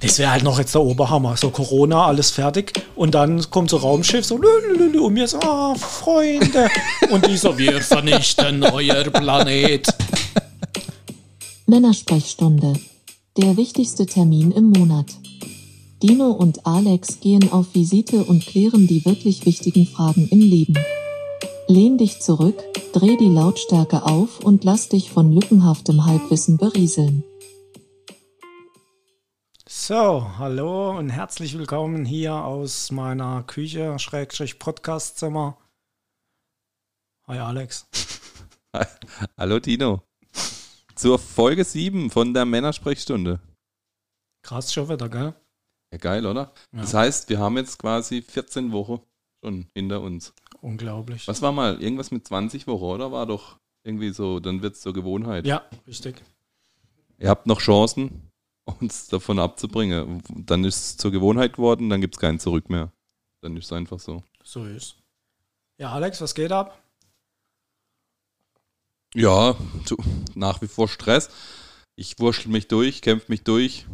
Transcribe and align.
Das 0.00 0.18
wäre 0.18 0.30
halt 0.30 0.42
noch 0.42 0.58
jetzt 0.58 0.74
der 0.74 0.82
Oberhammer. 0.82 1.36
So 1.36 1.50
Corona, 1.50 2.06
alles 2.06 2.30
fertig. 2.30 2.72
Und 2.94 3.14
dann 3.14 3.50
kommt 3.50 3.70
so 3.70 3.78
Raumschiff, 3.78 4.24
so 4.24 4.36
lülülülü, 4.36 5.00
und 5.00 5.14
mir 5.14 5.26
so, 5.26 5.38
ah, 5.40 5.74
Freunde. 5.74 6.68
Und 7.10 7.26
die 7.26 7.36
so, 7.36 7.56
wir 7.56 7.80
vernichten 7.80 8.62
euer 8.62 9.04
Planet. 9.04 9.88
Männersprechstunde. 11.66 12.74
Der 13.36 13.56
wichtigste 13.56 14.06
Termin 14.06 14.52
im 14.52 14.70
Monat. 14.70 15.06
Dino 16.02 16.30
und 16.30 16.66
Alex 16.66 17.20
gehen 17.20 17.50
auf 17.50 17.74
Visite 17.74 18.24
und 18.24 18.46
klären 18.46 18.86
die 18.86 19.04
wirklich 19.04 19.46
wichtigen 19.46 19.86
Fragen 19.86 20.28
im 20.30 20.40
Leben. 20.40 20.74
Lehn 21.68 21.96
dich 21.98 22.20
zurück, 22.20 22.62
dreh 22.92 23.16
die 23.16 23.28
Lautstärke 23.28 24.04
auf 24.04 24.40
und 24.44 24.62
lass 24.62 24.88
dich 24.88 25.10
von 25.10 25.32
lückenhaftem 25.32 26.04
Halbwissen 26.04 26.58
berieseln. 26.58 27.24
So, 29.86 30.36
hallo 30.38 30.98
und 30.98 31.10
herzlich 31.10 31.56
willkommen 31.56 32.04
hier 32.04 32.34
aus 32.34 32.90
meiner 32.90 33.44
Küche, 33.44 33.96
Schrägstrich 34.00 34.58
Podcastzimmer. 34.58 35.58
Hi 37.28 37.38
Alex. 37.38 37.86
Hallo 39.38 39.60
Dino. 39.60 40.02
Zur 40.96 41.20
Folge 41.20 41.62
7 41.62 42.10
von 42.10 42.34
der 42.34 42.44
Männersprechstunde. 42.46 43.38
Krass 44.42 44.74
schon 44.74 44.88
wieder, 44.88 45.08
gell? 45.08 45.34
Ja, 45.92 45.98
geil, 45.98 46.26
oder? 46.26 46.52
Ja. 46.72 46.80
Das 46.80 46.92
heißt, 46.92 47.28
wir 47.28 47.38
haben 47.38 47.56
jetzt 47.56 47.78
quasi 47.78 48.22
14 48.22 48.72
Wochen 48.72 48.98
schon 49.40 49.68
hinter 49.72 50.00
uns. 50.00 50.34
Unglaublich. 50.62 51.28
Was 51.28 51.42
war 51.42 51.52
mal? 51.52 51.80
Irgendwas 51.80 52.10
mit 52.10 52.26
20 52.26 52.66
Wochen, 52.66 52.86
oder? 52.86 53.12
War 53.12 53.26
doch 53.26 53.60
irgendwie 53.84 54.10
so, 54.10 54.40
dann 54.40 54.62
wird 54.62 54.74
es 54.74 54.80
zur 54.80 54.94
Gewohnheit. 54.94 55.46
Ja, 55.46 55.64
richtig. 55.86 56.24
Ihr 57.18 57.28
habt 57.28 57.46
noch 57.46 57.60
Chancen, 57.60 58.25
uns 58.66 59.08
davon 59.08 59.38
abzubringen. 59.38 60.22
Dann 60.28 60.64
ist 60.64 60.76
es 60.76 60.96
zur 60.98 61.10
Gewohnheit 61.10 61.54
geworden, 61.54 61.88
dann 61.88 62.00
gibt 62.00 62.16
es 62.16 62.20
kein 62.20 62.38
Zurück 62.38 62.68
mehr. 62.68 62.92
Dann 63.40 63.56
ist 63.56 63.66
es 63.66 63.72
einfach 63.72 63.98
so. 64.00 64.22
So 64.42 64.64
ist. 64.64 64.96
Ja, 65.78 65.92
Alex, 65.92 66.20
was 66.20 66.34
geht 66.34 66.52
ab? 66.52 66.82
Ja, 69.14 69.56
nach 70.34 70.60
wie 70.60 70.68
vor 70.68 70.88
Stress. 70.88 71.30
Ich 71.96 72.18
wurschtel 72.18 72.50
mich 72.50 72.68
durch, 72.68 73.00
kämpfe 73.00 73.30
mich 73.32 73.42
durch, 73.44 73.86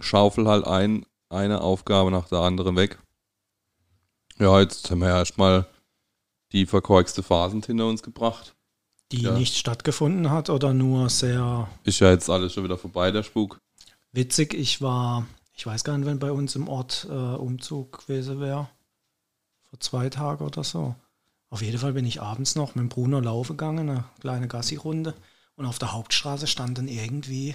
schaufel 0.00 0.46
halt 0.48 0.66
ein, 0.66 1.04
eine 1.28 1.60
Aufgabe 1.60 2.10
nach 2.10 2.28
der 2.28 2.38
anderen 2.38 2.76
weg. 2.76 2.98
Ja, 4.38 4.60
jetzt 4.60 4.90
haben 4.90 5.00
wir 5.00 5.08
erstmal 5.08 5.66
die 6.52 6.66
verkorkste 6.66 7.22
Phasen 7.22 7.62
hinter 7.62 7.86
uns 7.86 8.02
gebracht. 8.02 8.54
Die 9.12 9.22
Ja. 9.22 9.32
nicht 9.36 9.56
stattgefunden 9.56 10.30
hat 10.30 10.48
oder 10.48 10.72
nur 10.72 11.10
sehr 11.10 11.68
Ist 11.84 12.00
ja 12.00 12.10
jetzt 12.10 12.30
alles 12.30 12.54
schon 12.54 12.64
wieder 12.64 12.78
vorbei, 12.78 13.10
der 13.10 13.22
Spuk. 13.22 13.58
Witzig. 14.14 14.54
Ich 14.54 14.80
war, 14.80 15.26
ich 15.54 15.66
weiß 15.66 15.84
gar 15.84 15.98
nicht, 15.98 16.06
wenn 16.06 16.18
bei 16.18 16.32
uns 16.32 16.56
im 16.56 16.68
Ort 16.68 17.06
äh, 17.10 17.12
Umzug 17.12 18.06
gewesen 18.06 18.40
wäre. 18.40 18.68
Vor 19.70 19.80
zwei 19.80 20.08
Tagen 20.08 20.44
oder 20.44 20.64
so. 20.64 20.94
Auf 21.50 21.62
jeden 21.62 21.78
Fall 21.78 21.92
bin 21.92 22.06
ich 22.06 22.22
abends 22.22 22.54
noch 22.54 22.74
mit 22.74 22.88
Bruno 22.88 23.20
laufen 23.20 23.56
gegangen, 23.56 23.88
eine 23.88 24.04
kleine 24.20 24.48
Gassi-Runde. 24.48 25.14
Und 25.56 25.66
auf 25.66 25.78
der 25.78 25.92
Hauptstraße 25.92 26.46
stand 26.46 26.78
dann 26.78 26.88
irgendwie 26.88 27.54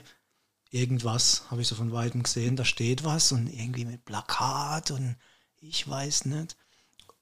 irgendwas, 0.72 1.44
habe 1.50 1.62
ich 1.62 1.68
so 1.68 1.76
von 1.76 1.92
Weitem 1.92 2.24
gesehen, 2.24 2.56
da 2.56 2.64
steht 2.64 3.04
was 3.04 3.32
und 3.32 3.48
irgendwie 3.48 3.86
mit 3.86 4.06
Plakat 4.06 4.92
und 4.92 5.16
ich 5.60 5.88
weiß 5.90 6.26
nicht. 6.26 6.56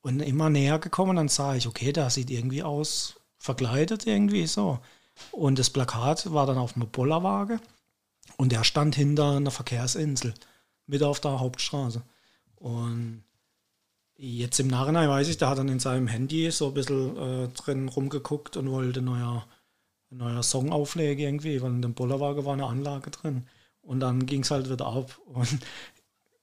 Und 0.02 0.20
immer 0.20 0.50
näher 0.50 0.80
gekommen, 0.80 1.16
dann 1.16 1.30
sah 1.30 1.56
ich, 1.56 1.68
okay, 1.68 1.92
da 1.92 2.10
sieht 2.10 2.30
irgendwie 2.30 2.62
aus, 2.62 3.20
verkleidet 3.38 4.06
irgendwie 4.06 4.46
so. 4.46 4.80
Und 5.32 5.58
das 5.58 5.70
Plakat 5.70 6.32
war 6.32 6.46
dann 6.46 6.58
auf 6.58 6.76
einem 6.76 6.90
Bollerwagen 6.90 7.60
und 8.36 8.52
der 8.52 8.64
stand 8.64 8.96
hinter 8.96 9.38
einer 9.38 9.52
Verkehrsinsel, 9.52 10.34
mit 10.86 11.04
auf 11.04 11.20
der 11.20 11.40
Hauptstraße. 11.40 12.02
Und 12.56 13.24
jetzt 14.16 14.60
im 14.60 14.68
Nachhinein 14.68 15.10
weiß 15.10 15.28
ich, 15.28 15.38
der 15.38 15.50
hat 15.50 15.58
dann 15.58 15.70
in 15.70 15.80
seinem 15.80 16.08
Handy 16.08 16.50
so 16.52 16.68
ein 16.68 16.74
bisschen 16.74 17.18
äh, 17.18 17.48
drin 17.50 17.88
rumgeguckt 17.88 18.58
und 18.58 18.70
wollte 18.72 19.02
neuer, 19.02 19.48
neuer 20.10 20.44
Song 20.44 20.72
auflegen 20.72 21.24
irgendwie, 21.24 21.62
weil 21.62 21.72
in 21.72 21.82
dem 21.82 21.94
Bollerwagen 21.94 22.46
war 22.46 22.54
eine 22.54 22.66
Anlage 22.66 23.12
drin. 23.12 23.48
Und 23.82 24.02
dann 24.02 24.26
ging 24.26 24.42
es 24.42 24.52
halt 24.52 24.70
wieder 24.70 24.88
ab. 24.88 25.18
Und 25.28 25.60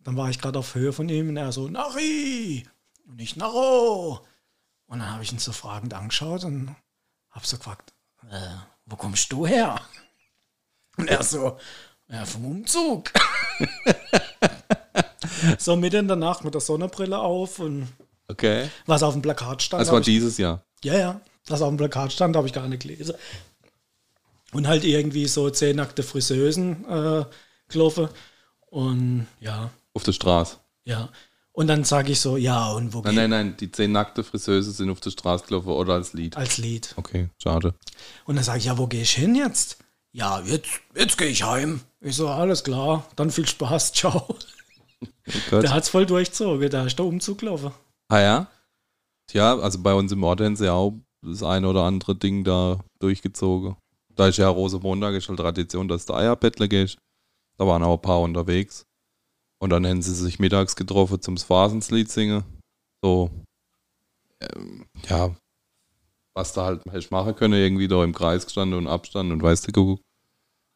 dann 0.03 0.17
war 0.17 0.31
ich 0.31 0.39
gerade 0.39 0.59
auf 0.59 0.75
Höhe 0.75 0.93
von 0.93 1.09
ihm 1.09 1.31
und 1.31 1.39
er 1.39 1.51
so, 1.51 1.67
Nari! 1.67 2.67
Und 3.07 3.23
ich, 3.23 3.37
Naro! 3.37 4.21
Und 4.87 4.99
dann 4.99 5.11
habe 5.11 5.23
ich 5.23 5.33
ihn 5.33 5.39
so 5.39 5.53
fragend 5.53 5.95
angeschaut 5.95 6.45
und 6.45 6.77
habe 7.31 7.47
so 7.47 7.57
gefragt, 7.57 7.95
äh, 8.31 8.57
wo 8.85 8.97
kommst 8.97 9.33
du 9.33 9.47
her? 9.47 9.81
Und 10.97 11.09
er 11.09 11.23
so, 11.23 11.59
ja, 12.09 12.25
vom 12.25 12.45
Umzug. 12.45 13.11
so 15.59 15.77
mitten 15.77 15.97
in 16.01 16.09
der 16.09 16.17
Nacht 16.17 16.45
mit 16.45 16.55
der 16.55 16.61
Sonnenbrille 16.61 17.19
auf 17.19 17.59
und 17.59 17.89
Okay. 18.29 18.69
was 18.87 19.03
auf 19.03 19.13
dem 19.13 19.23
Plakat 19.23 19.63
stand. 19.63 19.83
Das 19.83 19.93
war 19.93 20.01
dieses 20.01 20.39
Jahr. 20.39 20.63
ja, 20.83 20.95
ja, 20.99 21.21
was 21.47 21.61
auf 21.61 21.69
dem 21.69 21.77
Plakat 21.77 22.13
stand, 22.13 22.37
habe 22.37 22.47
ich 22.47 22.53
gar 22.55 22.67
nicht 22.69 22.83
gelesen. 22.83 23.15
Und 24.53 24.67
halt 24.69 24.85
irgendwie 24.85 25.27
so 25.27 25.51
zehn 25.51 25.77
nackte 25.77 26.03
Friseusen 26.03 26.85
äh, 26.89 27.25
gelaufen. 27.69 28.09
Und 28.67 29.27
ja, 29.41 29.71
Auf 29.95 30.05
der 30.05 30.13
Straße. 30.13 30.57
ja. 30.85 31.09
Und 31.57 31.69
dann 31.69 31.85
sage 31.85 32.11
ich 32.11 32.19
so, 32.19 32.37
ja, 32.37 32.73
und 32.73 32.93
wo 32.95 33.01
Nein, 33.03 33.15
nein, 33.15 33.31
nein, 33.31 33.57
die 33.57 33.71
zehn 33.71 33.93
nackte 33.93 34.25
Friseuse 34.25 34.73
sind 34.73 34.91
auf 34.91 34.99
der 34.99 35.11
Straße 35.13 35.47
gelaufen 35.47 35.69
oder 35.69 35.95
als 35.95 36.13
Lied. 36.13 36.37
als 36.37 36.59
Lied. 36.59 36.93
Okay, 36.97 37.29
schade. 37.41 37.75
Und 38.25 38.35
dann 38.35 38.45
sage 38.45 38.59
ich, 38.59 38.65
ja, 38.65 38.77
wo 38.77 38.89
gehe 38.89 39.03
ich 39.03 39.13
hin 39.13 39.37
jetzt? 39.37 39.77
Ja, 40.15 40.41
jetzt, 40.43 40.81
jetzt 40.95 41.19
gehe 41.19 41.27
ich 41.27 41.43
heim. 41.43 41.81
Ich 42.01 42.15
so, 42.15 42.29
alles 42.29 42.63
klar, 42.63 43.05
dann 43.17 43.33
viel 43.33 43.49
Spaß, 43.49 43.93
ciao. 43.95 44.29
Oh. 44.29 45.61
Der 45.61 45.75
hat's 45.75 45.89
voll 45.89 46.07
durchzogen, 46.07 46.71
da 46.71 46.87
ist 46.87 46.99
der 46.99 47.05
Umzug 47.05 47.39
gelaufen. 47.39 47.73
Ah 48.09 48.21
ja? 48.21 48.47
Tja, 49.27 49.59
also 49.59 49.83
bei 49.83 49.93
uns 49.93 50.13
im 50.13 50.23
Ort 50.23 50.41
haben 50.41 50.55
sie 50.55 50.67
ja 50.67 50.75
auch 50.75 50.95
das 51.21 51.43
eine 51.43 51.69
oder 51.69 51.83
andere 51.83 52.15
Ding 52.15 52.45
da 52.45 52.79
durchgezogen. 53.01 53.77
Da 54.15 54.29
ist 54.29 54.39
ja 54.39 54.49
Rosenmontag, 54.49 55.15
ist 55.15 55.29
halt 55.29 55.41
Tradition, 55.41 55.89
dass 55.89 56.07
der 56.07 56.17
Eierbettler 56.17 56.69
geht. 56.69 56.97
Da 57.57 57.67
waren 57.67 57.83
auch 57.83 57.97
ein 57.97 58.03
paar 58.03 58.21
unterwegs. 58.21 58.87
Und 59.59 59.71
dann 59.71 59.85
haben 59.85 60.03
sie 60.03 60.15
sich 60.15 60.39
mittags 60.39 60.77
getroffen 60.77 61.21
zum 61.23 61.37
Phasenslied 61.39 62.09
singen. 62.09 62.45
So, 63.03 63.31
ähm, 64.41 64.87
ja, 65.09 65.35
was 66.35 66.53
da 66.53 66.65
halt 66.65 66.85
hätte 66.87 66.99
ich 66.99 67.11
machen 67.11 67.35
können, 67.37 67.55
irgendwie 67.55 67.89
da 67.89 68.03
im 68.05 68.13
Kreis 68.15 68.45
gestanden 68.45 68.79
und 68.79 68.87
Abstand 68.87 69.33
und 69.33 69.43
weißt 69.43 69.69
du, 69.69 69.73
geguckt. 69.73 70.03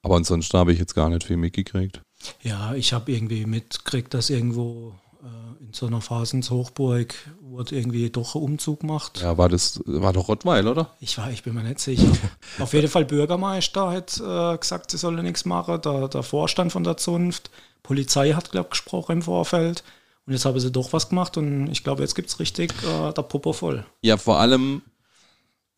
Aber 0.02 0.16
ansonsten 0.16 0.56
habe 0.56 0.72
ich 0.72 0.78
jetzt 0.78 0.94
gar 0.94 1.08
nicht 1.08 1.24
viel 1.24 1.36
mitgekriegt. 1.36 2.00
Ja, 2.42 2.74
ich 2.74 2.92
habe 2.92 3.12
irgendwie 3.12 3.46
mitgekriegt, 3.46 4.14
dass 4.14 4.30
irgendwo 4.30 4.94
äh, 5.22 5.64
in 5.64 5.72
so 5.72 5.86
einer 5.86 6.00
Phasenshochburg 6.00 7.14
wurde 7.41 7.76
irgendwie 7.76 8.08
doch 8.10 8.34
ein 8.34 8.42
Umzug 8.42 8.80
gemacht. 8.80 9.20
Ja, 9.20 9.36
war 9.36 9.48
das, 9.48 9.80
war 9.84 10.12
doch 10.12 10.28
Rottweil, 10.28 10.68
oder? 10.68 10.94
Ich, 11.00 11.18
war, 11.18 11.30
ich 11.30 11.42
bin 11.42 11.54
mir 11.54 11.64
nicht 11.64 11.80
sicher. 11.80 12.10
Auf 12.58 12.72
jeden 12.72 12.88
Fall 12.88 13.04
Bürgermeister 13.04 13.91
hat 13.91 14.20
äh, 14.20 14.56
gesagt, 14.56 14.92
sie 14.92 14.98
solle 14.98 15.22
nichts 15.22 15.44
machen. 15.44 15.80
Der, 15.82 16.08
der 16.08 16.22
Vorstand 16.22 16.72
von 16.72 16.84
der 16.84 16.97
Zunft, 16.97 17.50
Polizei 17.82 18.32
hat, 18.32 18.52
glaube 18.52 18.66
ich, 18.66 18.70
gesprochen 18.70 19.12
im 19.12 19.22
Vorfeld. 19.22 19.82
Und 20.26 20.34
jetzt 20.34 20.44
haben 20.44 20.60
sie 20.60 20.70
doch 20.70 20.92
was 20.92 21.08
gemacht 21.08 21.38
und 21.38 21.70
ich 21.70 21.82
glaube, 21.82 22.02
jetzt 22.02 22.14
gibt 22.14 22.28
es 22.28 22.38
richtig 22.38 22.74
äh, 22.82 23.12
der 23.12 23.22
Popo 23.22 23.54
voll. 23.54 23.86
Ja, 24.02 24.18
vor 24.18 24.38
allem, 24.38 24.82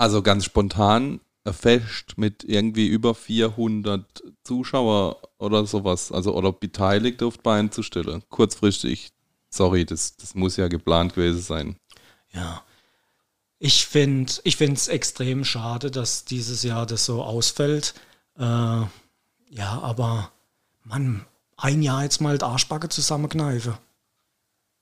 also 0.01 0.23
ganz 0.23 0.47
spontan, 0.47 1.21
Fest 1.53 2.17
mit 2.17 2.43
irgendwie 2.45 2.87
über 2.87 3.15
400 3.15 4.23
Zuschauer 4.45 5.21
oder 5.39 5.67
sowas, 5.67 6.11
also 6.11 6.35
oder 6.35 6.53
Beteiligte 6.53 7.27
auf 7.27 7.37
die 7.37 7.43
Beine 7.43 7.71
zu 7.71 7.83
stellen. 7.83 8.23
Kurzfristig, 8.31 9.11
sorry, 9.51 9.85
das, 9.85 10.17
das 10.17 10.35
muss 10.35 10.57
ja 10.57 10.69
geplant 10.69 11.15
gewesen 11.15 11.43
sein. 11.43 11.77
Ja. 12.33 12.63
Ich 13.59 13.87
finde 13.87 14.33
es 14.33 14.89
extrem 14.89 15.45
schade, 15.45 15.91
dass 15.91 16.25
dieses 16.25 16.63
Jahr 16.63 16.87
das 16.87 17.05
so 17.05 17.23
ausfällt. 17.23 17.93
Äh, 18.39 18.43
ja, 18.43 18.89
aber 19.83 20.31
Mann, 20.83 21.27
ein 21.59 21.83
Jahr 21.83 22.05
jetzt 22.05 22.23
mal 22.23 22.39
die 22.39 22.45
Arschbacke 22.45 22.89
zusammenkneifen. 22.89 23.75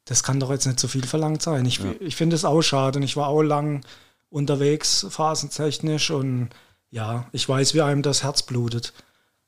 Das 0.05 0.23
kann 0.23 0.39
doch 0.39 0.51
jetzt 0.51 0.67
nicht 0.67 0.79
so 0.79 0.87
viel 0.87 1.07
verlangt 1.07 1.43
sein. 1.43 1.67
Ich, 1.67 1.79
Ja. 1.79 1.93
ich 1.99 2.15
finde 2.15 2.37
es 2.37 2.45
auch 2.45 2.63
schade. 2.63 3.01
Und 3.01 3.03
ich 3.03 3.17
war 3.17 3.27
auch 3.29 3.43
lang 3.43 3.85
unterwegs, 4.31 5.07
phasentechnisch. 5.11 6.11
Und 6.11 6.51
ja, 6.91 7.29
ich 7.33 7.49
weiß, 7.49 7.75
wie 7.75 7.83
einem 7.83 8.03
das 8.03 8.23
Herz 8.23 8.43
blutet. 8.43 8.93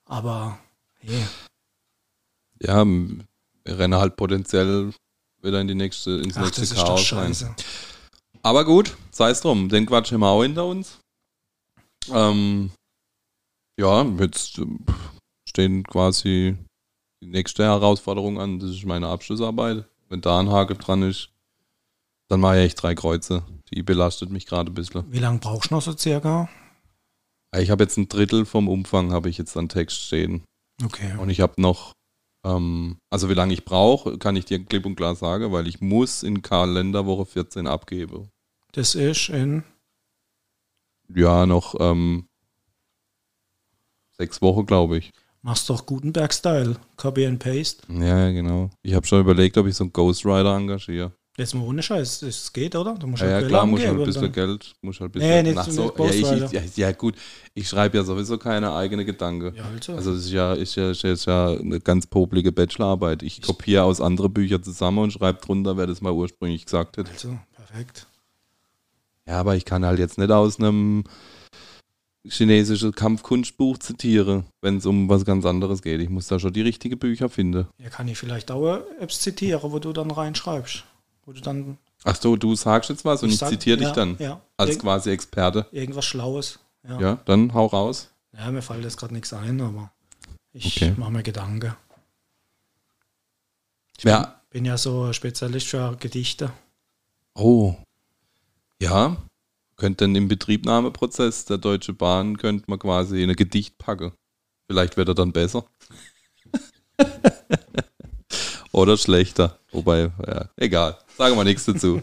Aber, 0.04 0.58
hey, 0.98 1.24
Ja, 2.60 2.84
wir 2.84 3.78
rennen 3.78 3.98
halt 3.98 4.16
potenziell 4.16 4.92
wieder 5.42 5.60
in 5.60 5.68
die 5.68 5.74
nächste, 5.74 6.12
ins 6.12 6.36
ach, 6.36 6.44
nächste 6.44 6.74
Chaos 6.74 7.12
rein. 7.12 7.34
Aber 8.42 8.64
gut, 8.64 8.96
sei 9.10 9.30
es 9.30 9.40
drum, 9.40 9.68
den 9.68 9.86
Quatsch 9.86 10.12
haben 10.12 10.20
wir 10.20 10.28
auch 10.28 10.42
hinter 10.42 10.66
uns. 10.66 10.98
Ähm, 12.10 12.70
ja, 13.78 14.02
jetzt 14.02 14.58
äh, 14.58 14.66
stehen 15.48 15.84
quasi 15.84 16.56
die 17.22 17.26
nächste 17.26 17.64
Herausforderung 17.64 18.40
an, 18.40 18.58
das 18.58 18.70
ist 18.70 18.86
meine 18.86 19.08
Abschlussarbeit. 19.08 19.84
Wenn 20.08 20.20
da 20.20 20.40
ein 20.40 20.50
Haken 20.50 20.78
dran 20.78 21.02
ist, 21.02 21.30
dann 22.30 22.40
mache 22.40 22.62
ich 22.62 22.74
drei 22.74 22.94
Kreuze. 22.94 23.42
Die 23.72 23.82
belastet 23.82 24.30
mich 24.30 24.46
gerade 24.46 24.70
ein 24.70 24.74
bisschen. 24.74 25.04
Wie 25.12 25.18
lange 25.18 25.38
brauchst 25.38 25.70
du 25.70 25.74
noch 25.74 25.82
so 25.82 25.96
circa? 25.96 26.48
Ich 27.56 27.70
habe 27.70 27.82
jetzt 27.82 27.96
ein 27.96 28.08
Drittel 28.08 28.46
vom 28.46 28.68
Umfang 28.68 29.12
habe 29.12 29.28
ich 29.28 29.36
jetzt 29.36 29.56
an 29.56 29.68
Text 29.68 30.00
stehen. 30.00 30.44
Okay. 30.82 31.16
Und 31.18 31.30
ich 31.30 31.40
habe 31.40 31.60
noch 31.60 31.92
Ähm, 32.42 32.96
also 33.10 33.28
wie 33.28 33.34
lange 33.34 33.52
ich 33.52 33.66
brauche, 33.66 34.16
kann 34.16 34.34
ich 34.36 34.46
dir 34.46 34.64
klipp 34.64 34.86
und 34.86 34.96
klar 34.96 35.14
sagen, 35.14 35.52
weil 35.52 35.66
ich 35.66 35.80
muss 35.82 36.22
in 36.22 36.40
Kalenderwoche 36.40 37.26
14 37.26 37.66
abgeben. 37.66 38.30
Das 38.72 38.94
ist 38.94 39.28
in. 39.28 39.62
Ja, 41.14 41.44
noch 41.44 41.74
ähm, 41.80 42.28
sechs 44.16 44.40
Wochen, 44.40 44.64
glaube 44.64 44.96
ich. 44.98 45.10
Machst 45.42 45.68
doch 45.68 45.84
Gutenberg-Style. 45.84 46.76
Copy 46.96 47.26
and 47.26 47.40
Paste. 47.42 47.82
Ja, 47.92 48.30
genau. 48.30 48.70
Ich 48.82 48.94
habe 48.94 49.06
schon 49.06 49.20
überlegt, 49.20 49.58
ob 49.58 49.66
ich 49.66 49.74
so 49.74 49.84
einen 49.84 49.92
Ghostwriter 49.92 50.56
engagiere. 50.56 51.12
Jetzt 51.40 51.54
mal 51.54 51.62
ohne 51.64 51.82
Scheiß. 51.82 52.20
Das 52.20 52.52
geht, 52.52 52.76
oder? 52.76 52.94
Du 52.94 53.06
musst 53.06 53.22
Ja, 53.22 53.30
ja 53.30 53.36
Quelle 53.38 53.48
klar, 53.48 53.66
muss 53.66 53.80
halt 53.80 53.98
ein 53.98 54.04
bisschen 54.04 54.32
Geld, 54.32 54.72
muss 54.82 55.00
halt 55.00 55.16
ein 55.16 55.18
Nee, 55.20 55.42
bisschen. 55.42 55.46
nicht- 55.46 55.58
Ach 55.58 55.66
nicht 55.66 55.74
so, 55.74 56.04
ja, 56.04 56.46
ich, 56.46 56.52
ja, 56.52 56.62
ja, 56.88 56.92
gut. 56.92 57.14
Ich 57.54 57.68
schreibe 57.68 57.96
ja 57.96 58.04
sowieso 58.04 58.36
keine 58.38 58.72
eigene 58.74 59.04
Gedanken. 59.04 59.54
Ja, 59.56 59.64
also. 59.64 59.94
Also 59.94 60.12
das 60.14 60.24
ist 60.26 60.30
ja, 60.32 60.52
ist 60.52 60.74
ja, 60.76 60.90
ist 60.90 61.02
ja, 61.02 61.14
ja 61.52 61.58
eine 61.58 61.80
ganz 61.80 62.06
poplige 62.06 62.52
Bachelorarbeit. 62.52 63.22
Ich 63.22 63.40
kopiere 63.42 63.84
aus 63.84 64.00
anderen 64.00 64.32
Büchern 64.32 64.62
zusammen 64.62 64.98
und 64.98 65.12
schreibe 65.12 65.40
drunter, 65.40 65.76
wer 65.76 65.86
das 65.86 66.00
mal 66.00 66.12
ursprünglich 66.12 66.64
gesagt 66.66 66.98
hat. 66.98 67.08
also, 67.10 67.38
perfekt. 67.56 68.06
Ja, 69.26 69.40
aber 69.40 69.56
ich 69.56 69.64
kann 69.64 69.84
halt 69.86 69.98
jetzt 69.98 70.18
nicht 70.18 70.30
aus 70.30 70.58
einem 70.58 71.04
chinesischen 72.24 72.92
Kampfkunstbuch 72.92 73.78
zitieren, 73.78 74.44
wenn 74.60 74.76
es 74.76 74.86
um 74.86 75.08
was 75.08 75.24
ganz 75.24 75.46
anderes 75.46 75.80
geht. 75.82 76.00
Ich 76.00 76.10
muss 76.10 76.26
da 76.26 76.38
schon 76.38 76.52
die 76.52 76.60
richtigen 76.60 76.98
Bücher 76.98 77.28
finden. 77.30 77.66
Ja, 77.78 77.88
kann 77.88 78.08
ich 78.08 78.18
vielleicht 78.18 78.50
auch 78.50 78.80
Apps 79.00 79.20
zitieren, 79.20 79.72
wo 79.72 79.78
du 79.78 79.92
dann 79.92 80.10
reinschreibst. 80.10 80.84
Wo 81.24 81.32
du 81.32 81.40
dann. 81.40 81.78
Ach 82.04 82.16
so, 82.16 82.36
du 82.36 82.54
sagst 82.54 82.88
jetzt 82.90 83.04
was 83.04 83.22
und 83.22 83.28
ich, 83.30 83.38
sag- 83.38 83.50
zitiere 83.50 83.76
dich 83.76 83.88
ja, 83.88 83.92
dann 83.94 84.16
Ja. 84.18 84.40
als 84.56 84.70
Irg 84.70 84.80
quasi 84.80 85.10
Experte. 85.10 85.66
irgendwas 85.72 86.04
Schlaues. 86.06 86.58
Ja. 86.82 86.90
ja. 86.94 87.00
Ja, 87.00 87.14
dann 87.26 87.52
hau 87.52 87.66
raus. 87.66 88.10
mir 88.32 88.62
fällt 88.62 88.84
jetzt 88.84 88.96
gerade 88.96 89.12
nichts 89.12 89.32
ein, 89.34 89.60
aber 89.60 89.92
ich 90.52 90.76
Okay. 90.76 90.94
mache 90.96 91.10
mir 91.12 91.22
Gedanken. 91.22 91.74
Ich 93.98 94.04
Ja. 94.04 94.40
bin 94.50 94.64
ja 94.64 94.78
so 94.78 95.12
Spezialist 95.12 95.66
für 95.68 95.94
Gedichte. 96.00 96.52
Oh. 97.34 97.74
Ja. 98.80 99.16
Könnte 99.76 100.04
dann 100.04 100.14
im 100.16 100.28
Betriebnahmeprozess 100.28 101.44
der 101.44 101.58
Deutsche 101.58 101.92
Bahn 101.92 102.36
könnte 102.38 102.64
man 102.68 102.78
quasi 102.78 103.22
in 103.22 103.30
ein 103.30 103.36
Gedicht 103.36 103.76
packen. 103.78 104.12
Vielleicht 104.68 104.96
wird 104.96 105.08
er 105.08 105.14
dann 105.14 105.32
besser. 105.32 105.64
Oder 108.72 108.96
schlechter. 108.96 109.58
Wobei, 109.72 110.10
ja, 110.26 110.44
egal. 110.56 110.96
Sagen 111.16 111.36
wir 111.36 111.44
nichts 111.44 111.64
dazu. 111.64 112.00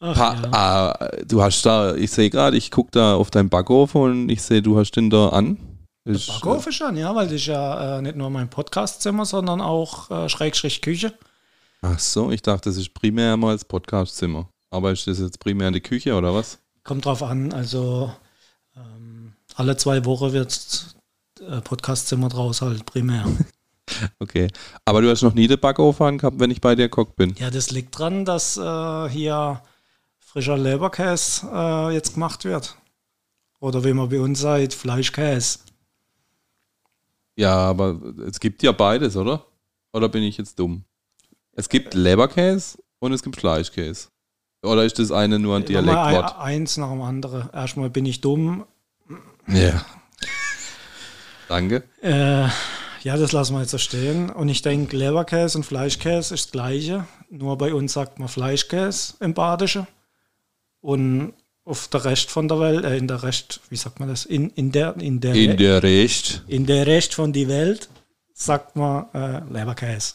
Ach, 0.00 0.16
Pa 0.16 0.34
ja. 0.34 0.52
ah, 0.52 1.08
du 1.26 1.42
hast 1.42 1.62
da, 1.64 1.94
ich 1.94 2.10
sehe 2.10 2.28
gerade, 2.28 2.56
ich 2.56 2.70
gucke 2.70 2.90
da 2.90 3.14
auf 3.14 3.30
deinen 3.30 3.48
Backofen 3.48 4.00
und 4.00 4.28
ich 4.30 4.42
sehe, 4.42 4.60
du 4.60 4.76
hast 4.78 4.92
den 4.92 5.10
da 5.10 5.28
an. 5.28 5.58
Ist, 6.04 6.26
Backofen 6.26 6.72
schon, 6.72 6.96
ja, 6.96 7.14
weil 7.14 7.26
das 7.26 7.36
ist 7.36 7.46
ja 7.46 7.98
äh, 7.98 8.02
nicht 8.02 8.16
nur 8.16 8.28
mein 8.28 8.50
Podcastzimmer, 8.50 9.24
sondern 9.24 9.60
auch 9.60 10.10
äh, 10.10 10.28
Schrägstrich 10.28 10.82
Küche. 10.82 11.12
Ach 11.82 11.98
so, 11.98 12.32
ich 12.32 12.42
dachte, 12.42 12.68
das 12.70 12.78
ist 12.78 12.94
primär 12.94 13.36
mal 13.36 13.52
das 13.52 13.64
Podcastzimmer. 13.64 14.48
Aber 14.70 14.90
ist 14.90 15.06
das 15.06 15.20
jetzt 15.20 15.38
primär 15.38 15.68
in 15.68 15.74
die 15.74 15.80
Küche 15.80 16.14
oder 16.14 16.34
was? 16.34 16.58
Kommt 16.82 17.04
drauf 17.04 17.22
an, 17.22 17.52
also 17.52 18.12
ähm, 18.76 19.34
alle 19.54 19.76
zwei 19.76 20.04
Wochen 20.04 20.32
wird 20.32 20.96
äh, 21.40 21.60
Podcastzimmer 21.60 22.28
draus 22.28 22.62
halt 22.62 22.86
primär. 22.86 23.24
Okay. 24.18 24.48
Aber 24.84 25.00
du 25.02 25.10
hast 25.10 25.22
noch 25.22 25.34
nie 25.34 25.46
den 25.48 25.58
Backofen 25.60 26.06
angehabt, 26.06 26.38
wenn 26.40 26.50
ich 26.50 26.60
bei 26.60 26.74
dir 26.74 26.84
gekocht 26.88 27.16
bin. 27.16 27.34
ja, 27.38 27.50
das 27.50 27.70
liegt 27.70 27.98
dran, 27.98 28.24
dass 28.24 28.56
äh, 28.56 29.08
hier 29.08 29.62
frischer 30.18 30.56
Leberkäse 30.56 31.46
äh, 31.52 31.94
jetzt 31.94 32.14
gemacht 32.14 32.44
wird. 32.44 32.76
Oder 33.60 33.84
wie 33.84 33.92
man 33.92 34.08
bei 34.08 34.20
uns 34.20 34.40
sagt, 34.40 34.74
Fleischkäse. 34.74 35.58
Ja, 37.36 37.54
aber 37.54 37.98
es 38.28 38.40
gibt 38.40 38.62
ja 38.62 38.72
beides, 38.72 39.16
oder? 39.16 39.44
Oder 39.92 40.08
bin 40.08 40.22
ich 40.22 40.36
jetzt 40.36 40.58
dumm? 40.58 40.84
Es 41.52 41.68
gibt 41.68 41.94
Leberkäse 41.94 42.78
und 42.98 43.12
es 43.12 43.22
gibt 43.22 43.36
Fleischkäse. 43.36 44.08
Oder 44.62 44.84
ist 44.84 44.98
das 44.98 45.10
eine 45.10 45.38
nur 45.38 45.56
ein 45.56 45.64
Dialektwort? 45.64 46.36
ein- 46.36 46.40
Eins 46.40 46.76
nach 46.76 46.90
dem 46.90 47.02
anderen. 47.02 47.50
Erstmal 47.52 47.90
bin 47.90 48.06
ich 48.06 48.20
dumm. 48.20 48.64
Ja. 49.48 49.84
Danke. 51.48 51.82
Äh, 52.00 52.48
ja, 53.02 53.16
das 53.16 53.32
lassen 53.32 53.54
wir 53.54 53.60
jetzt 53.60 53.70
so 53.70 53.78
stehen. 53.78 54.30
Und 54.30 54.48
ich 54.48 54.62
denke, 54.62 54.96
Leberkäse 54.96 55.58
und 55.58 55.64
Fleischkäse 55.64 56.34
ist 56.34 56.46
das 56.46 56.52
Gleiche. 56.52 57.06
Nur 57.30 57.58
bei 57.58 57.74
uns 57.74 57.92
sagt 57.92 58.18
man 58.18 58.28
Fleischkäse 58.28 59.14
im 59.20 59.34
Badischen. 59.34 59.86
Und 60.80 61.34
auf 61.64 61.88
der 61.88 62.04
Rest 62.04 62.30
von 62.30 62.48
der 62.48 62.58
Welt, 62.60 62.84
äh, 62.84 62.96
in 62.96 63.06
der 63.08 63.22
Rest, 63.22 63.60
wie 63.70 63.76
sagt 63.76 64.00
man 64.00 64.08
das? 64.08 64.24
In, 64.24 64.50
in 64.50 64.72
der, 64.72 64.96
in 64.96 65.20
der, 65.20 65.34
In 65.34 65.56
der 65.56 65.82
Recht. 65.82 66.42
in 66.48 66.66
der 66.66 66.86
Rest 66.86 67.14
von 67.14 67.32
die 67.32 67.48
Welt 67.48 67.88
sagt 68.34 68.74
man 68.76 69.06
äh, 69.14 69.40
Leberkäse. 69.52 70.14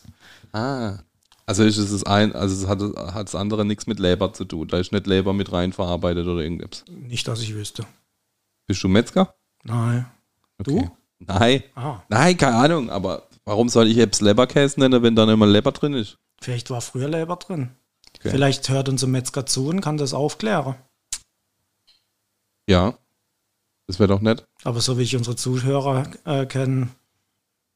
Ah. 0.52 1.00
Also 1.46 1.64
ist 1.64 1.78
es 1.78 1.92
das 1.92 2.04
ein, 2.04 2.34
also 2.36 2.62
es 2.66 2.68
hat, 2.68 2.82
hat 3.14 3.28
das 3.28 3.36
andere 3.36 3.64
nichts 3.64 3.88
mit 3.88 4.00
Leber 4.00 4.34
zu 4.34 4.44
tun. 4.44 4.68
Da 4.68 4.80
ist 4.80 4.92
nicht 4.92 5.08
Leber 5.08 5.32
mit 5.32 5.50
rein 5.54 5.72
verarbeitet 5.72 6.28
oder 6.28 6.42
irgendwas. 6.42 6.84
Nicht, 6.90 7.26
dass 7.26 7.42
ich 7.42 7.56
wüsste. 7.56 7.86
Bist 8.66 8.84
du 8.84 8.90
Metzger? 8.90 9.34
Nein. 9.64 10.06
Du? 10.62 10.90
Nein. 11.20 11.64
Ah, 11.76 12.02
Nein, 12.10 12.38
keine 12.38 12.56
Ahnung, 12.58 12.90
aber 12.90 13.28
warum 13.46 13.70
soll 13.70 13.88
ich 13.88 13.96
jetzt 13.98 14.22
Leberkäse 14.22 14.80
nennen, 14.80 15.02
wenn 15.04 15.16
da 15.16 15.26
nicht 15.26 15.38
mal 15.38 15.50
Leber 15.50 15.72
drin 15.72 15.94
ist? 15.94 16.18
vielleicht 16.40 16.70
war 16.70 16.82
früher 16.82 17.08
Leber 17.10 17.36
drin. 17.38 17.72
Okay. 18.20 18.30
Vielleicht 18.30 18.70
hört 18.70 18.90
unser 18.90 19.08
Metzger 19.08 19.46
zu 19.48 19.68
und 19.68 19.82
kann 19.82 19.98
das 19.98 20.14
aufklären. 20.14 20.76
Ja. 22.68 22.98
Das 23.88 24.00
wäre 24.00 24.08
doch 24.10 24.22
nett. 24.22 24.46
Aber 24.64 24.82
so 24.82 24.98
wie 24.98 25.04
ich 25.04 25.16
unsere 25.16 25.36
Zuhörer 25.36 26.10
äh, 26.26 26.46
kenne, 26.46 26.90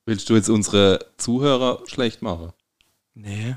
Willst 0.05 0.29
du 0.29 0.35
jetzt 0.35 0.49
unsere 0.49 0.99
Zuhörer 1.17 1.81
schlecht 1.87 2.21
machen? 2.21 2.51
nee. 3.13 3.55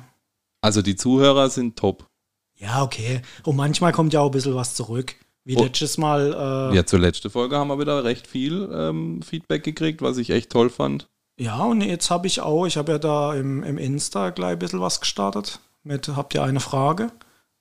Also 0.61 0.81
die 0.81 0.97
Zuhörer 0.97 1.51
sind 1.51 1.77
top. 1.79 2.09
Ja, 2.57 2.83
okay. 2.83 3.21
Und 3.43 3.57
manchmal 3.57 3.93
kommt 3.93 4.15
ja 4.15 4.21
auch 4.21 4.27
ein 4.27 4.31
bisschen 4.31 4.55
was 4.55 4.75
zurück. 4.75 5.15
Wie 5.45 5.57
Oh. 5.57 5.63
letztes 5.65 5.99
Mal. 5.99 6.71
Äh, 6.73 6.77
Ja, 6.77 6.87
zur 6.87 6.99
letzten 7.01 7.31
Folge 7.31 7.57
haben 7.57 7.69
wir 7.69 7.79
wieder 7.79 8.03
recht 8.05 8.27
viel 8.27 8.69
ähm, 8.73 9.21
Feedback 9.23 9.63
gekriegt, 9.65 10.01
was 10.03 10.17
ich 10.19 10.31
echt 10.31 10.51
toll 10.51 10.71
fand. 10.71 11.07
ja, 11.39 11.63
und 11.65 11.81
jetzt 11.83 12.11
habe 12.11 12.27
ich 12.27 12.41
auch, 12.41 12.65
ich 12.67 12.77
habe 12.77 12.93
ja 12.93 12.99
da 12.99 13.35
im, 13.35 13.63
im 13.63 13.77
Insta 13.79 14.31
gleich 14.31 14.53
ein 14.53 14.59
bisschen 14.59 14.81
was 14.81 15.01
gestartet. 15.01 15.61
Mit, 15.83 16.09
habt 16.09 16.35
ihr 16.35 16.43
eine 16.43 16.61
Frage? 16.61 17.11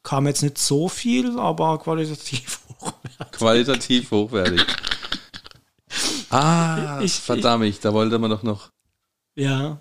Kam 0.03 0.27
jetzt 0.27 0.44
nicht 0.44 0.57
so 0.57 0.88
viel, 0.88 1.38
aber 1.39 1.77
qualitativ 1.80 2.59
hochwertig. 2.80 3.31
Qualitativ 3.31 4.12
hochwertig. 4.12 4.65
Ah, 6.29 7.00
Ich- 7.00 7.06
ich- 7.06 7.19
verdammt, 7.19 7.86
da 7.86 7.94
wollte 7.94 8.18
man 8.18 8.31
doch 8.31 8.41
noch. 8.44 8.69
Ja. 9.36 9.77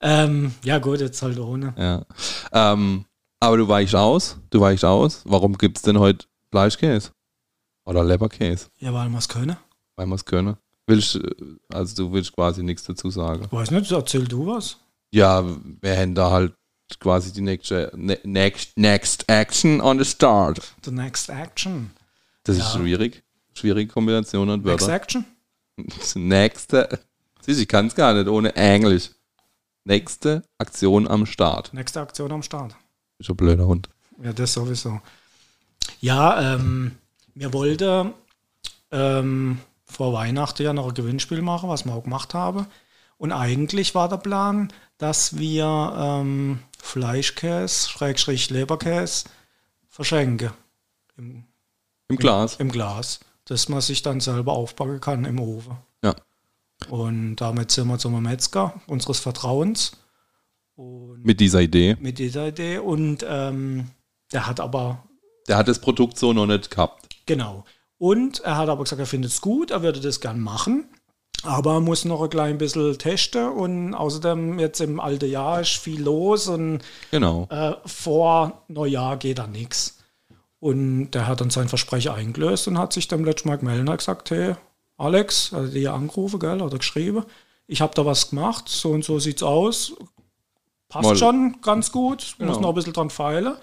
Ähm, 0.00 0.54
ja, 0.62 0.78
gut, 0.78 1.00
jetzt 1.00 1.20
halt 1.22 1.38
ohne. 1.38 1.74
Ja. 1.76 2.04
Ähm, 2.72 3.04
aber 3.40 3.56
du 3.58 3.68
weichst 3.68 3.94
aus. 3.94 4.38
Du 4.50 4.60
weichst 4.60 4.84
aus. 4.84 5.22
Warum 5.26 5.58
gibt 5.58 5.76
es 5.78 5.82
denn 5.82 5.98
heute 5.98 6.26
Fleischkäse? 6.50 7.10
Oder 7.84 8.04
Leberkäse? 8.04 8.66
Ja, 8.78 8.92
weil 8.94 9.08
wir 9.08 9.18
es 9.18 9.28
können. 9.28 9.56
Weil 9.96 10.06
wir 10.06 10.14
es 10.14 10.24
können. 10.24 10.56
Willst, 10.86 11.16
äh, 11.16 11.30
also 11.72 11.94
du 12.04 12.12
willst 12.12 12.32
quasi 12.32 12.62
nichts 12.62 12.84
dazu 12.84 13.10
sagen. 13.10 13.46
Weiß 13.50 13.70
nicht, 13.70 13.90
erzähl 13.92 14.24
du 14.24 14.46
was. 14.46 14.78
Ja, 15.10 15.44
wir 15.80 15.96
haben 15.96 16.14
da 16.14 16.30
halt 16.30 16.54
quasi 16.98 17.32
die 17.32 17.40
nächste, 17.40 17.90
ne, 17.94 18.18
next, 18.24 18.76
next 18.76 19.24
action 19.28 19.80
on 19.80 19.98
the 19.98 20.04
start. 20.04 20.60
The 20.84 20.90
next 20.90 21.28
action. 21.30 21.90
Das 22.44 22.58
Ja. 22.58 22.64
ist 22.66 22.72
schwierig. 22.74 23.22
Schwierige 23.54 23.90
Kombination 23.92 24.48
und 24.50 24.64
Next 24.64 24.82
Wörter. 24.82 24.92
action? 24.94 25.24
Das 25.76 26.14
nächste. 26.16 27.00
Siehst 27.40 27.58
du, 27.58 27.62
ich 27.62 27.68
kann 27.68 27.86
es 27.86 27.94
gar 27.94 28.12
nicht 28.14 28.28
ohne 28.28 28.54
Englisch. 28.56 29.10
Nächste 29.84 30.42
Aktion 30.58 31.06
am 31.06 31.26
Start. 31.26 31.72
Nächste 31.74 32.00
Aktion 32.00 32.32
am 32.32 32.42
Start. 32.42 32.74
Ist 33.18 33.30
ein 33.30 33.36
blöder 33.36 33.66
Hund. 33.66 33.88
Ja, 34.22 34.32
das 34.32 34.52
sowieso. 34.54 35.00
Ja, 36.00 36.54
ähm, 36.54 36.92
wir 37.34 37.52
wollten 37.52 38.12
ähm, 38.90 39.58
vor 39.84 40.12
Weihnachten 40.12 40.62
ja 40.62 40.72
noch 40.72 40.88
ein 40.88 40.94
Gewinnspiel 40.94 41.42
machen, 41.42 41.68
was 41.68 41.84
wir 41.84 41.94
auch 41.94 42.04
gemacht 42.04 42.34
haben. 42.34 42.66
Und 43.18 43.32
eigentlich 43.32 43.94
war 43.94 44.08
der 44.08 44.16
Plan, 44.18 44.72
dass 44.98 45.38
wir 45.38 45.94
ähm, 45.96 46.60
Fleischkäse, 46.82 47.88
Schrägstrich 47.88 48.50
Leberkäse 48.50 49.24
verschenken 49.88 50.50
im, 51.16 51.44
Im 52.08 52.16
Glas. 52.16 52.56
im 52.56 52.70
Glas, 52.70 53.20
dass 53.44 53.68
man 53.68 53.80
sich 53.80 54.02
dann 54.02 54.20
selber 54.20 54.52
aufbacken 54.52 55.00
kann 55.00 55.24
im 55.24 55.38
Ofen. 55.40 55.76
Ja. 56.02 56.14
Und 56.88 57.36
damit 57.36 57.70
sind 57.70 57.88
wir 57.88 57.98
zum 57.98 58.20
Metzger 58.22 58.74
unseres 58.86 59.20
Vertrauens. 59.20 59.92
Und 60.76 61.24
Mit 61.24 61.38
dieser 61.38 61.60
Idee. 61.60 61.96
mit 62.00 62.18
dieser 62.18 62.48
Idee. 62.48 62.78
Und 62.78 63.24
ähm, 63.28 63.90
der 64.32 64.46
hat 64.48 64.58
aber 64.58 65.04
Der 65.46 65.56
hat 65.56 65.68
das 65.68 65.78
Produkt 65.80 66.18
so 66.18 66.32
noch 66.32 66.46
nicht 66.46 66.70
gehabt. 66.70 67.13
Genau. 67.26 67.64
Und 67.98 68.40
er 68.40 68.56
hat 68.56 68.68
aber 68.68 68.84
gesagt, 68.84 69.00
er 69.00 69.06
findet 69.06 69.30
es 69.30 69.40
gut, 69.40 69.70
er 69.70 69.82
würde 69.82 70.00
das 70.00 70.20
gern 70.20 70.40
machen. 70.40 70.88
Aber 71.42 71.74
er 71.74 71.80
muss 71.80 72.04
noch 72.06 72.22
ein 72.22 72.30
klein 72.30 72.56
bisschen 72.58 72.96
testen 72.98 73.48
und 73.48 73.94
außerdem 73.94 74.58
jetzt 74.58 74.80
im 74.80 74.98
alten 74.98 75.28
Jahr 75.30 75.60
ist 75.60 75.76
viel 75.76 76.02
los 76.02 76.48
und 76.48 76.80
Genau. 77.10 77.46
äh, 77.50 77.72
vor 77.84 78.62
Neujahr 78.68 79.18
geht 79.18 79.38
da 79.38 79.46
nichts. 79.46 79.98
Und 80.58 81.10
der 81.10 81.26
hat 81.26 81.42
dann 81.42 81.50
sein 81.50 81.68
Versprechen 81.68 82.12
eingelöst 82.12 82.66
und 82.68 82.78
hat 82.78 82.94
sich 82.94 83.08
dann 83.08 83.24
letztes 83.24 83.44
Mal 83.44 83.56
gemeldet 83.58 83.82
und 83.82 83.90
hat 83.92 83.98
gesagt, 83.98 84.30
hey, 84.30 84.54
Alex, 84.96 85.52
also 85.52 85.70
die 85.70 85.86
angerufen, 85.88 86.38
gell, 86.40 86.62
oder 86.62 86.78
geschrieben, 86.78 87.24
ich 87.66 87.82
habe 87.82 87.94
da 87.94 88.06
was 88.06 88.30
gemacht, 88.30 88.68
so 88.68 88.92
und 88.92 89.04
so 89.04 89.18
sieht's 89.18 89.42
aus. 89.42 89.94
Passt 90.88 91.08
Mal- 91.10 91.16
schon 91.16 91.60
ganz 91.60 91.92
gut, 91.92 92.36
muss 92.38 92.48
Genau. 92.56 92.60
noch 92.60 92.68
ein 92.70 92.74
bisschen 92.74 92.92
dran 92.94 93.10
feilen. 93.10 93.54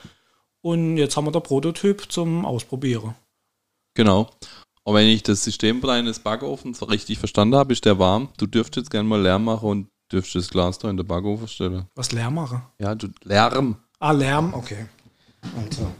Und 0.62 0.98
jetzt 0.98 1.18
haben 1.18 1.26
wir 1.26 1.32
der 1.32 1.40
Prototyp 1.40 2.12
zum 2.12 2.46
Ausprobieren. 2.46 3.16
Genau. 3.94 4.30
Und 4.84 4.96
wenn 4.96 5.08
ich 5.08 5.24
das 5.24 5.44
System 5.44 5.82
deines 5.82 6.20
Backofens 6.20 6.88
richtig 6.90 7.20
verstanden 7.20 7.56
habe, 7.56 7.74
ist 7.74 7.86
der 7.86 8.00
warm. 8.00 8.30
Du 8.38 8.48
dürftest 8.48 8.90
gerne 8.90 9.08
mal 9.08 9.22
Lärm 9.22 9.46
machen 9.46 9.70
und 9.70 9.88
dürftest 10.12 10.48
das 10.48 10.50
Glas 10.50 10.80
da 10.80 10.90
in 10.90 10.98
den 10.98 11.06
Backofen 11.06 11.48
stellen. 11.48 11.86
Was 11.96 12.12
Lärm 12.12 12.36
machen? 12.36 12.64
Ja, 12.80 12.96
du 12.96 13.08
Lärm. 13.24 13.78
Ah, 14.00 14.12
Lärm, 14.12 14.54
okay. 14.54 14.88
Also, 15.42 15.92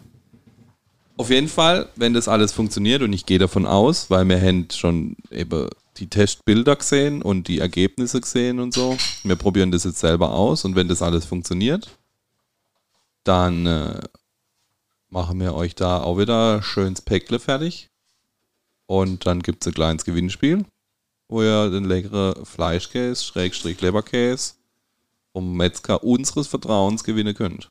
Auf 1.18 1.30
jeden 1.30 1.48
Fall, 1.48 1.90
wenn 1.96 2.14
das 2.14 2.28
alles 2.28 2.52
funktioniert 2.52 3.02
und 3.04 3.14
ich 3.14 3.26
gehe 3.26 3.40
davon 3.40 3.66
aus, 3.66 4.10
weil 4.10 4.28
wir 4.28 4.42
haben 4.42 4.68
schon 4.72 5.16
eben 5.30 5.68
die 5.98 6.08
Testbilder 6.08 6.76
gesehen 6.76 7.22
und 7.22 7.48
die 7.48 7.60
Ergebnisse 7.60 8.22
gesehen 8.22 8.60
und 8.60 8.74
so. 8.74 8.98
Wir 9.24 9.36
probieren 9.36 9.72
das 9.72 9.84
jetzt 9.84 10.00
selber 10.00 10.32
aus 10.32 10.66
und 10.66 10.76
wenn 10.76 10.88
das 10.88 11.02
alles 11.02 11.26
funktioniert, 11.26 11.90
dann 13.24 13.68
äh, 13.68 14.00
machen 15.12 15.40
wir 15.40 15.54
euch 15.54 15.76
da 15.76 16.02
auch 16.02 16.18
wieder 16.18 16.64
schönes 16.64 17.02
Päckle 17.02 17.40
fertig. 17.40 17.90
Und 18.88 19.26
dann 19.26 19.42
gibt 19.42 19.64
es 19.64 19.68
ein 19.68 19.74
kleines 19.74 20.06
Gewinnspiel, 20.06 20.66
wo 21.30 21.44
ihr 21.44 21.70
den 21.70 21.86
leckeren 21.86 22.46
Fleischkäse, 22.46 23.24
Schrägstrich 23.24 23.80
Leberkäse 23.82 24.54
vom 25.32 25.56
Metzger 25.56 26.04
unseres 26.04 26.48
Vertrauens 26.48 27.04
gewinnen 27.04 27.36
könnt. 27.36 27.70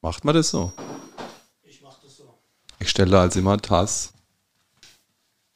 Macht 0.00 0.24
man 0.24 0.34
das 0.34 0.50
so? 0.50 0.72
ich 1.62 1.80
mach 1.82 1.96
das 2.02 2.16
so. 2.16 2.34
Ich 2.80 2.90
stelle 2.90 3.20
als 3.20 3.36
immer 3.36 3.58
Tass. 3.58 4.12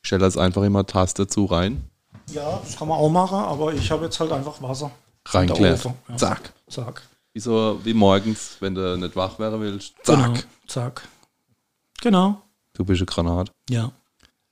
Ich 0.03 0.09
stelle 0.09 0.25
als 0.25 0.37
einfach 0.37 0.63
immer 0.63 0.87
Tass 0.87 1.15
dazu 1.15 1.47
rein. 1.47 1.91
Ja, 2.33 2.59
das 2.59 2.77
kann 2.77 2.87
man 2.87 2.99
auch 2.99 3.09
machen, 3.09 3.39
aber 3.39 3.73
ich 3.75 3.91
habe 3.91 4.05
jetzt 4.05 4.21
halt 4.21 4.31
einfach 4.31 4.61
Wasser. 4.63 4.93
Reinklärt. 5.27 5.85
Ja. 5.85 6.17
Zack. 6.17 6.53
Zack. 6.69 7.03
Wie 7.37 7.41
so 7.41 7.79
wie 7.85 7.93
morgens, 7.93 8.57
wenn 8.61 8.75
du 8.75 8.97
nicht 8.97 9.15
wach 9.15 9.39
werden 9.39 9.61
willst. 9.61 9.93
Zack. 10.05 10.17
Genau. 10.25 10.39
Zack. 10.67 11.03
Genau. 12.01 12.41
Du 12.73 12.83
bist 12.87 13.01
eine 13.03 13.05
Granat. 13.07 13.51
Ja. 13.69 13.93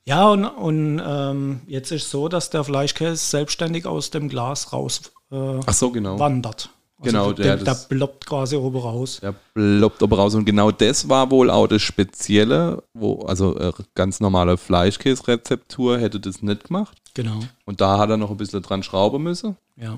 Ja, 0.05 0.29
und, 0.29 0.45
und 0.45 1.01
ähm, 1.03 1.61
jetzt 1.65 1.91
ist 1.91 2.11
so, 2.11 2.27
dass 2.27 2.51
der 2.51 2.63
Fleischkäse 2.63 3.15
selbstständig 3.15 3.87
aus 3.87 4.11
dem 4.11 4.29
Glas 4.29 4.71
raus 4.71 5.01
äh, 5.31 5.59
Ach 5.65 5.73
so, 5.73 5.89
genau. 5.89 6.19
wandert. 6.19 6.69
Genau, 7.01 7.33
der, 7.33 7.57
der- 7.57 7.65
der, 7.65 7.73
ploppt 7.73 8.27
quasi 8.27 8.55
oben 8.55 8.77
raus. 8.77 9.17
Der 9.19 9.33
ploppt 9.55 10.03
aber 10.03 10.17
raus. 10.17 10.35
Und 10.35 10.45
genau 10.45 10.69
das 10.69 11.09
war 11.09 11.31
wohl 11.31 11.49
auch 11.49 11.65
das 11.65 11.81
Spezielle, 11.81 12.83
wo, 12.93 13.23
also 13.25 13.57
äh, 13.57 13.73
ganz 13.95 14.19
normale 14.19 14.57
Fleischkäse-Rezeptur 14.57 15.97
hätte 15.97 16.19
das 16.19 16.43
nicht 16.43 16.65
gemacht. 16.65 17.01
Genau. 17.15 17.39
Und 17.65 17.81
da 17.81 17.97
hat 17.97 18.11
er 18.11 18.17
noch 18.17 18.29
ein 18.29 18.37
bisschen 18.37 18.61
dran 18.61 18.83
schrauben 18.83 19.23
müssen. 19.23 19.57
Ja. 19.75 19.97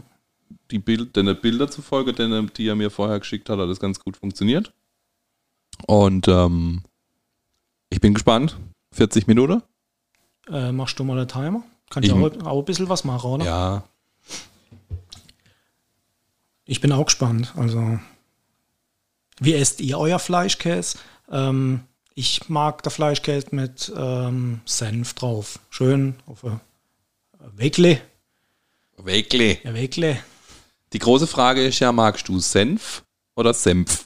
Die 0.71 0.79
Bild, 0.79 1.15
den 1.15 1.39
Bilder 1.41 1.69
zufolge, 1.69 2.13
den, 2.13 2.51
die 2.55 2.67
er 2.67 2.75
mir 2.75 2.89
vorher 2.89 3.19
geschickt 3.19 3.49
hat, 3.49 3.59
hat 3.59 3.69
das 3.69 3.79
ganz 3.79 3.99
gut 3.99 4.17
funktioniert. 4.17 4.73
Und 5.85 6.27
ähm, 6.27 6.81
ich 7.89 8.01
bin 8.01 8.13
gespannt. 8.13 8.57
40 8.93 9.27
Minuten? 9.27 9.61
Äh, 10.49 10.71
machst 10.71 10.97
du 10.99 11.03
mal 11.03 11.17
einen 11.17 11.27
Timer? 11.27 11.63
Kann 11.89 12.03
Ich 12.03 12.09
ich, 12.09 12.15
auch, 12.15 12.45
auch 12.45 12.59
ein 12.59 12.65
bisschen 12.65 12.89
was 12.89 13.03
machen, 13.03 13.29
oder? 13.29 13.45
Ja. 13.45 13.83
Ich 16.65 16.81
bin 16.81 16.91
auch 16.91 17.05
gespannt. 17.05 17.53
Also, 17.55 17.99
wie 19.39 19.53
esst 19.53 19.79
ihr 19.79 19.97
euer 19.97 20.19
Fleischkäse? 20.19 20.97
Ähm, 21.31 21.81
ich 22.13 22.49
mag 22.49 22.83
der 22.83 22.91
Fleischkäse 22.91 23.47
mit 23.51 23.91
ähm, 23.95 24.61
Senf 24.65 25.13
drauf. 25.13 25.59
Schön 25.69 26.15
auf 26.25 26.43
ein 26.43 26.59
Weckle. 27.55 28.01
Wirklich. 28.97 29.63
Ja, 29.63 29.73
Weckle. 29.73 30.17
Die 30.93 30.99
große 30.99 31.27
Frage 31.27 31.65
ist 31.65 31.79
ja, 31.79 31.91
magst 31.91 32.27
du 32.27 32.39
Senf 32.39 33.03
oder 33.35 33.53
Senf? 33.53 34.05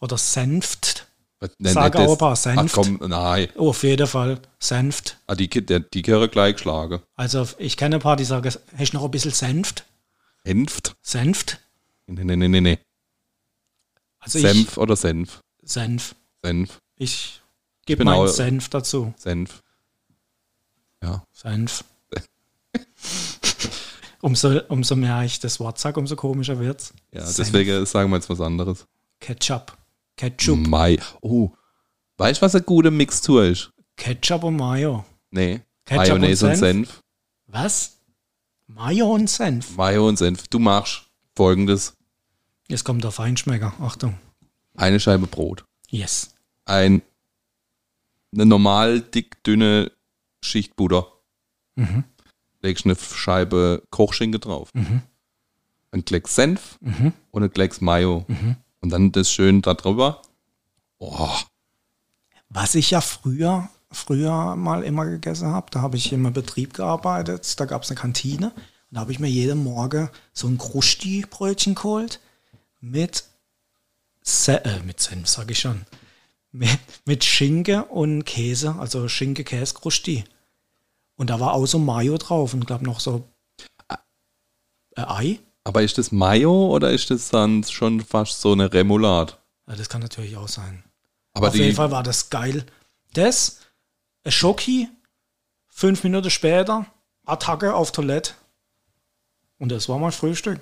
Oder 0.00 0.18
Senft. 0.18 1.06
Was- 1.40 1.50
Sag 1.60 1.96
auch 1.96 2.12
ein 2.12 2.18
paar 2.18 2.36
Senft. 2.36 2.58
Ach 2.70 2.72
komm, 2.72 2.98
nein. 3.08 3.48
Oh, 3.56 3.70
auf 3.70 3.82
jeden 3.82 4.06
Fall. 4.06 4.40
Senft. 4.58 5.18
Ah, 5.26 5.34
die, 5.34 5.48
die 5.48 6.02
Kirche 6.02 6.28
gleich 6.28 6.54
geschlagen. 6.56 7.02
Also, 7.14 7.46
ich 7.58 7.76
kenne 7.76 7.96
ein 7.96 8.02
paar, 8.02 8.16
die 8.16 8.24
sagen, 8.24 8.50
hast 8.78 8.92
du 8.92 8.96
noch 8.96 9.04
ein 9.04 9.10
bisschen 9.10 9.32
Senft? 9.32 9.84
Senft? 10.44 10.94
Senft? 11.02 11.60
Nee, 12.06 12.24
nee, 12.24 12.36
nee, 12.36 12.48
nee, 12.48 12.60
nee. 12.60 12.78
Also 14.20 14.38
Senf 14.38 14.76
oder 14.78 14.96
Senf? 14.96 15.40
Ich, 15.62 15.72
Senf. 15.72 16.14
Senf. 16.42 16.78
Ich 16.96 17.40
gebe 17.84 18.04
meinen 18.04 18.28
Senf 18.28 18.68
dazu. 18.68 19.12
Senf. 19.18 19.62
Ja. 21.02 21.22
Senf. 21.32 21.84
Umso, 24.26 24.60
umso 24.68 24.96
mehr 24.96 25.22
ich 25.22 25.38
das 25.38 25.60
Wort 25.60 25.78
sage, 25.78 26.00
umso 26.00 26.16
komischer 26.16 26.58
wird's. 26.58 26.92
Ja, 27.12 27.24
Senf. 27.24 27.36
deswegen 27.36 27.86
sagen 27.86 28.10
wir 28.10 28.16
jetzt 28.16 28.28
was 28.28 28.40
anderes. 28.40 28.86
Ketchup. 29.20 29.76
Ketchup. 30.16 30.66
Mai. 30.66 30.98
Oh. 31.20 31.50
Weißt 32.18 32.40
du, 32.40 32.46
was 32.46 32.54
eine 32.54 32.64
gute 32.64 32.90
Mixtur 32.90 33.44
ist? 33.44 33.70
Ketchup 33.96 34.42
und 34.42 34.56
Mayo. 34.56 35.04
Nee. 35.30 35.60
Ketchup 35.84 36.08
Mayonnaise 36.08 36.44
und 36.44 36.52
und 36.52 36.56
Senf? 36.56 36.88
Senf. 36.88 37.02
Was? 37.46 37.98
Mayo 38.66 39.14
und 39.14 39.30
Senf. 39.30 39.76
Mayo 39.76 40.08
und 40.08 40.18
Senf. 40.18 40.48
Du 40.48 40.58
machst 40.58 41.04
folgendes. 41.36 41.94
Jetzt 42.68 42.82
kommt 42.84 43.04
der 43.04 43.12
Feinschmecker. 43.12 43.74
Achtung. 43.80 44.18
Eine 44.74 44.98
Scheibe 44.98 45.28
Brot. 45.28 45.64
Yes. 45.88 46.34
Ein, 46.64 47.02
eine 48.34 48.46
normal 48.46 49.00
dick 49.02 49.42
dünne 49.44 49.92
Schicht 50.42 50.74
Butter. 50.74 51.06
Mhm. 51.76 52.04
Legst 52.66 52.84
eine 52.84 52.96
Scheibe 52.96 53.84
Kochschinken 53.90 54.40
drauf. 54.40 54.70
Mhm. 54.74 55.02
Ein 55.92 56.04
Klecks 56.04 56.34
Senf 56.34 56.78
Mhm. 56.80 57.12
und 57.30 57.42
ein 57.44 57.52
Klecks 57.52 57.80
Mayo. 57.80 58.24
Mhm. 58.26 58.56
Und 58.80 58.90
dann 58.90 59.12
das 59.12 59.30
schön 59.30 59.62
da 59.62 59.74
drüber. 59.74 60.20
Oh, 60.98 61.30
Was 62.48 62.74
ich 62.74 62.90
ja 62.90 63.00
früher, 63.00 63.68
früher 63.92 64.56
mal 64.56 64.82
immer 64.82 65.06
gegessen 65.06 65.48
habe, 65.48 65.70
da 65.70 65.80
habe 65.80 65.96
ich 65.96 66.12
im 66.12 66.32
Betrieb 66.32 66.74
gearbeitet, 66.74 67.58
da 67.60 67.66
gab 67.66 67.82
es 67.84 67.90
eine 67.90 68.00
Kantine 68.00 68.46
und 68.50 68.94
da 68.94 69.00
habe 69.00 69.12
ich 69.12 69.18
mir 69.20 69.28
jeden 69.28 69.62
Morgen 69.62 70.08
so 70.32 70.48
ein 70.48 70.58
Krusti-Brötchen 70.58 71.74
geholt 71.76 72.20
mit, 72.80 73.24
Se 74.22 74.64
äh, 74.64 74.80
mit 74.80 74.98
Senf, 75.00 75.28
sage 75.28 75.52
ich 75.52 75.60
schon, 75.60 75.82
mit, 76.50 76.78
mit 77.04 77.24
Schinken 77.24 77.82
und 77.82 78.24
Käse, 78.24 78.74
also 78.76 79.06
Schinke, 79.08 79.44
Käse, 79.44 79.74
Krusti. 79.74 80.24
Und 81.16 81.30
da 81.30 81.40
war 81.40 81.54
auch 81.54 81.66
so 81.66 81.78
Mayo 81.78 82.18
drauf 82.18 82.54
und 82.54 82.66
glaube 82.66 82.84
noch 82.84 83.00
so 83.00 83.24
äh, 83.88 83.96
Ei. 84.96 85.40
aber 85.64 85.82
ist 85.82 85.98
das 85.98 86.12
Mayo 86.12 86.68
oder 86.68 86.90
ist 86.90 87.10
das 87.10 87.30
dann 87.30 87.64
schon 87.64 88.00
fast 88.00 88.40
so 88.40 88.52
eine 88.52 88.72
Remoulade? 88.72 89.34
Ja, 89.68 89.76
das 89.76 89.88
kann 89.88 90.02
natürlich 90.02 90.36
auch 90.36 90.48
sein. 90.48 90.84
Aber 91.34 91.48
Auf 91.48 91.54
jeden 91.54 91.74
Fall 91.74 91.90
war 91.90 92.02
das 92.02 92.30
geil. 92.30 92.64
Das, 93.12 93.60
Schoki, 94.26 94.88
fünf 95.68 96.02
Minuten 96.04 96.30
später, 96.30 96.86
Attacke 97.26 97.74
auf 97.74 97.92
Toilette. 97.92 98.32
Und 99.58 99.70
das 99.70 99.88
war 99.88 99.98
mein 99.98 100.12
Frühstück. 100.12 100.60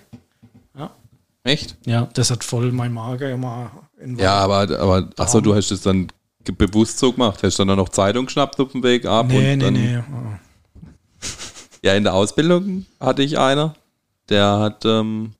echt? 1.45 1.77
Ja, 1.85 2.09
das 2.15 2.31
hat 2.31 2.43
voll 2.43 2.73
mein 2.73 2.93
Magen 2.93 3.31
immer 3.31 3.89
in 3.99 4.19
Ja, 4.19 4.37
aber, 4.37 4.63
aber 4.79 5.11
achso, 5.19 5.41
du 5.41 5.55
hast 5.55 5.71
es 5.71 5.83
dann 5.83 6.09
bewusst 6.53 6.99
so 6.99 7.13
gemacht. 7.13 7.43
Hast 7.43 7.59
du 7.59 7.65
dann 7.65 7.77
noch 7.77 7.89
Zeitung 7.89 8.27
geschnappt 8.27 8.61
auf 8.61 8.73
dem 8.73 8.83
Weg 8.83 9.07
ab? 9.07 9.27
Nee, 9.29 9.37
und 9.37 9.43
nee, 9.43 9.57
dann, 9.57 9.75
nee. 9.75 9.99
Oh. 9.99 11.27
Ja, 11.85 11.95
in 11.95 12.05
der 12.05 12.15
Ausbildung 12.15 12.87
hatte 12.99 13.23
ich 13.23 13.39
einer, 13.39 13.75
der 14.29 14.59
hat, 14.59 14.85
ähm, 14.85 15.33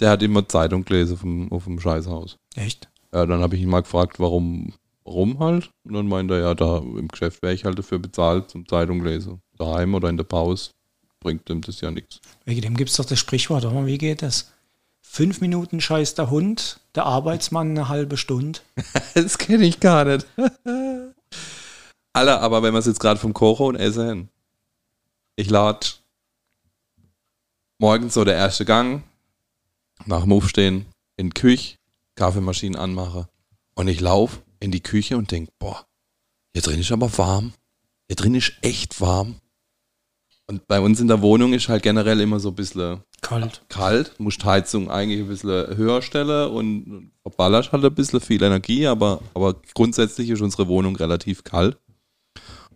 der 0.00 0.10
hat 0.10 0.22
immer 0.22 0.48
Zeitung 0.48 0.84
gelesen 0.84 1.16
vom, 1.18 1.52
auf 1.52 1.64
dem 1.64 1.78
Scheißhaus. 1.78 2.38
Echt? 2.54 2.88
Ja, 3.12 3.26
dann 3.26 3.40
habe 3.40 3.56
ich 3.56 3.62
ihn 3.62 3.68
mal 3.68 3.82
gefragt, 3.82 4.18
warum, 4.18 4.72
warum 5.04 5.38
halt? 5.38 5.70
Und 5.84 5.94
dann 5.94 6.08
meinte 6.08 6.34
er, 6.34 6.40
ja, 6.40 6.54
da 6.54 6.78
im 6.78 7.08
Geschäft 7.08 7.42
wäre 7.42 7.52
ich 7.52 7.64
halt 7.64 7.78
dafür 7.78 7.98
bezahlt 7.98 8.50
zum 8.50 8.66
Zeitung 8.66 9.04
lesen. 9.04 9.40
Daheim 9.58 9.94
oder 9.94 10.08
in 10.08 10.16
der 10.16 10.24
Pause 10.24 10.70
bringt 11.20 11.48
ihm 11.50 11.60
das 11.60 11.80
ja 11.80 11.90
nichts. 11.90 12.20
Wegen 12.44 12.62
dem 12.62 12.76
gibt 12.76 12.90
es 12.90 12.96
doch 12.96 13.04
das 13.04 13.18
Sprichwort, 13.18 13.64
oder? 13.64 13.86
Wie 13.86 13.98
geht 13.98 14.22
das? 14.22 14.52
Fünf 15.16 15.40
Minuten 15.40 15.80
scheißt 15.80 16.18
der 16.18 16.28
Hund, 16.28 16.78
der 16.94 17.06
Arbeitsmann 17.06 17.70
eine 17.70 17.88
halbe 17.88 18.18
Stunde. 18.18 18.60
Das 19.14 19.38
kenne 19.38 19.64
ich 19.64 19.80
gar 19.80 20.04
nicht. 20.04 20.26
Alle, 22.12 22.38
aber 22.38 22.62
wenn 22.62 22.74
wir 22.74 22.80
es 22.80 22.84
jetzt 22.84 23.00
gerade 23.00 23.18
vom 23.18 23.32
Kochen 23.32 23.64
und 23.64 23.76
Essen. 23.76 24.28
Ich 25.34 25.48
lade 25.48 25.86
morgens 27.78 28.12
so 28.12 28.24
der 28.24 28.34
erste 28.34 28.66
Gang, 28.66 29.04
nach 30.04 30.20
dem 30.24 30.32
Aufstehen 30.34 30.84
in 31.16 31.30
die 31.30 31.40
Küche, 31.40 31.78
Kaffeemaschine 32.16 32.78
anmache 32.78 33.26
und 33.74 33.88
ich 33.88 34.00
laufe 34.00 34.42
in 34.60 34.70
die 34.70 34.82
Küche 34.82 35.16
und 35.16 35.30
denke, 35.30 35.50
boah, 35.58 35.86
hier 36.52 36.60
drin 36.60 36.80
ist 36.80 36.92
aber 36.92 37.16
warm. 37.16 37.54
Hier 38.06 38.16
drin 38.16 38.34
ist 38.34 38.52
echt 38.60 39.00
warm. 39.00 39.36
Und 40.48 40.68
bei 40.68 40.80
uns 40.80 41.00
in 41.00 41.08
der 41.08 41.22
Wohnung 41.22 41.52
ist 41.52 41.68
halt 41.68 41.82
generell 41.82 42.20
immer 42.20 42.38
so 42.38 42.50
ein 42.50 42.54
bisschen 42.54 43.02
Kalt. 43.20 43.62
kalt, 43.68 44.14
musst 44.18 44.44
Heizung 44.44 44.88
eigentlich 44.90 45.20
ein 45.20 45.28
bisschen 45.28 45.76
höher 45.76 46.02
stellen 46.02 46.50
und 46.50 47.10
verballerst 47.22 47.72
halt 47.72 47.84
ein 47.84 47.94
bisschen 47.94 48.20
viel 48.20 48.42
Energie, 48.42 48.86
aber, 48.86 49.20
aber 49.34 49.56
grundsätzlich 49.74 50.30
ist 50.30 50.42
unsere 50.42 50.68
Wohnung 50.68 50.94
relativ 50.94 51.42
kalt. 51.42 51.76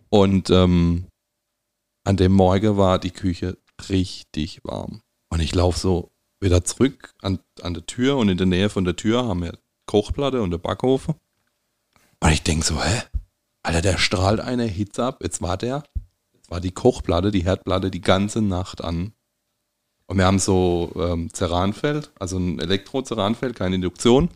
Und 0.09 0.51
ähm, 0.51 1.07
an 2.05 2.17
dem 2.17 2.33
Morgen 2.33 2.77
war 2.77 2.99
die 2.99 3.13
Küche 3.13 3.57
richtig 3.89 4.61
warm. 4.65 5.03
Und 5.33 5.41
ich 5.41 5.55
laufe 5.55 5.79
so 5.79 6.11
wieder 6.41 6.65
zurück 6.65 7.15
an, 7.23 7.39
an 7.63 7.75
der 7.75 7.87
Tür 7.87 8.17
und 8.17 8.29
in 8.29 8.39
der 8.39 8.47
Nähe 8.47 8.69
von 8.69 8.85
der 8.85 8.97
Tür 8.97 9.27
haben 9.27 9.43
wir 9.43 9.57
Kochplatte 9.87 10.43
und 10.43 10.51
der 10.51 10.59
Backofen. 10.59 11.15
Und 12.21 12.33
ich 12.33 12.43
denke 12.43 12.67
so, 12.67 12.83
hä? 12.83 13.03
Alter, 13.63 13.83
der 13.83 13.99
strahlt 13.99 14.41
eine 14.41 14.65
Hitze 14.65 15.05
ab. 15.05 15.21
Jetzt 15.23 15.43
war 15.43 15.57
der, 15.57 15.85
war 16.51 16.61
die 16.61 16.73
Kochplatte, 16.73 17.31
die 17.31 17.45
Herdplatte 17.45 17.91
die 17.91 18.01
ganze 18.03 18.43
Nacht 18.43 18.83
an. 18.85 19.13
Und 20.07 20.19
wir 20.19 20.27
haben 20.27 20.41
so 20.41 20.93
ähm, 20.97 21.31
Ceranfeld, 21.33 22.11
also 22.19 22.37
ein 22.37 22.59
Elektro-Ceranfeld, 22.59 23.55
keine 23.55 23.77
Induktion. 23.77 24.29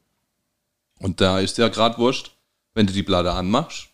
Und 1.00 1.21
da 1.21 1.40
ist 1.40 1.59
ja 1.59 1.68
gerade 1.68 1.99
wurscht, 1.99 2.37
wenn 2.75 2.87
du 2.87 2.92
die 2.92 3.02
Platte 3.02 3.33
anmachst, 3.33 3.88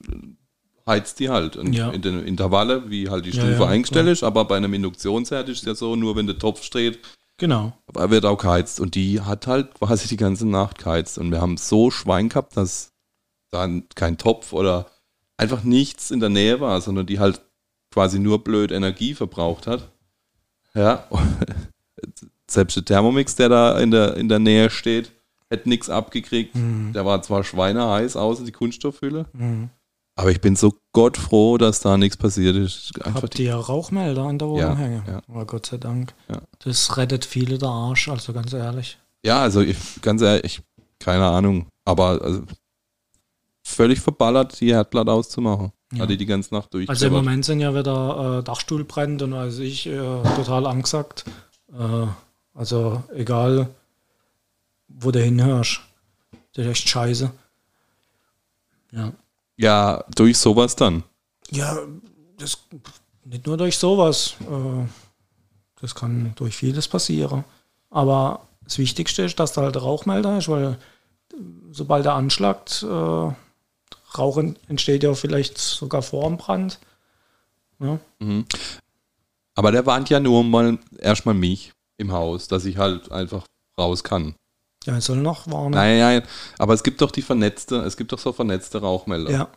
heizt 0.87 1.19
die 1.19 1.31
halt. 1.31 1.57
Und 1.57 1.73
Ja. 1.73 1.91
in 1.91 2.03
den 2.03 2.23
Intervalle, 2.25 2.91
wie 2.91 3.09
halt 3.09 3.25
die 3.25 3.31
Ja, 3.31 3.37
Stufe 3.43 3.63
ja, 3.63 3.67
eingestellt 3.69 4.05
klar. 4.05 4.13
ist, 4.13 4.23
aber 4.23 4.45
bei 4.45 4.59
einem 4.59 4.75
Induktionsherd 4.75 5.49
ist 5.49 5.61
es 5.61 5.65
ja 5.65 5.75
so, 5.75 5.97
nur 5.97 6.17
wenn 6.17 6.27
der 6.27 6.39
Topf 6.39 6.63
steht, 6.63 6.99
Genau. 7.39 7.73
aber 7.87 8.11
wird 8.11 8.27
auch 8.27 8.37
geheizt. 8.37 8.81
Und 8.81 8.95
die 8.95 9.23
hat 9.23 9.47
halt 9.47 9.73
quasi 9.75 10.07
die 10.09 10.19
ganze 10.19 10.47
Nacht 10.47 10.77
geheizt. 10.79 11.17
Und 11.17 11.31
wir 11.31 11.41
haben 11.41 11.57
so 11.57 11.91
Schwein 11.91 12.29
gehabt, 12.29 12.57
dass 12.59 12.93
dann 13.51 13.89
kein 13.95 14.19
Topf 14.19 14.53
oder 14.53 14.87
einfach 15.39 15.63
nichts 15.65 16.11
in 16.11 16.21
der 16.21 16.29
Nähe 16.29 16.61
war, 16.61 16.81
sondern 16.83 17.07
die 17.07 17.19
halt 17.19 17.41
quasi 17.91 18.19
nur 18.19 18.43
blöd 18.45 18.71
Energie 18.73 19.15
verbraucht 19.15 19.67
hat. 19.67 19.89
Ja. 20.75 21.07
Selbst 22.51 22.77
der 22.77 22.85
Thermomix, 22.85 23.35
der 23.37 23.49
da 23.49 23.79
in 23.79 23.91
der, 23.91 24.17
in 24.17 24.29
der 24.29 24.39
Nähe 24.39 24.71
steht, 24.71 25.13
hätte 25.49 25.69
nichts 25.69 25.89
abgekriegt. 25.91 26.55
Mhm. 26.55 26.93
Der 26.93 27.05
war 27.07 27.23
zwar 27.23 27.45
schweineheiß 27.45 28.17
außer 28.17 28.45
die 28.45 28.53
Kunststoffhülle, 28.53 29.27
Mhm. 29.33 29.71
aber 30.17 30.31
ich 30.31 30.41
bin 30.41 30.57
so 30.57 30.75
gottfroh, 30.93 31.59
dass 31.59 31.81
da 31.81 31.97
nichts 31.97 32.17
passiert 32.17 32.57
ist. 32.57 32.93
Einfach 33.05 33.23
Habt 33.23 33.39
die, 33.39 33.45
ihr 33.45 33.55
Rauchmelder 33.55 34.23
an 34.25 34.39
der 34.39 34.49
Wohnung 34.49 34.61
Ja, 34.61 34.77
hängen? 34.77 35.03
ja. 35.07 35.23
Aber 35.29 35.47
Gott 35.47 35.67
sei 35.67 35.77
Dank. 35.77 36.15
Ja. 36.29 36.41
Das 36.61 36.97
rettet 36.97 37.25
viele 37.25 37.59
der 37.59 37.69
Arsch, 37.69 38.09
also 38.09 38.33
ganz 38.33 38.53
ehrlich. 38.53 38.99
ja, 39.25 39.41
also 39.43 39.61
ich, 39.61 39.77
ganz 40.03 40.23
ehrlich, 40.23 40.61
keine 40.99 41.27
Ahnung, 41.27 41.67
aber 41.85 42.21
also, 42.23 42.43
völlig 43.65 44.01
verballert, 44.01 44.61
die 44.61 44.73
Herdplatte 44.73 45.13
auszumachen. 45.13 45.73
Ja. 45.93 46.03
Hat 46.03 46.11
die 46.11 46.27
ganze 46.27 46.55
Nacht 46.55 46.73
durch. 46.73 46.89
Also 46.89 47.07
im 47.07 47.13
Moment 47.13 47.45
sind 47.45 47.61
ja 47.61 47.75
wieder 47.75 48.39
äh, 48.39 48.43
Dachstuhl 48.45 48.85
brennt 48.85 49.23
und 49.23 49.33
also 49.33 49.63
ich 49.63 49.87
äh, 49.87 50.23
total 50.37 50.67
angesagt. 50.67 51.25
Äh, 51.73 52.07
also 52.55 53.03
egal, 53.13 53.69
wo 54.87 55.11
du 55.11 55.21
hinhörst. 55.21 55.81
Das 56.53 56.65
ist 56.65 56.71
echt 56.71 56.89
scheiße. 56.89 57.31
Ja. 58.93 59.13
Ja, 59.57 60.05
durch 60.15 60.39
sowas 60.39 60.77
dann. 60.77 61.03
Ja, 61.51 61.77
das 62.39 62.59
nicht 63.25 63.47
nur 63.47 63.57
durch 63.57 63.77
sowas. 63.77 64.37
Äh, 64.41 64.87
das 65.81 65.95
kann 65.95 66.33
durch 66.37 66.57
vieles 66.57 66.87
passieren. 66.87 67.45
Aber 67.91 68.47
das 68.63 68.79
Wichtigste 68.79 69.23
ist, 69.23 69.41
dass 69.41 69.53
da 69.53 69.63
halt 69.63 69.75
der 69.75 69.83
Rauchmelder 69.83 70.39
ist, 70.39 70.49
weil 70.49 70.73
äh, 71.33 71.37
sobald 71.73 72.07
er 72.07 72.15
anschlagt, 72.15 72.87
äh, 74.13 74.17
Rauch 74.17 74.37
en- 74.39 74.57
entsteht 74.69 75.03
ja 75.03 75.15
vielleicht 75.15 75.59
sogar 75.59 76.03
vor 76.03 76.29
dem 76.29 76.37
Brand. 76.37 76.79
Ja. 77.79 77.99
Mhm. 78.19 78.45
Aber 79.55 79.73
der 79.73 79.87
warnt 79.87 80.11
ja 80.11 80.21
nur 80.21 80.45
mal 80.45 80.79
erstmal 80.99 81.35
mich 81.35 81.73
im 81.99 82.13
Haus, 82.13 82.49
dass 82.49 82.65
ich 82.65 82.77
halt 82.79 83.11
einfach 83.13 83.45
raus 83.79 84.05
kann. 84.05 84.35
Ja, 84.85 84.97
ich 84.97 85.05
soll 85.05 85.19
noch 85.19 85.47
warnen. 85.51 85.73
Nein, 85.73 85.99
nein, 85.99 86.23
aber 86.59 86.73
es 86.75 86.83
gibt 86.83 87.01
doch 87.03 87.11
die 87.11 87.21
vernetzte, 87.23 87.77
es 87.83 87.97
gibt 87.97 88.13
doch 88.13 88.19
so 88.19 88.33
vernetzte 88.33 88.81
Rauchmelder. 88.81 89.31
Ja, 89.31 89.49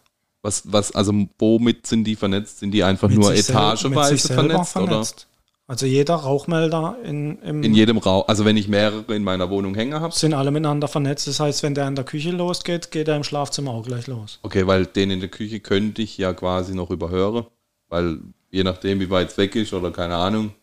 Was, 0.41 0.63
was, 0.71 0.93
also 0.93 1.13
womit 1.39 1.87
sind 1.87 2.03
die 2.03 2.17
vernetzt? 2.17 2.59
Sind 2.59 2.71
die 2.71 2.83
einfach 2.83 3.07
mit 3.07 3.17
nur 3.17 3.33
etageweise 3.33 4.17
selber 4.27 4.65
vernetzt, 4.65 5.27
Also 5.65 5.85
jeder 5.85 6.15
Rauchmelder 6.15 6.97
in, 7.03 7.39
im? 7.39 7.63
In 7.63 7.73
jedem 7.73 7.97
Raum, 7.97 8.25
also 8.27 8.43
wenn 8.43 8.57
ich 8.57 8.67
mehrere 8.67 9.15
in 9.15 9.23
meiner 9.23 9.49
Wohnung 9.49 9.75
hängen 9.75 9.99
habe. 9.99 10.13
sind 10.13 10.33
alle 10.33 10.51
miteinander 10.51 10.89
vernetzt. 10.89 11.27
Das 11.27 11.39
heißt, 11.39 11.63
wenn 11.63 11.73
der 11.73 11.87
in 11.87 11.95
der 11.95 12.03
Küche 12.03 12.31
losgeht, 12.31 12.91
geht 12.91 13.07
er 13.07 13.15
im 13.15 13.23
Schlafzimmer 13.23 13.71
auch 13.71 13.85
gleich 13.85 14.07
los. 14.07 14.39
Okay, 14.43 14.67
weil 14.67 14.85
den 14.85 15.09
in 15.09 15.21
der 15.21 15.29
Küche 15.29 15.61
könnte 15.61 16.01
ich 16.01 16.17
ja 16.17 16.33
quasi 16.33 16.75
noch 16.75 16.89
überhören, 16.89 17.45
weil 17.87 18.19
je 18.51 18.63
nachdem, 18.63 18.99
wie 18.99 19.09
weit 19.09 19.29
es 19.29 19.37
weg 19.37 19.55
ist 19.55 19.73
oder 19.73 19.91
keine 19.91 20.15
Ahnung. 20.17 20.53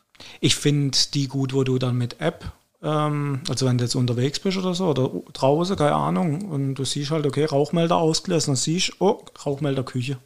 Ich 0.40 0.54
finde 0.54 0.98
die 1.14 1.28
gut, 1.28 1.54
wo 1.54 1.64
du 1.64 1.78
dann 1.78 1.96
mit 1.96 2.20
App, 2.20 2.52
ähm, 2.82 3.40
also 3.48 3.64
wenn 3.64 3.78
du 3.78 3.84
jetzt 3.84 3.94
unterwegs 3.94 4.38
bist 4.38 4.58
oder 4.58 4.74
so, 4.74 4.88
oder 4.88 5.10
draußen, 5.32 5.76
keine 5.76 5.94
Ahnung, 5.94 6.50
und 6.50 6.74
du 6.74 6.84
siehst 6.84 7.10
halt, 7.10 7.24
okay, 7.24 7.46
Rauchmelder 7.46 7.96
ausgelöst, 7.96 8.48
dann 8.48 8.56
siehst 8.56 9.00
oh, 9.00 9.24
Rauchmelder 9.46 9.82
Küche. 9.82 10.18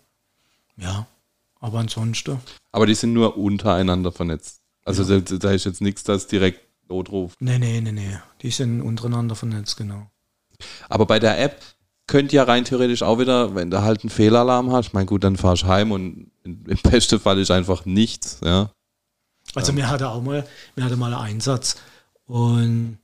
Ja, 0.76 1.06
aber 1.60 1.78
ansonsten, 1.78 2.38
Aber 2.72 2.86
die 2.86 2.94
sind 2.94 3.12
nur 3.12 3.36
untereinander 3.36 4.10
vernetzt. 4.10 4.63
Also 4.84 5.04
da, 5.04 5.36
da 5.38 5.50
ist 5.50 5.64
jetzt 5.64 5.80
nichts, 5.80 6.04
das 6.04 6.26
direkt 6.26 6.60
Notruf. 6.88 7.34
nee, 7.40 7.58
nee, 7.58 7.80
nee, 7.80 7.92
nee, 7.92 8.18
die 8.42 8.50
sind 8.50 8.82
untereinander 8.82 9.34
vernetzt, 9.34 9.76
genau. 9.76 10.10
Aber 10.88 11.06
bei 11.06 11.18
der 11.18 11.40
App 11.40 11.62
könnte 12.06 12.36
ja 12.36 12.44
rein 12.44 12.64
theoretisch 12.64 13.02
auch 13.02 13.18
wieder, 13.18 13.54
wenn 13.54 13.70
du 13.70 13.80
halt 13.80 14.02
einen 14.02 14.10
Fehlalarm 14.10 14.70
hast, 14.70 14.92
mein 14.92 15.06
gut, 15.06 15.24
dann 15.24 15.36
fahrst 15.36 15.62
du 15.62 15.66
heim 15.68 15.92
und 15.92 16.30
im 16.44 16.78
besten 16.82 17.18
Fall 17.18 17.38
ist 17.38 17.50
einfach 17.50 17.86
nichts, 17.86 18.40
ja. 18.44 18.70
Also 19.54 19.72
mir 19.72 19.88
hatte 19.88 20.08
auch 20.08 20.22
mal, 20.22 20.46
mir 20.74 20.84
hatte 20.84 20.96
mal 20.96 21.12
einen 21.12 21.22
Einsatz 21.22 21.76
und 22.26 22.98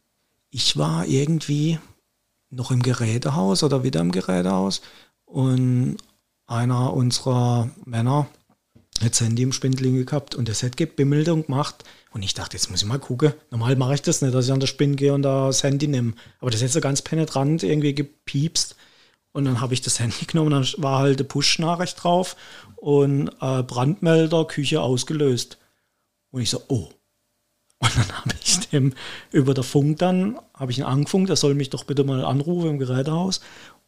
ich 0.50 0.76
war 0.76 1.06
irgendwie 1.06 1.78
noch 2.50 2.70
im 2.70 2.82
Gerätehaus 2.82 3.62
oder 3.62 3.84
wieder 3.84 4.00
im 4.00 4.10
Gerätehaus 4.10 4.82
und 5.24 5.96
einer 6.46 6.92
unserer 6.92 7.70
Männer 7.84 8.26
hat 9.02 9.12
das 9.12 9.20
Handy 9.20 9.42
im 9.42 9.52
Spindling 9.52 10.04
gehabt 10.04 10.34
und 10.34 10.48
das 10.48 10.62
hat 10.62 10.76
gebimmelt 10.76 11.28
und 11.28 11.46
gemacht 11.46 11.84
und 12.12 12.22
ich 12.22 12.34
dachte, 12.34 12.56
jetzt 12.56 12.70
muss 12.70 12.82
ich 12.82 12.88
mal 12.88 12.98
gucken. 12.98 13.32
Normal 13.50 13.76
mache 13.76 13.94
ich 13.94 14.02
das 14.02 14.22
nicht, 14.22 14.34
dass 14.34 14.46
ich 14.46 14.52
an 14.52 14.60
der 14.60 14.66
Spinn 14.66 14.96
gehe 14.96 15.14
und 15.14 15.22
da 15.22 15.46
das 15.46 15.62
Handy 15.62 15.86
nehme. 15.86 16.14
Aber 16.40 16.50
das 16.50 16.62
hat 16.62 16.70
so 16.70 16.80
ganz 16.80 17.02
penetrant 17.02 17.62
irgendwie 17.62 17.94
gepiepst 17.94 18.76
und 19.32 19.44
dann 19.44 19.60
habe 19.60 19.74
ich 19.74 19.80
das 19.80 20.00
Handy 20.00 20.24
genommen, 20.26 20.50
dann 20.50 20.66
war 20.78 20.98
halt 20.98 21.18
eine 21.18 21.28
Push-Nachricht 21.28 22.02
drauf 22.02 22.36
und 22.76 23.28
äh, 23.40 23.62
Brandmelder, 23.62 24.44
Küche 24.46 24.80
ausgelöst. 24.80 25.58
Und 26.30 26.42
ich 26.42 26.50
so, 26.50 26.62
oh. 26.68 26.88
Und 27.78 27.96
dann 27.96 28.12
habe 28.12 28.34
ich 28.42 28.68
dem 28.68 28.92
über 29.30 29.54
der 29.54 29.64
Funk 29.64 29.98
dann, 29.98 30.38
habe 30.54 30.72
ich 30.72 30.78
ihn 30.78 30.84
angefunkt, 30.84 31.30
er 31.30 31.36
soll 31.36 31.54
mich 31.54 31.70
doch 31.70 31.84
bitte 31.84 32.04
mal 32.04 32.24
anrufen 32.24 32.70
im 32.70 32.78
Gerätehaus. 32.78 33.40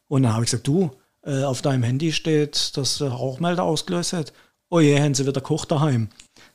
Und 0.09 0.23
dann 0.23 0.33
habe 0.33 0.45
ich 0.45 0.51
gesagt, 0.51 0.67
du, 0.67 0.91
äh, 1.25 1.43
auf 1.43 1.63
deinem 1.63 1.83
Handy 1.83 2.13
steht, 2.13 2.77
dass 2.77 2.99
der 2.99 3.09
Rauchmelder 3.09 3.65
ausgelöst 3.65 4.13
hat. 4.13 4.33
Oh 4.73 4.81
je, 4.81 4.99
haben 4.99 5.13
sie 5.13 5.27
wieder 5.27 5.43
Koch 5.43 5.67
daheim. 5.67 6.09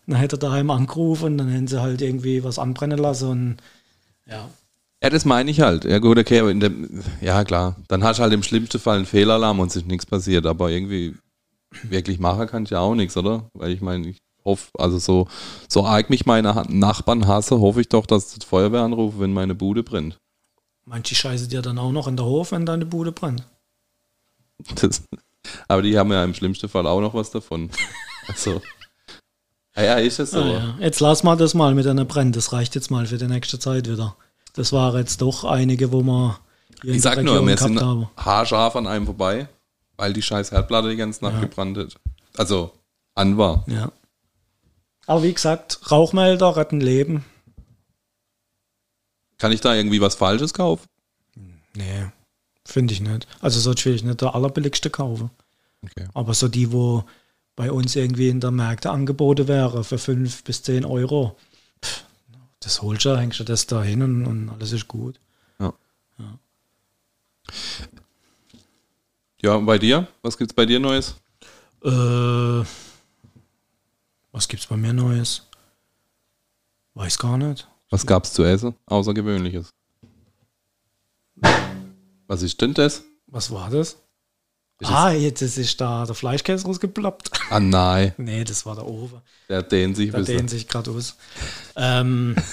Dann 0.07 0.17
hätte 0.17 0.37
er 0.37 0.39
daheim 0.39 0.71
angerufen 0.71 1.25
und 1.25 1.37
dann 1.37 1.49
hätten 1.49 1.67
sie 1.67 1.79
halt 1.79 2.01
irgendwie 2.01 2.43
was 2.43 2.57
anbrennen 2.57 2.97
lassen 2.97 3.29
und 3.29 3.57
ja. 4.25 4.49
Ja, 5.03 5.11
das 5.11 5.23
meine 5.23 5.51
ich 5.51 5.61
halt. 5.61 5.85
Ja 5.85 5.99
gut, 5.99 6.17
okay, 6.17 6.39
aber 6.39 6.49
in 6.49 6.59
dem, 6.59 7.03
ja 7.21 7.43
klar. 7.43 7.75
Dann 7.87 8.03
hast 8.03 8.17
du 8.17 8.23
halt 8.23 8.33
im 8.33 8.41
schlimmsten 8.41 8.79
Fall 8.79 8.97
einen 8.97 9.05
Fehlalarm 9.05 9.59
und 9.59 9.67
es 9.67 9.75
ist 9.75 9.85
nichts 9.85 10.07
passiert, 10.07 10.47
aber 10.47 10.71
irgendwie 10.71 11.15
wirklich 11.83 12.17
machen 12.17 12.47
kann 12.47 12.63
ich 12.63 12.71
ja 12.71 12.79
auch 12.79 12.95
nichts, 12.95 13.15
oder? 13.17 13.51
Weil 13.53 13.69
ich 13.69 13.81
meine, 13.81 14.07
ich 14.07 14.17
hoffe, 14.43 14.71
also 14.79 14.97
so, 14.97 15.27
so 15.69 15.85
arg 15.85 16.09
mich 16.09 16.25
meine 16.25 16.65
Nachbarn 16.69 17.27
hasse, 17.27 17.59
hoffe 17.59 17.81
ich 17.81 17.89
doch, 17.89 18.07
dass 18.07 18.33
die 18.33 18.43
Feuerwehr 18.43 18.81
anruft, 18.81 19.19
wenn 19.19 19.31
meine 19.31 19.53
Bude 19.53 19.83
brennt. 19.83 20.17
Manche 20.85 21.13
scheiße 21.13 21.49
dir 21.49 21.61
dann 21.61 21.77
auch 21.77 21.91
noch 21.91 22.07
in 22.07 22.17
der 22.17 22.25
Hof, 22.25 22.51
wenn 22.51 22.65
deine 22.65 22.87
Bude 22.87 23.11
brennt. 23.11 23.43
Das, 24.73 25.03
aber 25.67 25.81
die 25.81 25.97
haben 25.97 26.11
ja 26.11 26.23
im 26.23 26.33
schlimmsten 26.33 26.67
Fall 26.67 26.87
auch 26.87 27.01
noch 27.01 27.13
was 27.13 27.29
davon. 27.29 27.69
Also. 28.27 28.61
Ja, 29.75 29.83
ja, 29.83 29.93
ist 29.99 30.19
es 30.19 30.31
so. 30.31 30.41
Ah, 30.41 30.47
ja. 30.47 30.75
Jetzt 30.79 30.99
lass 30.99 31.23
mal 31.23 31.35
das 31.37 31.53
mal 31.53 31.75
mit 31.75 31.85
einer 31.87 32.05
Brenn. 32.05 32.31
Das 32.31 32.51
reicht 32.51 32.75
jetzt 32.75 32.89
mal 32.91 33.05
für 33.05 33.17
die 33.17 33.27
nächste 33.27 33.59
Zeit 33.59 33.87
wieder. 33.87 34.15
Das 34.53 34.71
waren 34.73 34.97
jetzt 34.97 35.21
doch 35.21 35.43
einige, 35.43 35.91
wo 35.91 36.01
in 36.83 36.93
Ich 36.95 37.01
sag 37.01 37.21
nur, 37.23 37.45
wir 37.45 37.57
sind 37.57 37.79
haben. 37.81 38.09
haarscharf 38.17 38.75
an 38.75 38.87
einem 38.87 39.05
vorbei, 39.05 39.47
weil 39.97 40.13
die 40.13 40.21
scheiß 40.23 40.51
Herdplatte 40.51 40.89
die 40.89 40.95
ganze 40.95 41.23
Nacht 41.23 41.35
Ja. 41.35 41.41
gebrannt 41.41 41.77
hat. 41.77 41.95
Also, 42.37 42.71
an 43.13 43.37
war. 43.37 43.63
Ja. 43.67 43.91
Aber 45.05 45.23
wie 45.23 45.33
gesagt, 45.33 45.91
Rauchmelder 45.91 46.55
retten 46.57 46.81
Leben. 46.81 47.23
Kann 49.37 49.51
ich 49.51 49.61
da 49.61 49.75
irgendwie 49.75 50.01
was 50.01 50.15
Falsches 50.15 50.53
kaufen? 50.53 50.87
Nee, 51.75 52.07
finde 52.65 52.93
ich 52.93 53.01
nicht. 53.01 53.27
Also 53.39 53.59
sollte 53.59 53.77
ich 53.79 53.83
vielleicht 53.83 54.05
nicht 54.05 54.21
der 54.21 54.33
allerbilligste 54.33 54.89
kaufen. 54.89 55.29
Okay. 55.83 56.07
Aber 56.15 56.33
so 56.33 56.47
die, 56.47 56.71
wo 56.71 57.03
bei 57.57 57.71
uns 57.71 57.97
irgendwie 57.97 58.29
in 58.29 58.39
der 58.39 58.51
Märkte 58.51 58.91
angeboten 58.91 59.49
wäre 59.49 59.83
für 59.83 59.97
5 59.97 60.45
bis 60.45 60.63
10 60.63 60.85
Euro. 60.85 61.35
Pff, 61.83 62.05
das 62.61 62.81
holst 62.81 63.03
du, 63.03 63.17
hängst 63.17 63.41
du 63.41 63.43
das 63.43 63.67
da 63.67 63.83
hin 63.83 64.01
und, 64.01 64.25
und 64.25 64.49
alles 64.49 64.71
ist 64.71 64.87
gut. 64.87 65.19
Ja, 69.41 69.55
und 69.55 69.65
bei 69.65 69.77
dir? 69.77 70.07
Was 70.21 70.37
gibt's 70.37 70.53
bei 70.53 70.65
dir 70.65 70.79
Neues? 70.79 71.15
Äh, 71.83 72.63
was 74.31 74.47
gibt's 74.47 74.67
bei 74.67 74.77
mir 74.77 74.93
Neues? 74.93 75.43
Weiß 76.93 77.17
gar 77.17 77.37
nicht. 77.37 77.67
Was 77.89 78.05
gab's 78.05 78.33
zu 78.33 78.43
essen? 78.43 78.75
Außergewöhnliches. 78.85 79.73
Was 82.27 82.41
ist 82.41 82.59
denn 82.61 82.73
das? 82.73 83.03
Was 83.27 83.51
war 83.51 83.69
das? 83.69 83.97
Ist 84.79 84.91
ah, 84.91 85.11
jetzt 85.11 85.41
ist 85.41 85.81
da 85.81 86.05
der 86.05 86.13
Fleischkäse 86.13 86.65
rausgeploppt. 86.65 87.31
Ah 87.49 87.59
nein, 87.59 88.13
nee, 88.17 88.43
das 88.43 88.65
war 88.65 88.75
der 88.75 88.85
Ofen. 88.85 89.21
der 89.49 89.63
dehnt 89.63 89.95
sich 89.97 90.11
Der 90.11 90.21
dehnt 90.21 90.49
sich 90.49 90.67
gerade 90.67 90.91
aus. 90.91 91.15
Ähm, 91.75 92.35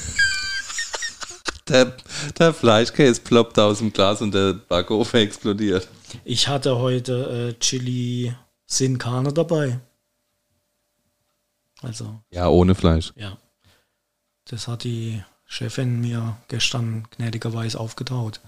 Der, 1.67 1.97
der 2.39 2.53
Fleischkäse 2.53 3.23
ploppt 3.23 3.59
aus 3.59 3.79
dem 3.79 3.91
Glas 3.91 4.21
und 4.21 4.35
der 4.35 4.53
Backofen 4.53 5.21
explodiert. 5.21 5.89
ich 6.23 6.47
hatte 6.47 6.77
heute 6.77 7.55
äh, 7.57 7.59
Chili 7.59 8.35
Sin 8.67 8.99
Carne 8.99 9.33
dabei. 9.33 9.81
Also, 11.81 12.21
Ja, 12.31 12.49
ohne 12.49 12.75
Fleisch. 12.75 13.13
ja. 13.17 13.39
Das 14.47 14.69
hat 14.69 14.85
die 14.85 15.23
Chefin 15.47 16.03
mir 16.03 16.37
gestern 16.49 17.09
gnädigerweise 17.17 17.81
aufgetaut. 17.81 18.41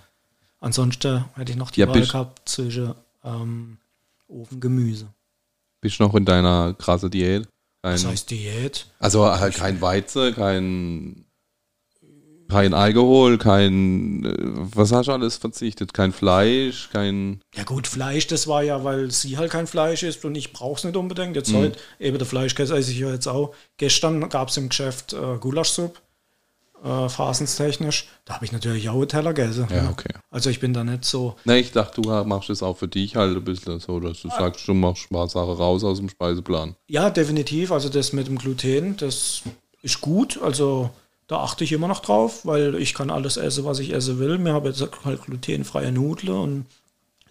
Ansonsten 0.61 1.25
hätte 1.37 1.53
ich 1.53 1.57
noch 1.59 1.71
die 1.71 1.81
Ja, 1.81 1.89
Wahl 1.89 2.03
gehabt 2.07 2.47
zwischen 2.47 2.95
ähm, 3.27 3.79
Ofengemüse. 4.29 5.09
Bist 5.83 5.99
du 6.01 6.05
noch 6.05 6.15
in 6.15 6.25
deiner 6.25 6.73
krasse 6.75 7.11
Diät? 7.11 7.49
Kein, 7.83 7.93
Das 7.93 8.07
heißt 8.07 8.31
Diät. 8.31 8.87
also 8.99 9.27
halt 9.27 9.55
kein 9.55 9.81
Weizen, 9.81 10.35
kein, 10.35 11.27
kein 12.49 12.75
Alkohol, 12.75 13.39
kein, 13.39 14.25
äh, 14.25 14.35
was 14.75 14.93
hast 14.93 15.07
du 15.07 15.13
alles 15.13 15.37
verzichtet? 15.37 15.93
Kein 15.93 16.13
Fleisch, 16.13 16.89
kein, 16.93 17.41
Ja 17.55 17.65
gut, 17.65 17.87
Fleisch, 17.87 18.27
das 18.29 18.47
war 18.47 18.63
ja, 18.63 18.83
weil 18.85 19.11
sie 19.11 19.37
halt 19.37 19.51
kein 19.53 19.67
Fleisch 19.67 20.03
ist 20.03 20.25
und 20.25 20.35
ich 20.37 20.53
brauche 20.53 20.79
es 20.79 20.85
nicht 20.85 20.97
unbedingt. 20.97 21.37
Jetzt 21.37 21.51
Mhm. 21.53 21.57
heute, 21.57 21.79
eben 22.01 22.19
der 22.19 22.27
Fleischkäse 22.27 22.77
esse 22.77 22.91
ich 22.93 22.99
ja 22.99 23.13
jetzt 23.13 23.27
auch. 23.29 23.55
Gestern 23.77 24.29
gab 24.29 24.49
es 24.49 24.57
im 24.57 24.69
Geschäft 24.69 25.13
äh, 25.13 25.39
Gulaschsuppe, 25.39 26.01
äh, 26.85 27.09
phasenstechnisch. 27.09 28.07
Da 28.25 28.35
habe 28.35 28.45
ich 28.45 28.53
natürlich 28.53 28.89
auch 28.89 29.05
Teller 29.07 29.33
gegessen. 29.35 29.67
ja, 29.71 29.89
okay. 29.91 30.13
Also 30.31 30.51
ich 30.51 30.61
bin 30.61 30.73
da 30.73 30.85
nicht 30.85 31.05
so, 31.05 31.37
Ne, 31.45 31.59
ich 31.59 31.73
dachte, 31.73 32.01
du 32.01 32.09
machst 32.25 32.51
es 32.51 32.63
auch 32.63 32.77
für 32.77 32.89
dich 32.89 33.17
halt 33.17 33.37
ein 33.37 33.45
bisschen 33.45 33.81
so, 33.81 34.01
dass 34.01 34.21
du 34.23 34.29
sagst, 34.29 34.67
du 34.69 34.75
machst 34.75 35.09
Sachen 35.11 35.35
raus 35.55 35.85
aus 35.85 35.99
dem 35.99 36.09
Speiseplan. 36.09 36.77
ja 36.89 37.11
definitiv, 37.11 37.73
also 37.73 37.89
das 37.89 38.13
mit 38.13 38.27
dem 38.27 38.39
Gluten, 38.39 38.97
das 38.97 39.43
ist 39.83 40.01
gut. 40.01 40.41
Also 40.43 40.91
da 41.29 41.39
achte 41.41 41.65
ich 41.65 41.73
immer 41.73 41.89
noch 41.89 42.01
drauf, 42.01 42.45
weil 42.47 42.75
ich 42.77 42.95
kann 42.95 43.11
alles 43.11 43.37
essen, 43.37 43.65
was 43.65 43.79
ich 43.81 43.93
essen 43.93 44.19
will. 44.19 44.39
Wir 44.39 44.53
haben 44.53 44.65
jetzt 44.67 44.81
halt 45.05 45.23
glutenfreie 45.25 45.91
Nudeln 45.93 46.37
und 46.37 46.67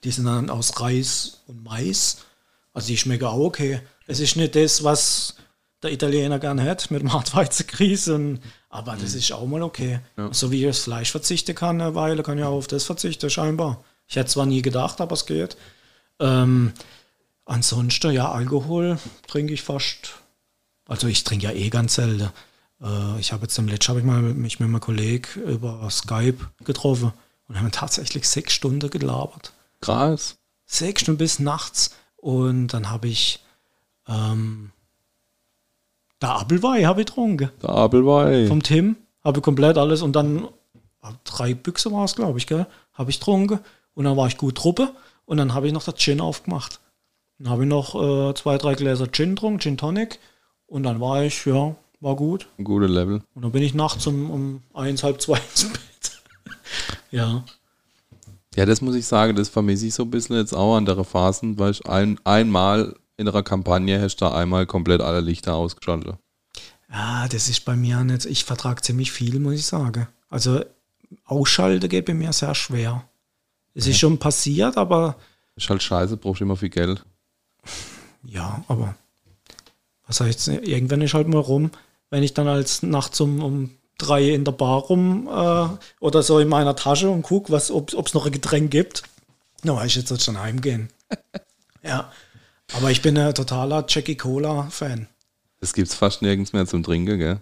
die 0.04 0.12
sind 0.12 0.26
dann 0.26 0.50
aus 0.50 0.80
Reis 0.82 1.42
und 1.48 1.64
Mais. 1.64 2.18
Also 2.74 2.88
die 2.88 2.98
schmecken 2.98 3.26
auch 3.26 3.38
okay. 3.40 3.80
Es 4.08 4.20
ist 4.20 4.36
nicht 4.36 4.56
das, 4.56 4.84
was 4.84 5.36
der 5.82 5.92
Italiener 5.92 6.40
gern 6.40 6.58
hätte 6.60 6.92
mit 6.94 7.02
dem 7.04 7.14
Hartweizengrieß, 7.14 8.10
und- 8.10 8.40
aber 8.76 8.98
das 8.98 9.14
ist 9.14 9.32
auch 9.32 9.48
mal 9.48 9.62
okay. 9.62 10.02
So 10.32 10.52
wie 10.52 10.64
ich 10.64 10.70
aufs 10.70 10.84
Fleisch 10.84 11.10
verzichten 11.10 11.56
kann 11.56 11.82
eine 11.82 11.96
Weile, 11.96 12.24
kann 12.24 12.38
ich 12.38 12.44
auch 12.44 12.58
auf 12.58 12.68
das 12.68 12.84
verzichten, 12.84 13.30
scheinbar. 13.30 13.82
Ich 14.06 14.18
hätte 14.18 14.30
zwar 14.30 14.46
nie 14.46 14.62
gedacht, 14.62 15.00
aber 15.00 15.14
es 15.14 15.26
geht. 15.26 15.56
Ähm, 16.20 16.74
ansonsten, 17.46 18.12
ja, 18.12 18.30
Alkohol 18.30 19.00
trinke 19.28 19.54
ich 19.54 19.62
fast. 19.62 20.16
Also 20.90 21.08
ich 21.08 21.24
trinke 21.24 21.46
ja 21.46 21.54
eh 21.54 21.70
ganz 21.70 21.96
selten. 21.96 22.32
Äh, 22.82 23.20
ich 23.20 23.32
habe 23.32 23.44
jetzt 23.44 23.58
im 23.58 23.70
letzten 23.70 23.90
habe 23.92 24.00
ich 24.02 24.06
mal 24.06 24.22
mich 24.22 24.60
mit 24.60 24.68
meinem 24.68 24.82
Kollegen 24.82 25.42
über 25.44 25.90
Skype 25.90 26.46
getroffen 26.66 27.14
und 27.48 27.58
haben 27.58 27.72
tatsächlich 27.72 28.28
sechs 28.28 28.52
Stunden 28.52 28.90
gelabert 28.90 29.54
Krass. 29.80 30.36
sechs 30.66 31.02
Stunden 31.02 31.20
bis 31.20 31.40
nachts. 31.40 31.92
Und 32.18 32.68
dann 32.68 32.90
habe 32.90 33.08
ich 33.08 33.42
ähm, 34.08 34.72
der 36.22 36.30
Appelweih 36.30 36.86
habe 36.86 37.02
ich 37.02 37.08
getrunken. 37.08 37.52
Der 37.62 37.70
Abelweih. 37.70 38.48
Vom 38.48 38.64
Tim. 38.64 38.96
Habe 39.24 39.40
ich 39.40 39.44
komplett 39.44 39.78
alles. 39.78 40.02
Und 40.02 40.16
dann 40.16 40.46
äh, 41.04 41.12
drei 41.24 41.54
Büchse 41.54 41.92
war 41.92 42.06
es, 42.06 42.16
glaube 42.16 42.38
ich, 42.38 42.48
gell? 42.48 42.68
Habe 42.94 43.10
ich 43.10 43.20
getrunken. 43.20 43.60
Und 43.94 44.06
dann 44.06 44.18
war 44.18 44.28
ich 44.28 44.38
gut 44.38 44.56
Truppe. 44.56 44.90
Und 45.26 45.38
dann 45.38 45.54
habe 45.54 45.68
ich 45.68 45.74
noch 45.74 45.84
das 45.84 45.96
Gin 45.96 46.22
aufgemacht. 46.22 46.80
Dann 47.40 47.50
habe 47.50 47.64
ich 47.64 47.70
noch 47.70 47.96
äh, 47.96 48.34
zwei, 48.36 48.58
drei 48.58 48.76
Gläser 48.76 49.12
Gin 49.12 49.36
getrunken, 49.36 49.60
Gin 49.60 49.78
Tonic. 49.78 50.20
Und 50.68 50.84
dann 50.84 51.00
war 51.00 51.24
ich, 51.24 51.46
ja, 51.46 51.76
war 52.00 52.16
gut. 52.16 52.48
Ein 52.58 52.64
guter 52.64 52.88
Level. 52.88 53.22
Und 53.34 53.42
dann 53.42 53.52
bin 53.52 53.64
ich 53.64 53.74
nachts 53.74 54.08
um, 54.08 54.30
um 54.30 54.64
eins, 54.74 55.04
halb 55.04 55.22
zwei 55.22 55.38
ins 55.38 55.70
Bett. 55.72 56.22
ja. 57.12 57.44
Ja, 58.56 58.66
das 58.66 58.82
muss 58.82 58.96
ich 58.96 59.06
sagen, 59.06 59.36
das 59.36 59.50
vermisse 59.50 59.88
ich 59.88 59.94
so 59.94 60.04
ein 60.04 60.12
bisschen 60.12 60.38
jetzt 60.38 60.54
auch 60.54 60.78
an 60.78 60.86
der 60.86 61.04
Phasen, 61.04 61.60
weil 61.60 61.72
ich 61.72 61.86
ein, 61.88 62.20
einmal 62.24 62.96
in 63.18 63.28
einer 63.28 63.44
Kampagne 63.44 64.02
hast 64.02 64.18
du 64.18 64.26
da 64.26 64.36
einmal 64.36 64.66
komplett 64.66 65.02
alle 65.02 65.22
Lichter 65.22 65.56
ausgeschaltet. 65.56 66.16
Ja, 66.92 67.28
das 67.28 67.50
ist 67.50 67.66
bei 67.66 67.76
mir 67.76 68.04
nicht. 68.04 68.26
Ich 68.26 68.44
vertrage 68.44 68.82
ziemlich 68.82 69.12
viel, 69.12 69.40
muss 69.40 69.56
ich 69.56 69.66
sagen. 69.66 70.08
Also 70.30 70.64
ausschalten 71.26 71.90
geht 71.90 72.06
bei 72.06 72.14
mir 72.14 72.34
sehr 72.34 72.56
schwer. 72.56 73.04
Es 73.74 73.88
ist 73.88 74.00
schon 74.00 74.18
passiert, 74.20 74.78
aber 74.78 75.18
Ist 75.56 75.70
halt 75.70 75.84
scheiße, 75.84 76.18
brauchst 76.18 76.42
immer 76.42 76.56
viel 76.56 76.70
Geld. 76.70 77.04
ja, 78.24 78.64
aber 78.68 78.96
was 80.08 80.22
heißt, 80.22 80.48
irgendwann 80.48 81.02
ist 81.02 81.14
halt 81.14 81.28
mal 81.28 81.40
rum, 81.40 81.72
wenn 82.10 82.24
ich 82.24 82.34
dann 82.34 82.48
als 82.48 82.84
nachts 82.84 83.20
um, 83.20 83.44
um 83.44 83.72
drei 83.98 84.34
in 84.34 84.46
der 84.46 84.52
Bar 84.52 84.82
rum 84.84 85.28
äh, 85.28 85.68
oder 86.00 86.24
so 86.24 86.40
in 86.40 86.48
meiner 86.48 86.76
Tasche 86.76 87.10
und 87.10 87.24
gucke, 87.24 87.54
ob 87.54 87.90
es 88.08 88.14
noch 88.14 88.26
ein 88.26 88.32
Getränk 88.32 88.72
gibt. 88.72 89.04
Na, 89.64 89.76
weiß 89.76 89.96
ich 89.96 90.10
jetzt 90.10 90.24
schon 90.24 90.40
heimgehen. 90.40 90.90
ja. 91.84 92.12
Aber 92.74 92.92
ich 92.92 93.02
bin 93.02 93.18
ein 93.18 93.34
totaler 93.34 93.86
Jackie 93.88 94.18
Cola-Fan. 94.18 95.08
Das 95.60 95.74
gibt's 95.74 95.96
fast 95.96 96.22
nirgends 96.22 96.54
mehr 96.54 96.66
zum 96.66 96.84
Trinken, 96.84 97.18
gell? 97.18 97.42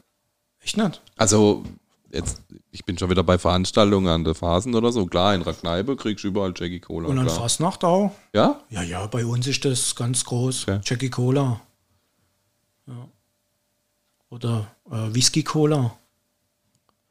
Ich 0.61 0.77
nicht. 0.77 1.01
Also, 1.17 1.63
jetzt, 2.11 2.41
ich 2.71 2.85
bin 2.85 2.97
schon 2.97 3.09
wieder 3.09 3.23
bei 3.23 3.37
Veranstaltungen 3.37 4.07
an 4.07 4.23
der 4.23 4.35
Phasen 4.35 4.75
oder 4.75 4.91
so. 4.91 5.05
Klar, 5.05 5.35
in 5.35 5.41
einer 5.41 5.53
Kneipe 5.53 5.95
kriegst 5.95 6.23
du 6.23 6.29
überall 6.29 6.53
Jackie 6.55 6.79
Cola. 6.79 7.09
Und 7.09 7.19
an 7.19 7.25
klar. 7.25 7.37
Fastnacht 7.37 7.83
auch. 7.83 8.11
Ja? 8.33 8.61
Ja, 8.69 8.81
ja, 8.81 9.05
bei 9.07 9.25
uns 9.25 9.47
ist 9.47 9.65
das 9.65 9.95
ganz 9.95 10.23
groß. 10.23 10.63
Okay. 10.63 10.79
Jackie 10.83 11.09
Cola. 11.09 11.61
Ja. 12.87 13.07
Oder 14.29 14.67
äh, 14.89 15.13
Whisky 15.13 15.43
Cola. 15.43 15.97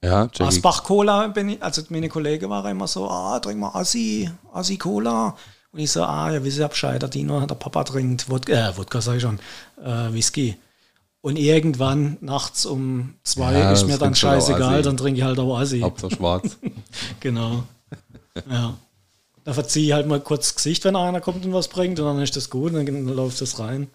Ja, 0.02 0.22
Jackie. 0.22 0.42
Asbach 0.44 0.82
Cola, 0.82 1.28
bin 1.28 1.50
ich, 1.50 1.62
also 1.62 1.82
meine 1.90 2.08
Kollegen 2.08 2.50
waren 2.50 2.72
immer 2.72 2.88
so, 2.88 3.08
ah, 3.08 3.38
trink 3.38 3.60
mal 3.60 3.70
Assi, 3.74 4.28
Assi 4.52 4.76
Cola. 4.76 5.36
Und 5.72 5.78
ich 5.78 5.90
so, 5.90 6.04
ah, 6.04 6.30
ja, 6.30 6.44
wisst 6.44 6.58
ihr 6.58 6.68
Bescheid, 6.68 7.00
der 7.00 7.08
Dino, 7.08 7.40
der 7.46 7.54
Papa 7.54 7.84
trinkt 7.84 8.28
Wodka, 8.28 8.70
äh, 8.70 8.76
Wodka 8.76 9.00
sag 9.00 9.16
ich 9.16 9.22
schon, 9.22 9.38
äh, 9.82 10.12
Whisky. 10.12 10.56
Und 11.22 11.36
irgendwann 11.36 12.18
nachts 12.20 12.66
um 12.66 13.14
zwei 13.22 13.54
Ja, 13.54 13.72
ist 13.72 13.86
mir 13.86 13.96
dann 13.96 14.14
scheißegal, 14.14 14.82
dann 14.82 14.96
trinke 14.96 15.18
ich 15.18 15.24
halt 15.24 15.38
auch 15.38 15.58
Assi. 15.58 15.80
Hauptsache 15.80 16.16
schwarz. 16.16 16.58
Genau. 17.20 17.64
ja. 18.50 18.74
Da 19.44 19.52
verziehe 19.54 19.86
ich 19.86 19.92
halt 19.92 20.06
mal 20.06 20.20
kurz 20.20 20.48
das 20.48 20.56
Gesicht, 20.56 20.84
wenn 20.84 20.94
einer 20.94 21.20
kommt 21.20 21.44
und 21.44 21.52
was 21.52 21.68
bringt, 21.68 21.98
und 21.98 22.06
dann 22.06 22.20
ist 22.20 22.36
das 22.36 22.50
gut, 22.50 22.74
und 22.74 22.86
dann 22.86 23.06
läuft 23.06 23.40
das 23.40 23.58
rein. 23.58 23.88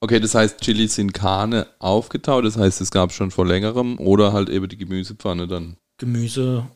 Okay, 0.00 0.20
das 0.20 0.34
heißt, 0.34 0.60
Chili 0.60 0.88
sind 0.88 1.12
Karne 1.12 1.66
aufgetaut, 1.78 2.44
das 2.44 2.56
heißt, 2.56 2.80
es 2.80 2.90
gab 2.90 3.12
schon 3.12 3.30
vor 3.30 3.46
längerem 3.46 3.98
oder 3.98 4.32
halt 4.32 4.48
eben 4.48 4.68
die 4.68 4.76
Gemüsepfanne 4.76 5.48
dann. 5.48 5.76
Gemüse, 5.98 6.66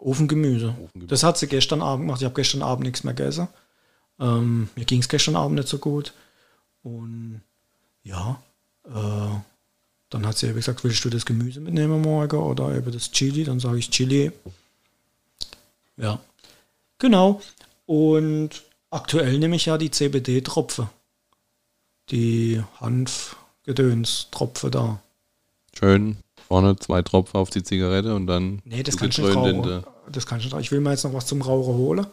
Ofengemüse. 0.00 0.74
Das 0.94 1.22
hat 1.22 1.38
sie 1.38 1.46
gestern 1.46 1.82
Abend 1.82 2.06
gemacht. 2.06 2.20
Ich 2.20 2.24
habe 2.24 2.34
gestern 2.34 2.62
Abend 2.62 2.84
nichts 2.86 3.04
mehr 3.04 3.14
gegessen. 3.14 3.48
Ähm, 4.18 4.68
mir 4.76 4.84
ging 4.84 5.00
es 5.00 5.08
gestern 5.08 5.36
Abend 5.36 5.56
nicht 5.56 5.68
so 5.68 5.78
gut. 5.78 6.12
Und 6.82 7.42
ja, 8.02 8.42
äh, 8.84 9.38
dann 10.10 10.26
hat 10.26 10.38
sie 10.38 10.46
eben 10.46 10.56
gesagt, 10.56 10.82
willst 10.84 11.04
du 11.04 11.10
das 11.10 11.26
Gemüse 11.26 11.60
mitnehmen 11.60 12.00
morgen 12.00 12.36
oder 12.36 12.74
eben 12.74 12.90
das 12.92 13.10
Chili? 13.10 13.44
Dann 13.44 13.60
sage 13.60 13.78
ich 13.78 13.90
Chili. 13.90 14.32
Ja, 15.96 16.18
genau. 16.98 17.40
Und 17.86 18.62
aktuell 18.90 19.38
nehme 19.38 19.56
ich 19.56 19.66
ja 19.66 19.78
die 19.78 19.90
CBD-Tropfe. 19.90 20.88
Die 22.10 22.62
Hanf-Gedöns-Tropfe 22.80 24.70
da. 24.70 25.00
Schön 25.78 26.16
vorne 26.50 26.74
zwei 26.74 27.00
Tropfen 27.00 27.38
auf 27.38 27.48
die 27.48 27.62
Zigarette 27.62 28.12
und 28.12 28.26
dann 28.26 28.60
Nee, 28.64 28.82
das 28.82 28.96
getrönt 28.96 29.46
in 29.46 29.60
rauchen. 29.60 29.84
Das 30.10 30.28
nicht 30.28 30.52
rauchen. 30.52 30.60
Ich 30.60 30.72
will 30.72 30.80
mir 30.80 30.90
jetzt 30.90 31.04
noch 31.04 31.14
was 31.14 31.26
zum 31.26 31.42
Rauchen 31.42 31.74
holen. 31.74 32.06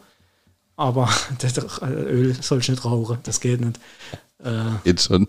Aber 0.76 1.10
das 1.40 1.58
Öl 1.82 2.36
soll 2.40 2.60
ich 2.60 2.68
nicht 2.68 2.84
rauchen. 2.84 3.18
Das 3.24 3.40
geht 3.40 3.60
nicht. 3.60 3.80
Äh, 4.44 4.62
Jetzt 4.84 5.06
schon. 5.06 5.26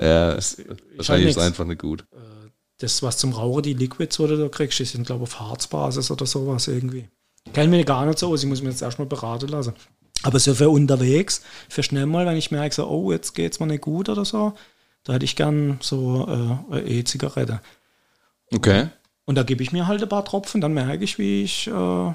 Ja, 0.00 0.32
ist 0.32 0.64
wahrscheinlich 0.96 1.06
halt 1.08 1.28
ist 1.28 1.36
es 1.36 1.42
einfach 1.42 1.66
nicht 1.66 1.82
gut. 1.82 2.06
das, 2.78 3.02
was 3.02 3.18
zum 3.18 3.32
Rauchen, 3.32 3.62
die 3.62 3.74
Liquids, 3.74 4.18
oder 4.18 4.38
du 4.38 4.48
kriegst, 4.48 4.78
die 4.78 4.84
sind, 4.86 5.06
glaube 5.06 5.24
ich, 5.24 5.30
auf 5.30 5.40
Harzbasis 5.40 6.10
oder 6.10 6.24
sowas 6.24 6.68
irgendwie. 6.68 7.08
Kenn 7.52 7.68
mich 7.68 7.84
gar 7.84 8.06
nicht 8.06 8.18
so 8.18 8.32
aus. 8.32 8.42
Ich 8.42 8.48
muss 8.48 8.62
mir 8.62 8.70
jetzt 8.70 8.80
erstmal 8.80 9.06
beraten 9.06 9.48
lassen. 9.48 9.74
Aber 10.22 10.38
so 10.38 10.54
für 10.54 10.70
unterwegs, 10.70 11.42
für 11.68 11.82
schnell 11.82 12.06
mal, 12.06 12.24
wenn 12.24 12.36
ich 12.36 12.50
merke, 12.50 12.74
so, 12.74 12.88
oh, 12.88 13.12
jetzt 13.12 13.34
geht's 13.34 13.60
mir 13.60 13.66
nicht 13.66 13.82
gut 13.82 14.08
oder 14.08 14.24
so, 14.24 14.54
da 15.04 15.14
hätte 15.14 15.24
ich 15.24 15.36
gern 15.36 15.78
so 15.80 16.26
äh, 16.28 16.74
eine 16.74 16.82
E-Zigarette. 16.86 17.60
Okay. 18.52 18.88
Und 19.24 19.36
da 19.36 19.42
gebe 19.42 19.62
ich 19.62 19.72
mir 19.72 19.86
halt 19.86 20.02
ein 20.02 20.08
paar 20.08 20.24
Tropfen, 20.24 20.60
dann 20.60 20.74
merke 20.74 21.04
ich, 21.04 21.18
wie 21.18 21.42
ich, 21.42 21.68
äh, 21.68 22.14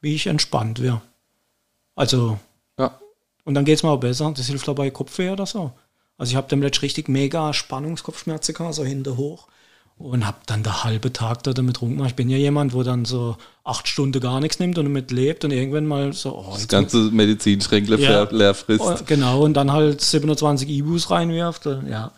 wie 0.00 0.14
ich 0.14 0.26
entspannt 0.26 0.80
wäre. 0.82 1.00
Also, 1.94 2.38
Ja. 2.78 2.98
und 3.44 3.54
dann 3.54 3.64
geht 3.64 3.76
es 3.78 3.82
mir 3.82 3.90
auch 3.90 4.00
besser. 4.00 4.32
Das 4.36 4.46
hilft 4.46 4.68
dabei 4.68 4.90
Kopfweh 4.90 5.30
oder 5.30 5.46
so. 5.46 5.72
Also 6.18 6.30
ich 6.30 6.36
habe 6.36 6.48
dem 6.48 6.62
letztlich 6.62 6.82
richtig 6.90 7.08
mega 7.08 7.52
Spannungskopfschmerzen 7.52 8.54
gehabt, 8.54 8.74
so 8.74 8.84
hinter 8.84 9.16
hoch. 9.16 9.48
Und 9.98 10.26
habe 10.26 10.38
dann 10.46 10.62
der 10.62 10.84
halbe 10.84 11.12
Tag 11.12 11.42
da 11.44 11.52
damit 11.52 11.80
rumgemacht. 11.80 12.10
Ich 12.10 12.16
bin 12.16 12.28
ja 12.28 12.36
jemand, 12.36 12.74
wo 12.74 12.82
dann 12.82 13.04
so 13.06 13.36
acht 13.64 13.88
Stunden 13.88 14.20
gar 14.20 14.40
nichts 14.40 14.58
nimmt 14.58 14.76
und 14.78 14.84
damit 14.84 15.10
lebt 15.10 15.44
und 15.44 15.50
irgendwann 15.52 15.86
mal 15.86 16.12
so, 16.12 16.36
oh, 16.36 16.52
Das 16.52 16.68
ganze 16.68 16.98
Medizinschränkle 17.10 17.98
Ja. 17.98 18.24
leer, 18.30 18.54
frisst. 18.54 18.82
Oh, 18.84 18.94
Genau, 19.06 19.42
und 19.42 19.54
dann 19.54 19.72
halt 19.72 20.00
27 20.02 20.68
Ibus 20.68 21.10
reinwirft. 21.10 21.66
äh, 21.66 21.78
Ja. 21.88 22.12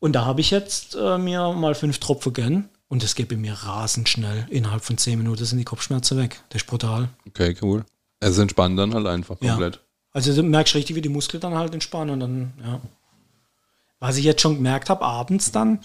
Und 0.00 0.12
da 0.12 0.24
habe 0.24 0.40
ich 0.40 0.50
jetzt 0.50 0.94
äh, 0.96 1.18
mir 1.18 1.52
mal 1.52 1.74
fünf 1.74 1.98
Tropfen 1.98 2.32
gegeben 2.32 2.68
und 2.88 3.02
das 3.02 3.14
geht 3.14 3.28
bei 3.28 3.36
mir 3.36 3.52
rasend 3.54 4.08
schnell. 4.08 4.46
Innerhalb 4.50 4.84
von 4.84 4.96
zehn 4.98 5.18
Minuten 5.18 5.44
sind 5.44 5.58
die 5.58 5.64
Kopfschmerzen 5.64 6.18
weg. 6.18 6.40
Das 6.50 6.62
ist 6.62 6.68
brutal. 6.68 7.08
Okay, 7.26 7.54
cool. 7.62 7.84
Es 8.20 8.38
entspannt 8.38 8.78
dann 8.78 8.94
halt 8.94 9.06
einfach 9.06 9.36
Ja. 9.40 9.50
komplett. 9.52 9.80
Also 10.12 10.34
du 10.34 10.42
merkst 10.42 10.74
richtig, 10.74 10.94
wie 10.96 11.00
die 11.02 11.08
Muskeln 11.08 11.40
dann 11.40 11.54
halt 11.54 11.74
entspannen 11.74 12.10
und 12.14 12.20
dann, 12.20 12.52
ja. 12.64 12.80
Was 14.00 14.16
ich 14.16 14.24
jetzt 14.24 14.42
schon 14.42 14.56
gemerkt 14.56 14.90
habe, 14.90 15.02
abends 15.04 15.50
dann, 15.52 15.80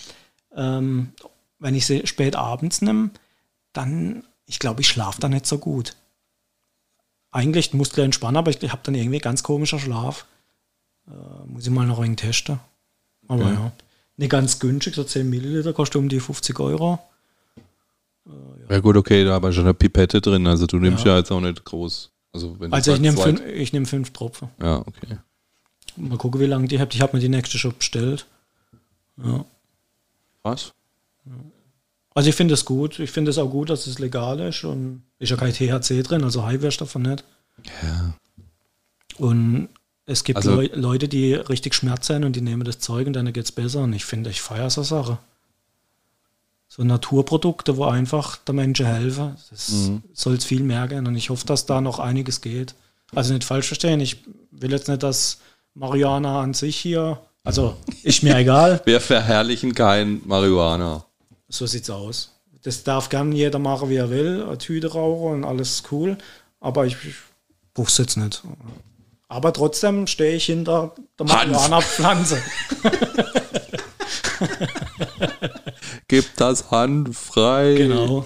ähm, 0.55 1.13
wenn 1.59 1.75
ich 1.75 1.85
sie 1.85 2.05
spät 2.07 2.35
abends 2.35 2.81
nehme, 2.81 3.09
dann, 3.73 4.23
ich 4.45 4.59
glaube, 4.59 4.81
ich 4.81 4.88
schlafe 4.88 5.19
dann 5.21 5.31
nicht 5.31 5.45
so 5.45 5.57
gut. 5.57 5.95
Eigentlich 7.31 7.71
die 7.71 7.77
Muskeln 7.77 8.05
entspannen, 8.05 8.38
aber 8.38 8.49
ich 8.51 8.59
habe 8.71 8.81
dann 8.83 8.95
irgendwie 8.95 9.19
ganz 9.19 9.43
komischer 9.43 9.79
Schlaf. 9.79 10.25
Äh, 11.07 11.12
muss 11.47 11.65
ich 11.65 11.69
mal 11.71 11.85
noch 11.85 11.99
ein 11.99 12.05
wenig 12.05 12.17
testen. 12.17 12.59
Aber 13.27 13.43
Okay. 13.45 13.53
ja. 13.53 13.71
Nicht 14.17 14.31
ganz 14.31 14.59
günstig, 14.59 14.95
so 14.95 15.03
10 15.03 15.29
Milliliter 15.29 15.71
kostet 15.71 15.95
um 15.97 16.09
die 16.09 16.19
50 16.19 16.59
Euro. 16.59 16.99
Ja. 18.69 18.79
gut, 18.79 18.97
okay, 18.97 19.23
da 19.23 19.35
aber 19.35 19.53
schon 19.53 19.63
eine 19.63 19.73
Pipette 19.73 20.19
drin. 20.21 20.45
Also 20.45 20.65
du 20.67 20.77
nimmst 20.77 21.05
Ja. 21.05 21.12
ja, 21.13 21.17
jetzt 21.19 21.31
auch 21.31 21.39
nicht 21.39 21.63
groß. 21.63 22.12
Also, 22.33 22.57
Also 22.69 22.93
ich 22.93 22.99
nehme 22.99 23.17
fünf, 23.17 23.41
ich 23.45 23.73
nehm 23.73 23.85
fünf 23.85 24.12
Tropfen. 24.12 24.49
Ja, 24.62 24.79
okay. 24.79 25.17
Mal 25.95 26.17
gucken, 26.17 26.39
wie 26.39 26.45
lange 26.45 26.67
die 26.67 26.79
habt. 26.79 26.93
Ich 26.93 27.01
habe 27.01 27.15
mir 27.15 27.21
die 27.21 27.29
nächste 27.29 27.57
schon 27.57 27.75
bestellt. 27.77 28.25
Ja. 29.23 29.45
Was? 30.51 30.73
Also 32.15 32.29
ich 32.29 32.35
finde 32.35 32.53
es 32.55 32.65
gut. 32.65 32.99
Ich 32.99 33.12
finde 33.12 33.31
es 33.31 33.38
auch 33.38 33.49
gut, 33.49 33.69
dass 33.69 33.88
es 33.88 33.99
legal 33.99 34.39
ist 34.39 34.63
und 34.63 35.03
ist 35.19 35.29
ja 35.29 35.38
kein 35.38 35.53
THC 35.53 36.01
drin, 36.03 36.23
also 36.23 36.43
High 36.45 36.62
wärst 36.62 36.81
davon 36.81 37.03
nicht. 37.03 37.23
Ja. 37.83 38.13
Und 39.17 39.69
es 40.05 40.23
gibt 40.23 40.38
Also- 40.38 40.55
Leu 40.55 40.69
Leute, 40.73 41.07
die 41.07 41.33
richtig 41.33 41.75
Schmerzen 41.75 42.15
haben 42.15 42.23
und 42.23 42.35
die 42.35 42.41
nehmen 42.41 42.63
das 42.63 42.79
Zeug 42.79 43.05
und 43.07 43.13
dann 43.13 43.31
geht 43.31 43.45
es 43.45 43.51
besser. 43.51 43.81
Und 43.81 43.93
ich 43.93 44.05
finde, 44.05 44.29
ich 44.29 44.41
feiere 44.41 44.69
so 44.69 44.83
Sache. 44.83 45.17
So 46.67 46.83
Naturprodukte, 46.83 47.77
wo 47.77 47.85
einfach 47.85 48.38
der 48.38 48.53
Menschen 48.55 48.85
helfen, 48.85 49.35
das 49.49 49.69
Mhm. 49.69 50.03
soll 50.13 50.35
es 50.35 50.45
viel 50.45 50.62
mehr 50.63 50.88
gehen. 50.88 51.07
Und 51.07 51.15
ich 51.15 51.29
hoffe, 51.29 51.45
dass 51.45 51.65
da 51.65 51.81
noch 51.81 51.99
einiges 51.99 52.41
geht. 52.41 52.75
Also 53.13 53.33
nicht 53.33 53.43
falsch 53.43 53.67
verstehen, 53.67 53.99
ich 54.01 54.23
will 54.51 54.71
jetzt 54.71 54.88
nicht, 54.88 55.01
dass 55.01 55.39
Marihuana 55.73 56.41
an 56.41 56.53
sich 56.53 56.77
hier, 56.77 57.19
also 57.43 57.75
ist 58.04 58.23
mir 58.23 58.36
egal, 58.38 58.82
Wir 58.86 59.02
verherrlichen 59.02 59.73
kein 59.73 60.21
Marihuana. 60.25 61.06
so 61.47 61.65
sieht's 61.65 61.89
aus. 61.89 62.36
Das 62.63 62.84
darf 62.84 63.10
gern 63.10 63.32
jeder 63.32 63.60
machen, 63.60 63.89
wie 63.89 63.95
er 63.95 64.10
will, 64.10 64.43
eine 64.43 64.58
Tüte 64.58 64.91
rauchen 64.91 65.36
und 65.36 65.45
alles 65.45 65.84
cool, 65.91 66.17
aber 66.60 66.86
ich, 66.86 66.93
ich 67.06 67.15
brauch's 67.73 67.97
jetzt 67.97 68.17
nicht. 68.17 68.43
Aber 69.30 69.54
trotzdem 69.54 70.08
stehe 70.08 70.36
ich 70.36 70.45
hinter 70.45 70.93
der. 71.17 71.25
Marihuana-Pflanze. 71.28 72.41
Gib 76.08 76.36
das 76.38 76.71
Hand 76.71 77.15
frei. 77.15 77.75
Genau. 77.78 78.25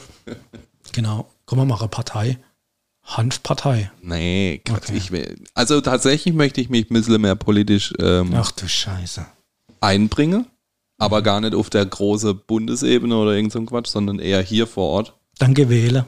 Genau. 0.92 1.28
Komm, 1.46 1.60
wir 1.60 1.66
machen 1.66 1.90
Partei. 1.90 2.38
Hanfpartei. 3.06 3.92
Nee, 4.02 4.62
Quatsch, 4.66 4.90
Okay. 4.90 4.98
ich 4.98 5.12
will. 5.12 5.36
Also 5.54 5.82
tatsächlich 5.82 6.34
möchte 6.34 6.62
ich 6.62 6.70
mich 6.70 6.90
ein 6.90 6.94
bisschen 6.94 7.22
mehr 7.22 7.36
politisch 7.36 7.94
ähm, 8.00 8.32
Ach 8.36 8.52
du 8.52 8.68
Scheiße. 8.68 9.26
einbringen, 9.82 10.46
aber 10.98 11.22
gar 11.22 11.42
nicht 11.42 11.54
auf 11.56 11.70
der 11.70 11.86
großen 11.86 12.40
Bundesebene 12.48 13.16
oder 13.16 13.34
irgend 13.34 13.52
so 13.52 13.60
ein 13.60 13.66
Quatsch, 13.66 13.88
sondern 13.88 14.20
eher 14.20 14.42
hier 14.42 14.68
vor 14.68 14.90
Ort. 14.90 15.14
Dann 15.40 15.54
gewähle. 15.54 16.06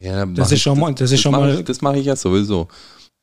Ja, 0.00 0.26
Das 0.26 0.52
ist 0.52 0.60
schon 0.62 0.78
mal, 0.78 0.94
das 0.94 1.10
ist 1.10 1.20
schon 1.22 1.32
mal, 1.32 1.58
ich, 1.58 1.64
das 1.64 1.80
mache 1.80 1.98
ich 1.98 2.06
ja 2.06 2.16
sowieso. 2.16 2.68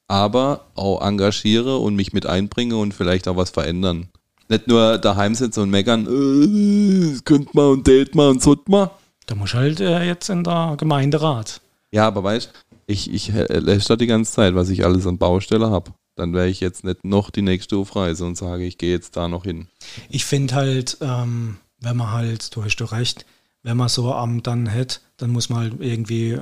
Aber 0.08 0.65
auch 0.75 1.01
engagiere 1.06 1.78
und 1.78 1.95
mich 1.95 2.13
mit 2.13 2.25
einbringe 2.25 2.75
und 2.78 2.93
vielleicht 2.93 3.28
auch 3.28 3.38
was 3.38 3.49
verändern. 3.51 4.10
Nicht 4.49 4.67
nur 4.67 4.97
daheim 4.97 5.34
sitzen 5.36 5.62
und 5.62 5.69
meckern, 5.69 6.06
äh, 6.06 7.12
das 7.13 7.23
könnt 7.23 7.54
mal 7.56 7.69
und 7.71 7.88
date 7.88 8.13
mal 8.15 8.30
und 8.30 8.43
sollt 8.43 8.67
mal. 8.69 8.91
da 9.28 9.36
muss 9.36 9.54
halt 9.54 9.80
äh, 9.80 10.04
jetzt 10.06 10.30
in 10.30 10.43
der 10.43 10.75
Gemeinderat. 10.78 11.62
Ja, 11.91 12.08
aber 12.08 12.24
weißt 12.24 12.52
ich, 12.88 13.12
ich 13.12 13.34
äh, 13.34 13.60
läster 13.60 13.98
die 13.98 14.08
ganze 14.08 14.32
Zeit, 14.32 14.56
was 14.56 14.69
ich 14.69 14.86
alles 14.86 15.08
an 15.08 15.17
Baustelle 15.17 15.69
habe. 15.69 15.91
Dann 16.15 16.34
wäre 16.34 16.48
ich 16.48 16.60
jetzt 16.60 16.84
nicht 16.84 17.04
noch 17.04 17.30
die 17.30 17.41
nächste 17.41 17.78
Aufreise 17.78 18.26
und 18.26 18.38
sage, 18.38 18.63
ich 18.63 18.78
gehe 18.78 18.91
jetzt 18.91 19.17
da 19.17 19.28
noch 19.28 19.43
hin. 19.43 19.67
Ich 20.10 20.26
finde 20.26 20.56
halt, 20.56 20.98
ähm, 21.02 21.58
wenn 21.82 21.98
man 21.98 22.12
halt, 22.12 22.56
du 22.56 22.63
hast 22.63 22.78
doch 22.78 22.91
recht, 22.93 23.26
wenn 23.63 23.78
man 23.78 23.89
so 23.89 24.13
am 24.13 24.41
dann 24.43 24.71
hat, 24.71 25.02
dann 25.17 25.32
muss 25.32 25.50
man 25.50 25.60
halt 25.60 25.74
irgendwie, 25.80 26.38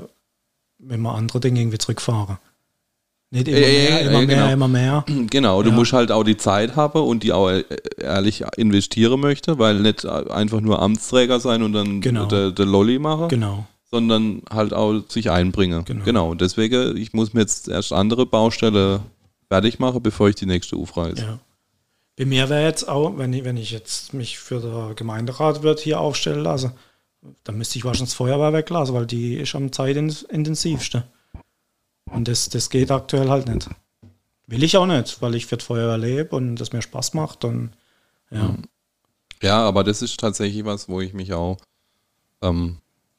wenn 0.78 1.02
man 1.02 1.16
andere 1.16 1.40
Dinge 1.40 1.60
irgendwie 1.60 1.78
zurückfahren. 1.78 2.38
Nicht 3.32 3.48
immer 3.48 3.58
ja, 3.58 3.68
mehr, 3.68 3.90
ja, 3.90 3.98
immer 3.98 4.20
ja, 4.20 4.26
mehr, 4.28 4.36
genau. 4.36 4.54
immer 4.54 4.68
mehr. 4.68 5.06
Genau, 5.32 5.64
du 5.64 5.72
musst 5.72 5.94
halt 5.94 6.12
auch 6.12 6.24
die 6.24 6.38
Zeit 6.38 6.76
haben 6.76 7.02
und 7.02 7.24
die 7.24 7.34
auch 7.34 7.50
äh, 7.50 7.64
ehrlich 7.98 8.44
investieren 8.58 9.20
möchte, 9.20 9.58
weil 9.58 9.80
nicht 9.80 10.06
einfach 10.06 10.62
nur 10.62 10.80
Amtsträger 10.80 11.40
sein 11.40 11.64
und 11.64 11.74
dann 11.74 12.00
Genau. 12.00 12.26
der, 12.26 12.52
der 12.52 12.66
Lolli 12.68 13.00
machen, 13.00 13.30
Genau. 13.30 13.66
Sondern 13.94 14.42
halt 14.50 14.74
auch 14.74 15.02
sich 15.08 15.30
einbringen. 15.30 15.86
Genau. 15.86 16.04
Genau. 16.04 16.34
Deswegen, 16.34 16.98
ich 16.98 17.14
muss 17.14 17.34
mir 17.34 17.42
jetzt 17.42 17.68
erst 17.68 17.94
andere 17.94 18.26
Baustelle 18.26 19.02
fertig 19.50 19.78
machen, 19.78 20.02
bevor 20.02 20.30
ich 20.30 20.36
die 20.36 20.48
nächste 20.48 20.76
aufreise. 20.76 21.22
Ja. 21.22 21.40
Bei 22.18 22.26
mir 22.26 22.50
wäre 22.50 22.64
jetzt 22.64 22.90
auch, 22.90 23.20
wenn 23.20 23.32
ich, 23.34 23.44
wenn 23.44 23.56
ich 23.56 23.70
jetzt 23.70 24.16
mich 24.16 24.40
für 24.40 24.60
den 24.60 24.96
Gemeinderat 24.96 25.62
wird 25.62 25.80
hier 25.80 26.00
aufstellen 26.00 26.42
lasse, 26.42 26.74
dann 27.44 27.58
müsste 27.60 27.78
ich 27.78 27.86
wahrscheinlich 27.86 28.10
das 28.10 28.18
Feuerwehr 28.18 28.52
weglassen, 28.52 28.96
weil 28.96 29.06
die 29.06 29.36
ist 29.36 29.54
am 29.54 29.72
zeitintensivste. 29.72 31.04
Und 32.06 32.28
das, 32.28 32.50
das 32.50 32.72
geht 32.72 32.90
aktuell 32.90 33.30
halt 33.30 33.48
nicht. 33.48 33.70
Will 34.48 34.64
ich 34.64 34.76
auch 34.76 34.88
nicht, 34.88 35.22
weil 35.22 35.36
ich 35.36 35.46
für 35.46 35.58
die 35.58 35.66
Feuerwehr 35.66 36.00
lebe 36.00 36.36
und 36.36 36.56
das 36.56 36.74
mir 36.74 36.82
Spaß 36.82 37.14
macht. 37.14 37.46
Und 37.46 37.72
ja. 38.32 38.56
Ja, 39.44 39.60
aber 39.68 39.84
das 39.84 40.02
ist 40.02 40.20
tatsächlich 40.20 40.66
was, 40.66 40.90
wo 40.90 41.00
ich 41.00 41.14
mich 41.14 41.34
auch 41.34 41.58
ähm, 42.42 42.78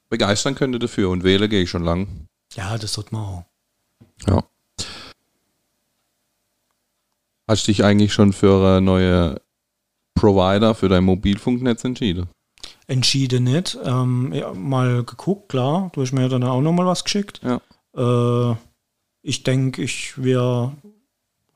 begeistern 0.08 0.54
könnte 0.54 0.78
dafür 0.78 1.10
und 1.10 1.24
wähle 1.24 1.48
gehe 1.48 1.62
ich 1.62 1.70
schon 1.70 1.84
lang. 1.84 2.26
ja, 2.54 2.76
das 2.78 2.92
tut 2.92 3.12
man 3.12 3.22
auch. 3.22 3.44
Ja. 4.26 4.44
Hast 7.46 7.66
du 7.66 7.72
dich 7.72 7.84
eigentlich 7.84 8.12
schon 8.12 8.32
für 8.32 8.66
eine 8.66 8.80
neue 8.80 9.40
Provider 10.14 10.74
für 10.74 10.88
dein 10.88 11.04
Mobilfunknetz 11.04 11.84
entschieden? 11.84 12.28
Entschieden 12.86 13.44
nicht. 13.44 13.78
Ähm, 13.84 14.32
ja, 14.32 14.52
mal 14.54 15.04
geguckt, 15.04 15.50
klar. 15.50 15.90
Du 15.92 16.00
hast 16.00 16.12
mir 16.12 16.28
dann 16.28 16.42
auch 16.42 16.60
nochmal 16.60 16.86
was 16.86 17.04
geschickt. 17.04 17.40
Ja. 17.42 17.60
Äh, 17.96 18.56
ich 19.22 19.42
denke, 19.42 19.82
ich 19.82 20.22
werde 20.22 20.72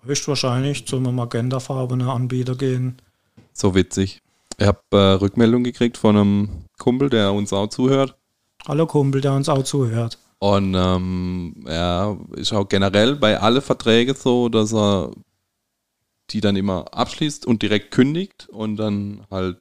höchstwahrscheinlich 0.04 0.86
zu 0.86 0.96
einem 0.96 1.14
magentafarbenen 1.14 2.08
Anbieter 2.08 2.54
gehen. 2.54 3.00
So 3.52 3.74
witzig. 3.74 4.20
Ich 4.58 4.66
habe 4.66 4.80
äh, 4.92 4.96
Rückmeldung 4.96 5.64
gekriegt 5.64 5.96
von 5.96 6.16
einem 6.16 6.48
Kumpel, 6.78 7.10
der 7.10 7.32
uns 7.32 7.52
auch 7.52 7.68
zuhört. 7.68 8.17
Hallo 8.68 8.86
Kumpel, 8.86 9.22
der 9.22 9.32
uns 9.32 9.48
auch 9.48 9.62
zuhört. 9.62 10.18
Und 10.40 10.74
ähm, 10.74 11.64
er 11.66 12.18
ist 12.36 12.52
auch 12.52 12.68
generell 12.68 13.16
bei 13.16 13.40
alle 13.40 13.62
Verträge 13.62 14.12
so, 14.12 14.50
dass 14.50 14.74
er 14.74 15.10
die 16.28 16.42
dann 16.42 16.54
immer 16.54 16.84
abschließt 16.92 17.46
und 17.46 17.62
direkt 17.62 17.92
kündigt 17.92 18.46
und 18.50 18.76
dann 18.76 19.26
halt 19.30 19.58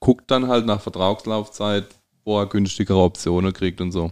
guckt 0.00 0.28
dann 0.32 0.48
halt 0.48 0.66
nach 0.66 0.80
Vertragslaufzeit, 0.80 1.86
wo 2.24 2.40
er 2.40 2.46
günstigere 2.46 2.98
Optionen 2.98 3.52
kriegt 3.52 3.80
und 3.80 3.92
so. 3.92 4.10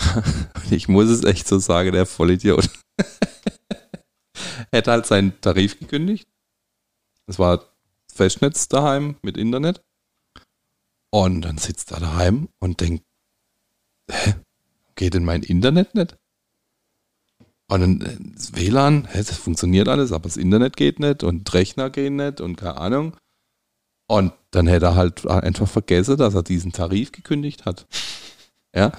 Ich 0.70 0.88
muss 0.88 1.08
es 1.10 1.22
echt 1.22 1.46
so 1.46 1.58
sagen, 1.58 1.92
der 1.92 2.06
Vollidiot. 2.06 2.68
hat 4.74 4.88
halt 4.88 5.06
seinen 5.06 5.40
Tarif 5.40 5.78
gekündigt. 5.78 6.26
Es 7.26 7.38
war 7.38 7.62
Festnetz 8.12 8.68
daheim 8.68 9.16
mit 9.22 9.36
Internet. 9.36 9.80
Und 11.14 11.42
dann 11.42 11.58
sitzt 11.58 11.92
er 11.92 12.00
daheim 12.00 12.48
und 12.58 12.80
denkt, 12.80 13.04
hä, 14.10 14.34
geht 14.94 15.12
denn 15.12 15.24
mein 15.24 15.42
Internet 15.42 15.94
nicht? 15.94 16.16
Und 17.68 17.80
dann 17.80 18.00
äh, 18.00 18.16
das 18.34 18.54
WLAN, 18.56 19.06
hä, 19.10 19.18
das 19.18 19.36
funktioniert 19.36 19.88
alles, 19.88 20.10
aber 20.12 20.24
das 20.24 20.38
Internet 20.38 20.76
geht 20.76 21.00
nicht 21.00 21.22
und 21.22 21.52
Rechner 21.52 21.90
gehen 21.90 22.16
nicht 22.16 22.40
und 22.40 22.56
keine 22.56 22.78
Ahnung. 22.78 23.16
Und 24.08 24.32
dann 24.52 24.66
hätte 24.66 24.86
er 24.86 24.94
halt 24.94 25.26
einfach 25.26 25.68
vergessen, 25.68 26.16
dass 26.16 26.34
er 26.34 26.42
diesen 26.42 26.72
Tarif 26.72 27.12
gekündigt 27.12 27.64
hat. 27.64 27.86
Ja. 28.74 28.90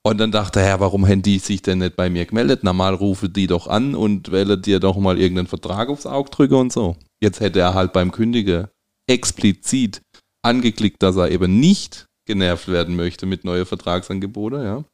Und 0.00 0.16
dann 0.16 0.32
dachte 0.32 0.58
er, 0.58 0.80
warum 0.80 1.06
haben 1.06 1.20
die 1.20 1.38
sich 1.38 1.60
denn 1.60 1.80
nicht 1.80 1.96
bei 1.96 2.08
mir 2.08 2.24
gemeldet? 2.24 2.64
Normal 2.64 2.94
rufe 2.94 3.28
die 3.28 3.46
doch 3.46 3.66
an 3.66 3.94
und 3.94 4.32
wähle 4.32 4.56
dir 4.56 4.80
doch 4.80 4.96
mal 4.96 5.18
irgendeinen 5.18 5.48
Vertrag 5.48 5.90
aufs 5.90 6.06
Auge 6.06 6.30
drücke 6.30 6.56
und 6.56 6.72
so. 6.72 6.96
Jetzt 7.20 7.40
hätte 7.40 7.60
er 7.60 7.74
halt 7.74 7.92
beim 7.92 8.10
Kündigen 8.10 8.68
explizit 9.06 10.00
angeklickt, 10.48 11.02
dass 11.02 11.16
er 11.16 11.30
eben 11.30 11.60
nicht 11.60 12.06
genervt 12.26 12.68
werden 12.68 12.96
möchte 12.96 13.26
mit 13.26 13.44
neuen 13.44 13.66
Vertragsangeboten, 13.66 14.62
ja. 14.62 14.84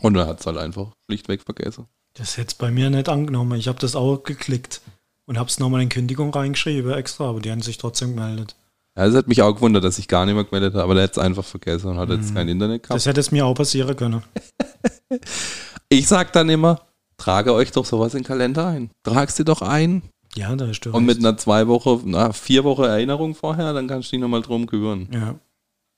Und 0.00 0.16
er 0.16 0.26
hat 0.26 0.40
es 0.40 0.46
halt 0.46 0.58
einfach 0.58 0.92
schlichtweg 1.06 1.42
vergessen. 1.42 1.86
Das 2.14 2.36
hätte 2.36 2.48
es 2.48 2.54
bei 2.54 2.70
mir 2.70 2.90
nicht 2.90 3.08
angenommen. 3.08 3.58
Ich 3.58 3.68
habe 3.68 3.78
das 3.78 3.94
auch 3.96 4.22
geklickt 4.22 4.80
und 5.26 5.38
habe 5.38 5.48
es 5.48 5.58
nochmal 5.58 5.82
in 5.82 5.88
Kündigung 5.88 6.32
reingeschrieben 6.32 6.92
extra, 6.92 7.28
aber 7.28 7.40
die 7.40 7.50
haben 7.50 7.62
sich 7.62 7.78
trotzdem 7.78 8.16
gemeldet. 8.16 8.56
Ja, 8.96 9.06
das 9.06 9.14
hat 9.14 9.28
mich 9.28 9.40
auch 9.40 9.54
gewundert, 9.54 9.84
dass 9.84 9.98
ich 9.98 10.08
gar 10.08 10.26
nicht 10.26 10.34
mehr 10.34 10.44
gemeldet 10.44 10.74
habe, 10.74 10.84
aber 10.84 10.94
der 10.94 11.04
hat 11.04 11.12
es 11.12 11.18
einfach 11.18 11.44
vergessen 11.44 11.88
und 11.88 11.96
hat 11.96 12.10
jetzt 12.10 12.34
kein 12.34 12.48
Internet 12.48 12.82
gehabt. 12.82 12.96
Das 12.96 13.06
hätte 13.06 13.20
es 13.20 13.30
mir 13.30 13.46
auch 13.46 13.54
passieren 13.54 13.96
können. 13.96 14.22
Ich 15.88 16.08
sag 16.08 16.32
dann 16.32 16.48
immer, 16.48 16.86
trage 17.18 17.52
euch 17.52 17.70
doch 17.70 17.84
sowas 17.84 18.14
in 18.14 18.20
den 18.20 18.26
Kalender 18.26 18.66
ein. 18.66 18.90
Tragst 19.02 19.38
dir 19.38 19.44
doch 19.44 19.60
ein. 19.60 20.00
Ja, 20.36 20.54
da 20.56 20.66
ist 20.66 20.84
du 20.84 20.90
Und 20.92 21.04
mit 21.04 21.18
einer 21.18 21.36
zwei 21.36 21.68
Woche, 21.68 22.00
na, 22.04 22.32
vier 22.32 22.64
Woche 22.64 22.86
Erinnerung 22.86 23.34
vorher, 23.34 23.72
dann 23.74 23.86
kannst 23.86 24.08
du 24.08 24.16
dich 24.16 24.20
nochmal 24.20 24.42
drum 24.42 24.66
kümmern. 24.66 25.08
Ja. 25.12 25.34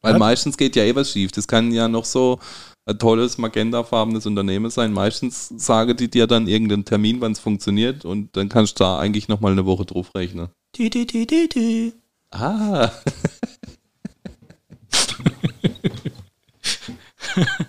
Weil 0.02 0.12
Ja. 0.14 0.18
meistens 0.18 0.56
geht 0.56 0.76
ja 0.76 0.82
eh 0.84 0.94
was 0.94 1.10
schief. 1.12 1.32
Das 1.32 1.46
kann 1.48 1.72
ja 1.72 1.88
noch 1.88 2.04
so 2.04 2.38
ein 2.84 2.98
tolles 2.98 3.38
magentafarbenes 3.38 4.26
Unternehmen 4.26 4.70
sein. 4.70 4.92
Meistens 4.92 5.48
sagen 5.56 5.96
die 5.96 6.10
dir 6.10 6.26
dann 6.26 6.46
irgendeinen 6.48 6.84
Termin, 6.84 7.20
wann 7.20 7.32
es 7.32 7.38
funktioniert 7.38 8.04
und 8.04 8.36
dann 8.36 8.48
kannst 8.48 8.78
du 8.78 8.84
da 8.84 8.98
eigentlich 8.98 9.28
nochmal 9.28 9.52
eine 9.52 9.64
Woche 9.64 9.86
drauf 9.86 10.14
rechnen. 10.14 10.48
Die, 10.76 10.90
die, 10.90 11.06
die, 11.06 11.26
die, 11.26 11.48
die. 11.48 11.92
Ah. 12.30 12.90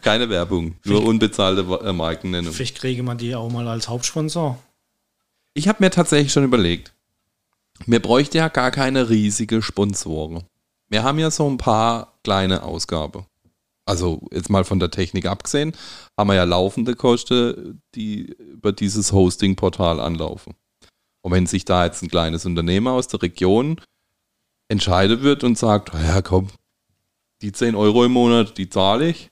Keine 0.01 0.30
Werbung, 0.30 0.75
nur 0.84 1.04
unbezahlte 1.04 1.62
äh, 1.84 1.93
Markennennung. 1.93 2.54
Vielleicht 2.54 2.78
kriege 2.78 3.01
man 3.04 3.17
die 3.17 3.34
auch 3.36 3.49
mal 3.51 3.67
als 3.67 3.88
Hauptsponsor. 3.88 4.60
Ich 5.56 5.70
habe 5.70 5.84
mir 5.84 5.89
tatsächlich 5.89 6.34
schon 6.34 6.44
überlegt, 6.44 6.94
mir 7.86 8.02
bräuchte 8.02 8.38
ja 8.38 8.50
gar 8.50 8.72
keine 8.72 9.10
riesige 9.10 9.62
Sponsoren. 9.62 10.44
Wir 10.89 11.04
haben 11.04 11.18
ja 11.18 11.32
so 11.32 11.50
ein 11.50 11.58
paar 11.58 12.20
kleine 12.24 12.63
Ausgaben. 12.63 13.26
Also 13.86 14.28
jetzt 14.32 14.50
mal 14.50 14.65
von 14.65 14.80
der 14.80 14.91
Technik 14.91 15.28
abgesehen, 15.28 15.74
haben 16.18 16.28
wir 16.28 16.36
ja 16.36 16.44
laufende 16.44 16.96
Kosten, 16.96 17.82
die 17.96 18.24
über 18.38 18.74
dieses 18.74 19.13
Hosting-Portal 19.13 20.00
anlaufen. 20.00 20.56
Und 21.22 21.32
wenn 21.32 21.48
sich 21.48 21.63
da 21.63 21.86
jetzt 21.86 22.04
ein 22.04 22.10
kleines 22.10 22.46
Unternehmer 22.46 22.91
aus 22.91 23.08
der 23.08 23.22
Region 23.22 23.80
entscheidet 24.68 25.22
wird 25.22 25.44
und 25.44 25.58
sagt, 25.58 25.96
"Ah 25.96 26.04
ja 26.04 26.22
komm, 26.22 26.50
die 27.41 27.54
10 27.54 27.76
Euro 27.76 28.04
im 28.04 28.12
Monat, 28.12 28.58
die 28.58 28.70
zahle 28.70 29.08
ich. 29.08 29.32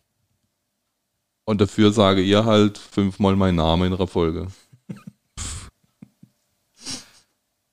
Und 1.46 1.60
dafür 1.60 1.92
sage 1.92 2.22
ihr 2.22 2.46
halt 2.46 2.78
fünfmal 2.78 3.36
mein 3.36 3.56
Name 3.56 3.88
in 3.88 3.98
der 3.98 4.08
Folge. 4.08 4.48
Pff. 5.38 5.70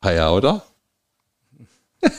Ah 0.00 0.12
ja, 0.12 0.30
oder? 0.30 0.62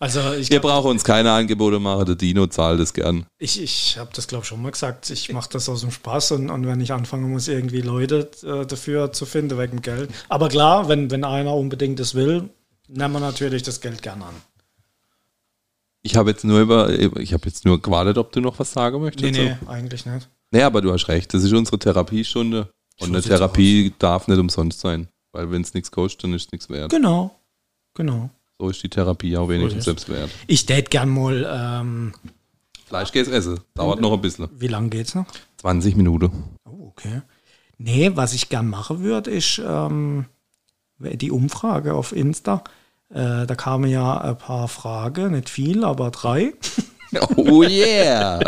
Also 0.00 0.32
ich, 0.34 0.48
Wir 0.48 0.60
brauchen 0.60 0.92
uns 0.92 1.02
keine 1.02 1.32
Angebote 1.32 1.80
machen, 1.80 2.06
der 2.06 2.14
Dino 2.14 2.46
zahlt 2.46 2.78
es 2.78 2.92
gern. 2.92 3.26
ich, 3.38 3.60
ich 3.60 3.98
habe 3.98 4.10
das 4.14 4.28
glaube 4.28 4.44
ich 4.44 4.48
schon 4.48 4.62
mal 4.62 4.70
gesagt. 4.70 5.10
Ich 5.10 5.32
mache 5.32 5.50
das 5.50 5.68
aus 5.68 5.80
dem 5.80 5.90
Spaß 5.90 6.32
und, 6.32 6.50
und 6.50 6.66
wenn 6.68 6.80
ich 6.80 6.92
anfangen 6.92 7.28
muss, 7.32 7.48
irgendwie 7.48 7.80
Leute 7.80 8.30
äh, 8.44 8.64
dafür 8.64 9.12
zu 9.12 9.26
finden 9.26 9.58
wegen 9.58 9.82
Geld. 9.82 10.10
Aber 10.28 10.48
klar, 10.50 10.88
wenn, 10.88 11.10
wenn 11.10 11.24
einer 11.24 11.52
unbedingt 11.52 11.98
das 11.98 12.14
will, 12.14 12.48
nehmen 12.86 13.12
wir 13.12 13.18
natürlich 13.18 13.64
das 13.64 13.80
Geld 13.80 14.00
gern 14.02 14.22
an. 14.22 14.34
Ich 16.02 16.14
habe 16.14 16.30
jetzt 16.30 16.44
nur 16.44 16.60
über, 16.60 16.90
ich 17.18 17.32
habe 17.32 17.46
jetzt 17.46 17.64
nur 17.64 17.82
gewartet, 17.82 18.18
ob 18.18 18.30
du 18.30 18.40
noch 18.40 18.56
was 18.60 18.72
sagen 18.72 19.00
möchtest. 19.00 19.32
Nee, 19.32 19.56
nee, 19.60 19.68
eigentlich 19.68 20.06
nicht. 20.06 20.28
Nee, 20.52 20.62
aber 20.62 20.80
du 20.80 20.92
hast 20.92 21.08
recht, 21.08 21.34
das 21.34 21.42
ist 21.42 21.52
unsere 21.52 21.76
Therapiestunde. 21.76 22.68
So 22.96 23.04
Und 23.04 23.16
eine 23.16 23.22
Therapie 23.22 23.92
darf 23.98 24.28
nicht 24.28 24.38
umsonst 24.38 24.78
sein. 24.78 25.08
Weil 25.32 25.50
wenn 25.50 25.62
es 25.62 25.74
nichts 25.74 25.90
kostet, 25.90 26.24
dann 26.24 26.34
ist 26.34 26.46
es 26.46 26.52
nichts 26.52 26.68
wert. 26.70 26.90
Genau, 26.90 27.34
genau. 27.94 28.30
So 28.58 28.70
ist 28.70 28.82
die 28.82 28.88
Therapie 28.88 29.36
auch 29.36 29.48
wenigstens 29.48 29.84
So 29.84 29.90
selbst 29.90 30.08
wert. 30.08 30.30
Ich 30.46 30.66
tät 30.66 30.90
gern 30.90 31.08
mal, 31.10 31.46
ähm, 31.48 32.12
Fleisch 32.86 33.12
geht's 33.12 33.28
essen. 33.28 33.60
Dauert 33.74 34.00
noch 34.00 34.12
ein 34.14 34.20
bisschen. 34.20 34.48
wie 34.58 34.66
lange 34.68 34.88
geht's 34.88 35.14
noch? 35.14 35.26
20 35.58 35.94
Minuten. 35.96 36.30
Oh, 36.64 36.88
okay. 36.88 37.20
Nee, 37.76 38.12
was 38.14 38.32
ich 38.32 38.48
gern 38.48 38.68
machen 38.68 39.00
würde, 39.00 39.30
ist 39.30 39.60
ähm, 39.64 40.24
die 40.98 41.30
Umfrage 41.30 41.94
auf 41.94 42.12
Insta. 42.12 42.64
Äh, 43.10 43.46
da 43.46 43.54
kamen 43.54 43.90
ja 43.90 44.18
ein 44.20 44.38
paar 44.38 44.68
Fragen, 44.68 45.32
nicht 45.32 45.48
viel, 45.50 45.84
aber 45.84 46.10
drei. 46.10 46.54
Oh 47.36 47.62
yeah! 47.62 48.38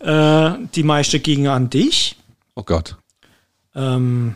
Äh, 0.00 0.58
die 0.74 0.82
meiste 0.82 1.18
gingen 1.18 1.46
an 1.46 1.70
dich. 1.70 2.14
Oh 2.54 2.62
Gott. 2.62 2.96
Ähm, 3.74 4.34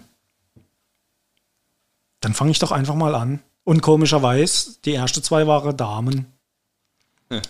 dann 2.24 2.34
fange 2.34 2.50
ich 2.50 2.58
doch 2.58 2.72
einfach 2.72 2.94
mal 2.94 3.14
an. 3.14 3.40
Und 3.64 3.82
komischerweise, 3.82 4.76
die 4.84 4.94
ersten 4.94 5.22
zwei 5.22 5.46
waren 5.46 5.76
Damen. 5.76 6.26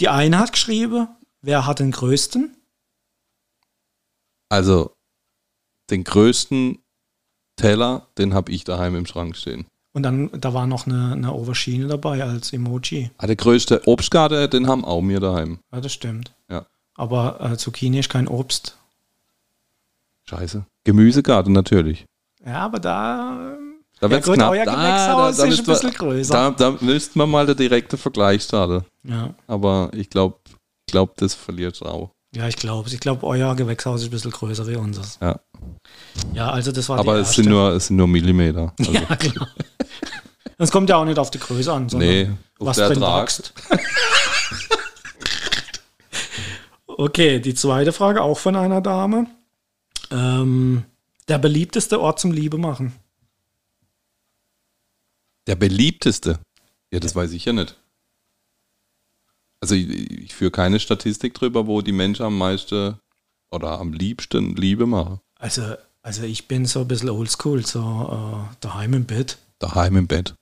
die 0.00 0.08
eine 0.08 0.38
hat 0.38 0.52
geschrieben, 0.52 1.08
wer 1.42 1.66
hat 1.66 1.80
den 1.80 1.90
größten? 1.90 2.56
Also, 4.48 4.96
den 5.90 6.04
größten 6.04 6.78
Teller, 7.56 8.08
den 8.18 8.34
habe 8.34 8.50
ich 8.52 8.64
daheim 8.64 8.96
im 8.96 9.06
Schrank 9.06 9.36
stehen. 9.36 9.66
Und 9.92 10.04
dann, 10.04 10.30
da 10.40 10.54
war 10.54 10.66
noch 10.66 10.86
eine, 10.86 11.12
eine 11.12 11.30
Aubergine 11.30 11.88
dabei 11.88 12.22
als 12.22 12.52
Emoji. 12.52 13.10
Ah, 13.18 13.26
der 13.26 13.36
größte 13.36 13.86
Obstgarten, 13.86 14.48
den 14.50 14.68
haben 14.68 14.84
auch 14.84 15.02
wir 15.02 15.20
daheim. 15.20 15.58
Ja, 15.72 15.80
das 15.80 15.92
stimmt. 15.92 16.32
Ja. 16.48 16.66
Aber 16.94 17.40
äh, 17.40 17.56
Zucchini 17.56 17.98
ist 17.98 18.08
kein 18.08 18.28
Obst. 18.28 18.76
Scheiße. 20.24 20.64
Gemüsegarten 20.84 21.52
natürlich. 21.52 22.06
Ja, 22.44 22.54
aber 22.60 22.78
da. 22.78 23.56
Da 24.00 24.06
Ja 24.06 24.10
wird's 24.12 24.26
gut, 24.26 24.36
knapp. 24.36 24.50
euer 24.52 24.64
Da- 24.64 24.74
Gewächshaus 24.74 25.36
da 25.36 25.44
ist 25.44 25.48
müssten 25.50 25.70
ein 25.70 25.74
bisschen 25.74 25.92
größer. 25.92 26.32
Da, 26.32 26.50
da 26.52 26.76
müssten 26.80 27.18
wir 27.18 27.26
mal 27.26 27.44
der 27.46 27.54
direkte 27.54 27.98
Vergleich 27.98 28.42
starten. 28.44 28.84
Ja, 29.02 29.34
Aber 29.46 29.90
ich 29.92 30.08
glaube, 30.08 30.38
ich 30.86 30.92
glaub, 30.92 31.16
das 31.16 31.34
verliert 31.34 31.80
auch. 31.82 32.10
ja 32.34 32.48
ich 32.48 32.56
glaube 32.56 32.88
Ich 32.88 32.98
glaube, 33.00 33.26
euer 33.26 33.54
Gewächshaus 33.54 34.00
ist 34.00 34.08
ein 34.08 34.10
bisschen 34.10 34.30
größer 34.30 34.66
wie 34.66 34.76
unseres. 34.76 35.18
Ja. 35.20 35.38
Ja, 36.32 36.50
also 36.50 36.72
das 36.72 36.88
war 36.88 36.98
Aber 36.98 37.16
es 37.18 37.32
sind, 37.34 37.48
nur, 37.48 37.72
es 37.72 37.88
sind 37.88 37.96
nur 37.96 38.08
Millimeter. 38.08 38.72
Also, 38.80 38.92
Ja, 38.92 39.16
klar. 39.16 39.48
Es 40.56 40.70
kommt 40.70 40.88
ja 40.90 40.96
auch 40.96 41.04
nicht 41.04 41.18
auf 41.18 41.30
die 41.30 41.38
Größe 41.38 41.72
an, 41.72 41.88
sondern 41.88 42.08
nee, 42.08 42.30
was 42.58 42.76
der 42.78 42.88
drin 42.90 43.00
wächst. 43.02 43.52
okay, 46.86 47.40
die 47.40 47.54
zweite 47.54 47.92
Frage 47.92 48.22
auch 48.22 48.38
von 48.38 48.56
einer 48.56 48.80
Dame. 48.80 49.26
Ähm, 50.10 50.84
der 51.30 51.38
beliebteste 51.38 52.00
Ort 52.00 52.18
zum 52.18 52.32
Liebe 52.32 52.58
machen. 52.58 52.92
Der 55.46 55.54
beliebteste. 55.54 56.40
Ja, 56.92 57.00
das 57.00 57.14
weiß 57.14 57.32
ich 57.32 57.44
ja 57.44 57.52
nicht. 57.52 57.76
Also 59.60 59.74
ich, 59.74 59.88
ich 59.88 60.34
führe 60.34 60.50
keine 60.50 60.80
Statistik 60.80 61.34
drüber, 61.34 61.66
wo 61.66 61.82
die 61.82 61.92
Menschen 61.92 62.24
am 62.24 62.36
meisten 62.36 62.98
oder 63.50 63.78
am 63.78 63.92
liebsten 63.92 64.56
Liebe 64.56 64.86
machen. 64.86 65.20
Also, 65.36 65.76
also 66.02 66.24
ich 66.24 66.48
bin 66.48 66.66
so 66.66 66.80
ein 66.80 66.88
bisschen 66.88 67.10
oldschool, 67.10 67.64
so 67.64 67.80
äh, 67.80 68.56
daheim 68.60 68.94
im 68.94 69.04
Bett. 69.06 69.38
Daheim 69.58 69.96
im 69.96 70.06
Bett. 70.08 70.34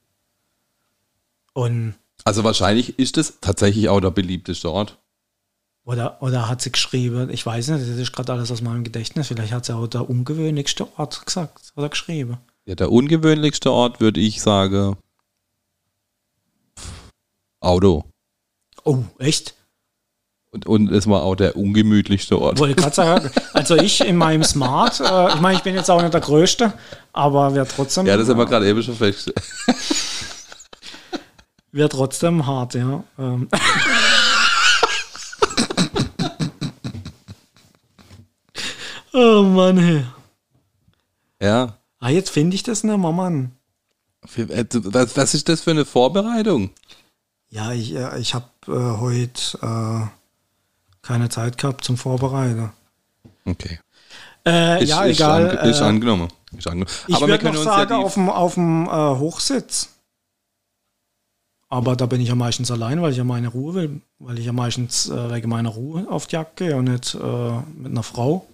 Und 1.53 1.95
Also 2.25 2.45
wahrscheinlich 2.45 2.99
ist 2.99 3.19
es 3.19 3.41
tatsächlich 3.41 3.89
auch 3.89 4.01
der 4.01 4.11
beliebteste 4.11 4.71
Ort. 4.71 4.99
Oder, 5.89 6.21
oder 6.21 6.51
hat 6.51 6.61
sie 6.61 6.71
geschrieben, 6.71 7.31
ich 7.31 7.47
weiß 7.47 7.69
nicht, 7.69 7.81
das 7.81 7.97
ist 7.97 8.13
gerade 8.13 8.35
alles 8.35 8.53
aus 8.53 8.61
meinem 8.61 8.85
Gedächtnis, 8.85 9.29
vielleicht 9.29 9.55
hat 9.55 9.65
sie 9.65 9.75
auch 9.75 9.87
der 9.87 10.11
ungewöhnlichste 10.11 10.87
Ort 10.99 11.25
gesagt 11.25 11.73
oder 11.77 11.89
geschrieben. 11.89 12.37
Ja, 12.67 12.75
der 12.75 12.93
ungewöhnlichste 12.93 13.71
Ort 13.71 13.99
würde 13.99 14.21
ich 14.21 14.43
sagen 14.43 14.99
Auto. 17.61 18.05
Oh, 18.85 18.99
echt? 19.19 19.55
Und, 20.51 20.67
und 20.67 20.93
es 20.93 21.07
war 21.07 21.23
auch 21.23 21.37
der 21.37 21.57
ungemütlichste 21.57 22.39
Ort. 22.39 22.59
Wollte 22.59 22.75
gerade 22.75 22.95
sagen, 22.95 23.31
also 23.55 23.75
ich 23.75 24.03
in 24.03 24.17
meinem 24.17 24.45
Smart, 24.45 25.01
äh, 25.01 25.29
ich 25.31 25.41
meine, 25.41 25.57
ich 25.57 25.65
bin 25.65 25.75
jetzt 25.75 25.91
auch 25.91 26.03
nicht 26.03 26.13
der 26.13 26.21
Größte, 26.21 26.75
aber 27.15 27.55
wäre 27.55 27.67
trotzdem, 27.67 28.05
Ja, 28.05 28.19
das 28.19 28.29
haben 28.29 28.37
wir 28.37 28.45
gerade 28.45 28.69
eben 28.69 28.83
schon 28.83 28.95
festgestellt. 28.95 29.41
wär 31.73 31.89
trotzdem 31.89 32.47
hart, 32.47 32.75
ja. 32.75 33.05
Ähm. 33.19 33.49
oh 39.13 39.43
Mann, 39.43 39.79
hey. 39.79 40.05
Ja. 41.41 41.75
Ah, 42.01 42.11
jetzt 42.11 42.31
finde 42.31 42.55
ich 42.55 42.63
das 42.63 42.85
nicht 42.85 42.97
mehr, 42.97 43.13
Mann. 43.13 43.53
Äh, 44.37 44.65
Was, 44.73 45.17
was 45.17 45.35
ist 45.35 45.49
das 45.49 45.61
für 45.63 45.71
eine 45.71 45.85
Vorbereitung? 45.85 46.71
Ja, 47.51 47.73
ich, 47.73 47.95
äh, 47.95 48.19
ich 48.19 48.35
habe 48.35 48.47
äh, 48.67 49.01
heute 49.01 49.59
äh, 49.63 50.07
keine 51.03 51.29
Zeit 51.29 51.59
gehabt 51.59 51.85
zum 51.85 51.97
Vorbereiten. 51.97 52.73
Okay. 53.45 53.81
Äh, 54.47 54.83
Ist, 54.83 54.91
ja, 54.91 55.05
ist, 55.05 55.17
egal. 55.19 55.59
an, 55.59 55.69
ist 55.69 55.81
äh, 55.81 55.85
angenommen. 55.85 56.29
Ist 56.57 56.67
angenommen. 56.67 56.91
ich 57.07 57.15
Aber 57.15 57.27
wir 57.27 57.33
würde 57.35 57.43
können 57.45 57.55
noch 57.55 57.61
uns 57.61 57.71
sagen, 57.71 57.91
ja 57.91 57.99
auf 57.99 58.15
dem, 58.15 58.29
auf 58.29 58.55
dem 58.55 58.89
Hochsitz. 58.91 59.91
Aber 61.71 61.97
da 61.97 62.07
bin 62.07 62.21
ich 62.21 62.29
ja 62.29 62.35
meistens 62.35 62.71
allein, 62.71 63.03
weil 63.03 63.13
ich 63.13 63.19
ja 63.19 63.25
meine 63.25 63.49
Ruhe 63.49 63.75
will. 63.75 64.01
Weil 64.19 64.39
ich 64.39 64.47
ja 64.47 64.53
meistens 64.53 65.11
wegen 65.11 65.51
meiner 65.51 65.69
Ruhe 65.69 66.07
auf 66.09 66.27
die 66.27 66.37
Jagd 66.37 66.57
gehe 66.57 66.75
und 66.77 66.85
nicht 66.85 67.15
mit 67.15 67.93
einer 67.93 68.03
Frau. 68.03 68.47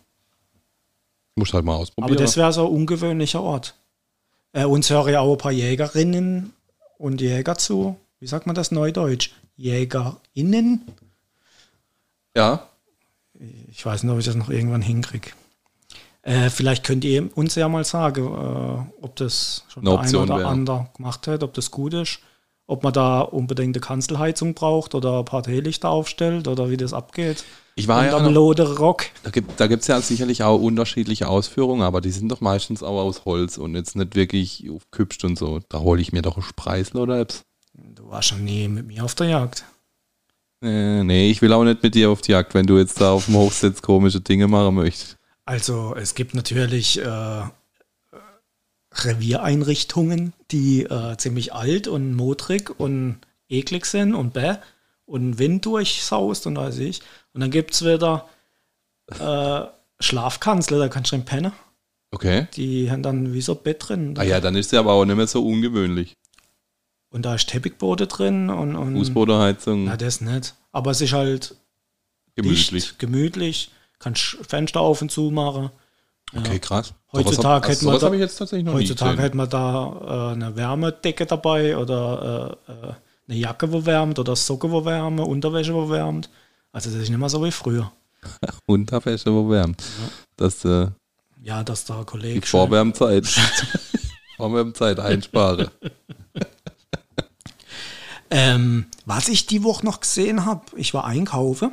Muss 1.37 1.53
halt 1.53 1.65
mal 1.65 1.73
Aber 1.75 1.83
ausprobieren. 1.83 2.17
das 2.19 2.37
wäre 2.37 2.53
so 2.53 2.67
ein 2.67 2.73
ungewöhnlicher 2.73 3.43
Ort. 3.43 3.75
Äh, 4.53 4.65
uns 4.65 4.89
hören 4.91 5.13
ja 5.13 5.21
auch 5.21 5.33
ein 5.33 5.39
paar 5.39 5.53
Jägerinnen 5.53 6.53
und 6.99 7.21
Jäger 7.21 7.57
zu. 7.59 7.97
Wie 8.21 8.27
sagt 8.27 8.47
man 8.47 8.55
das 8.55 8.71
neudeutsch? 8.71 9.31
JägerInnen? 9.57 10.83
ja, 12.37 12.67
Ich 13.71 13.85
weiß 13.85 14.03
nicht, 14.03 14.13
ob 14.13 14.19
ich 14.19 14.25
das 14.27 14.35
noch 14.37 14.51
irgendwann 14.51 14.83
hinkriege. 14.83 15.31
Äh, 16.23 16.49
vielleicht 16.51 16.85
könnt 16.85 17.05
ihr 17.05 17.29
uns 17.37 17.55
ja 17.55 17.69
mal 17.69 17.85
sagen, 17.85 18.25
äh, 18.25 19.03
ob 19.05 19.17
das 19.17 19.65
schon 19.69 19.83
Eine 19.87 19.91
der 19.91 19.99
eine 19.99 20.07
Option 20.07 20.25
oder 20.31 20.39
wäre. 20.39 20.49
andere 20.49 20.89
gemacht 20.97 21.27
hat, 21.27 21.43
ob 21.43 21.53
das 21.55 21.71
gut 21.71 21.95
ist. 21.95 22.21
Ob 22.67 22.83
man 22.83 22.93
da 22.93 23.21
unbedingt 23.21 23.77
eine 23.77 23.81
Kanzelheizung 23.81 24.55
braucht 24.55 24.95
oder 24.95 25.19
ein 25.19 25.25
paar 25.25 25.43
Teelichter 25.43 25.91
aufstellt 25.91 26.49
oder 26.49 26.71
wie 26.71 26.77
das 26.77 26.93
abgeht. 26.93 27.45
Ich 27.77 27.89
war 27.89 28.07
ja 28.07 28.21
noch, 28.21 28.79
Rock. 28.79 29.07
da 29.25 29.31
gibt 29.31 29.57
gibt's 29.59 29.89
ja 29.89 30.01
sicherlich 30.01 30.45
auch 30.45 30.61
unterschiedliche 30.61 31.29
Ausführungen, 31.29 31.83
aber 31.83 32.01
die 32.01 32.13
sind 32.13 32.31
doch 32.31 32.41
meistens 32.41 32.83
auch 32.83 33.01
aus 33.01 33.25
Holz 33.25 33.59
und 33.59 33.75
jetzt 33.75 33.97
nicht 33.97 34.15
wirklich 34.15 34.71
aufgehübscht 34.71 35.25
und 35.25 35.37
so. 35.37 35.61
Da 35.69 35.81
hole 35.81 36.01
ich 36.01 36.13
mir 36.13 36.23
doch 36.23 36.37
einen 36.37 36.45
Spreisel 36.45 36.99
oder 36.99 37.21
etwas. 37.21 37.45
Du 37.73 38.09
warst 38.09 38.29
schon 38.29 38.45
nie 38.45 38.69
mit 38.69 38.87
mir 38.87 39.05
auf 39.05 39.17
der 39.17 39.27
Jagd. 39.27 39.65
Äh, 40.63 41.03
nee, 41.03 41.31
ich 41.31 41.43
will 41.43 41.53
auch 41.53 41.65
nicht 41.65 41.83
mit 41.83 41.97
dir 41.97 42.11
auf 42.11 42.23
die 42.23 42.33
Jagd, 42.33 42.55
wenn 42.55 42.67
du 42.67 42.79
jetzt 42.79 43.01
da 43.01 43.11
auf 43.11 43.27
dem 43.27 43.35
Hochsitz 43.35 43.83
komische 43.83 44.21
Dinge 44.21 44.47
machen 44.47 44.77
möchtest. 44.77 45.17
Also 45.45 45.95
es 45.97 46.15
gibt 46.15 46.35
natürlich 46.35 47.01
äh, 47.01 47.43
Reviereinrichtungen, 48.95 50.33
die 50.51 50.85
äh, 50.85 51.17
ziemlich 51.17 51.53
alt 51.53 51.89
und 51.89 52.15
modrig 52.15 52.79
und 52.79 53.19
eklig 53.49 53.87
sind 53.87 54.15
und 54.15 54.33
bäh 54.33 54.57
und 55.07 55.39
Wind 55.39 55.67
durchsaust 55.67 56.47
und 56.47 56.57
weiß 56.57 56.79
ich. 56.79 57.01
Und 57.33 57.41
dann 57.41 57.51
gibt 57.51 57.75
es 57.75 57.85
wieder 57.85 58.29
äh, 59.09 59.63
Schlafkanzler, 60.01 60.79
da 60.79 60.89
kannst 60.89 61.13
du 61.13 61.17
drin 61.17 61.25
pennen. 61.25 61.53
Okay. 62.11 62.47
Die 62.55 62.91
haben 62.91 63.03
dann 63.03 63.33
wie 63.33 63.41
so 63.41 63.55
ein 63.55 63.63
Bett 63.63 63.89
drin. 63.89 64.15
Ah 64.17 64.23
ja, 64.23 64.41
dann 64.41 64.55
ist 64.55 64.71
sie 64.71 64.77
aber 64.77 64.93
auch 64.93 65.05
nicht 65.05 65.17
mehr 65.17 65.27
so 65.27 65.45
ungewöhnlich. 65.45 66.17
Und 67.11 67.25
da 67.25 67.35
ist 67.35 67.49
Teppichboden 67.49 68.09
drin 68.09 68.51
und, 68.51 68.77
und 68.77 68.97
Fußbodenheizung, 68.97 69.85
na, 69.85 69.97
das 69.97 70.21
nicht. 70.21 70.55
Aber 70.73 70.91
es 70.91 71.01
ist 71.01 71.13
halt 71.13 71.57
gemütlich. 72.35 72.71
dicht, 72.71 72.99
gemütlich. 72.99 73.71
Kannst 73.99 74.39
Fenster 74.49 74.81
auf 74.81 75.01
und 75.03 75.11
zu 75.11 75.31
machen. 75.31 75.71
Okay, 76.37 76.59
krass. 76.59 76.95
Heutzutage 77.13 77.69
hätten 77.69 77.87
wir 77.87 77.99
da- 77.99 78.13
jetzt 78.15 78.37
tatsächlich 78.37 78.65
noch 78.67 78.75
Heutzutage 78.75 79.11
nie 79.13 79.17
gesehen. 79.17 79.25
hätte 79.25 79.37
man 79.37 79.49
da 79.49 80.31
äh, 80.31 80.33
eine 80.35 80.57
Wärmedecke 80.57 81.27
dabei 81.27 81.77
oder 81.77 82.59
äh, 82.69 82.73
äh, 82.73 82.93
eine 83.29 83.39
Jacke, 83.39 83.71
wo 83.73 83.85
wärmt 83.87 84.19
oder 84.19 84.35
Socken, 84.37 84.71
wo 84.73 84.85
wärmt, 84.85 85.21
Unterwäsche, 85.21 85.73
wo 85.75 85.89
wärmt. 85.89 86.29
Also 86.73 86.91
das 86.91 87.01
ist 87.01 87.09
nicht 87.11 87.19
mehr 87.19 87.29
so 87.29 87.45
wie 87.45 87.53
früher. 87.53 87.93
Unterwäsche, 88.67 89.33
wo 89.33 89.49
wärmt. 89.49 89.83
Das 90.37 90.65
äh, 90.65 90.89
Ja, 91.43 91.63
dass 91.63 91.85
da 91.85 92.01
die 92.01 92.05
Kollege 92.07 92.47
Vorwärmzeit. 92.47 93.27
Vorwärmzeit 94.37 94.99
einspare. 94.99 95.71
Ähm, 98.31 98.87
was 99.05 99.29
ich 99.29 99.47
die 99.47 99.63
Woche 99.63 99.85
noch 99.85 100.01
gesehen 100.01 100.45
habe, 100.45 100.63
ich 100.77 100.93
war 100.95 101.05
einkaufen 101.05 101.71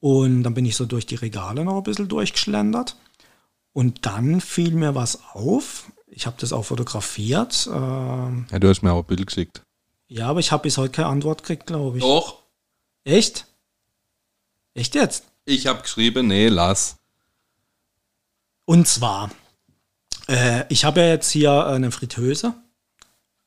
und 0.00 0.42
dann 0.42 0.54
bin 0.54 0.66
ich 0.66 0.76
so 0.76 0.84
durch 0.84 1.06
die 1.06 1.14
Regale 1.14 1.64
noch 1.64 1.78
ein 1.78 1.82
bisschen 1.82 2.08
durchgeschlendert 2.08 2.96
und 3.72 4.06
dann 4.06 4.40
fiel 4.40 4.72
mir 4.72 4.94
was 4.94 5.20
auf. 5.32 5.90
Ich 6.06 6.26
habe 6.26 6.36
das 6.40 6.52
auch 6.52 6.64
fotografiert. 6.64 7.68
Ähm, 7.72 8.46
Ja, 8.50 8.58
du 8.58 8.68
hast 8.68 8.82
mir 8.82 8.92
auch 8.92 9.04
ein 9.04 9.06
Bild 9.06 9.26
geschickt. 9.26 9.62
ja, 10.08 10.26
aber 10.28 10.40
ich 10.40 10.50
habe 10.52 10.64
bis 10.64 10.76
heute 10.78 10.92
keine 10.92 11.08
Antwort 11.08 11.42
gekriegt, 11.42 11.66
glaube 11.66 11.98
ich. 11.98 12.02
Doch. 12.02 12.42
Echt? 13.04 13.46
Echt 14.74 14.94
jetzt? 14.94 15.24
Ich 15.44 15.66
habe 15.66 15.82
geschrieben, 15.82 16.26
nee, 16.28 16.48
lass. 16.48 16.96
Und 18.64 18.86
zwar, 18.86 19.30
äh, 20.28 20.64
ich 20.68 20.84
habe 20.84 21.00
ja 21.00 21.06
jetzt 21.08 21.30
hier 21.30 21.66
eine 21.66 21.90
Fritteuse 21.90 22.54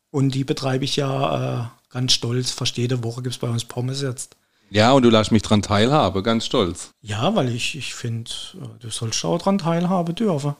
und 0.09 0.33
die 0.35 0.43
betreibe 0.43 0.83
ich 0.85 0.95
ja 0.95 1.61
äh, 1.63 1.67
ganz 1.89 2.13
stolz. 2.13 2.51
Fast 2.51 2.77
jede 2.77 3.03
Woche 3.03 3.21
gibt 3.21 3.35
es 3.35 3.39
bei 3.39 3.47
uns 3.49 3.63
Pommes 3.65 4.01
jetzt. 4.01 4.35
Ja, 4.73 4.91
und 4.93 5.03
du 5.03 5.09
lässt 5.11 5.31
mich 5.31 5.43
dran 5.43 5.61
teilhaben, 5.61 6.23
ganz 6.23 6.45
stolz. 6.45 6.89
Ja, 7.01 7.35
weil 7.35 7.53
ich, 7.53 7.77
ich 7.77 7.93
finde, 7.93 8.31
äh, 8.55 8.79
du 8.79 8.89
sollst 8.89 9.23
auch 9.23 9.37
dran 9.37 9.59
teilhaben 9.59 10.15
dürfen. 10.15 10.55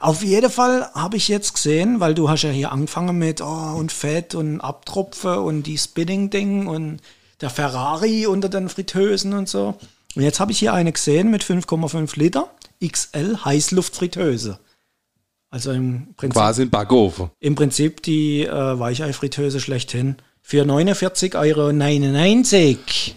Auf 0.00 0.24
jeden 0.24 0.50
Fall 0.50 0.90
habe 0.94 1.16
ich 1.16 1.28
jetzt 1.28 1.54
gesehen, 1.54 2.00
weil 2.00 2.14
du 2.14 2.28
hast 2.28 2.42
ja 2.42 2.50
hier 2.50 2.72
angefangen 2.72 3.16
mit 3.16 3.40
oh, 3.40 3.74
und 3.76 3.92
Fett 3.92 4.34
und 4.34 4.60
Abtropfen 4.60 5.36
und 5.36 5.62
die 5.62 5.78
Spinning-Ding 5.78 6.66
und 6.66 6.98
der 7.40 7.50
Ferrari 7.50 8.26
unter 8.26 8.48
den 8.48 8.68
Fritteusen 8.68 9.34
und 9.34 9.48
so. 9.48 9.78
Und 10.16 10.22
jetzt 10.22 10.40
habe 10.40 10.50
ich 10.50 10.58
hier 10.58 10.74
eine 10.74 10.90
gesehen 10.90 11.30
mit 11.30 11.44
5,5 11.44 12.18
Liter 12.18 12.50
XL 12.84 13.38
Heißluftfritteuse. 13.44 14.58
Also 15.48 15.70
im 15.70 16.14
Prinzip, 16.16 16.34
Quasi 16.34 16.62
ein 16.62 16.70
Backofen. 16.70 17.30
im 17.38 17.54
Prinzip 17.54 18.02
die 18.02 18.42
äh, 18.42 18.78
Weichei-Fritteuse 18.78 19.60
schlechthin. 19.60 20.16
Für 20.44 20.64
49,99 20.64 21.36
Euro. 21.36 23.16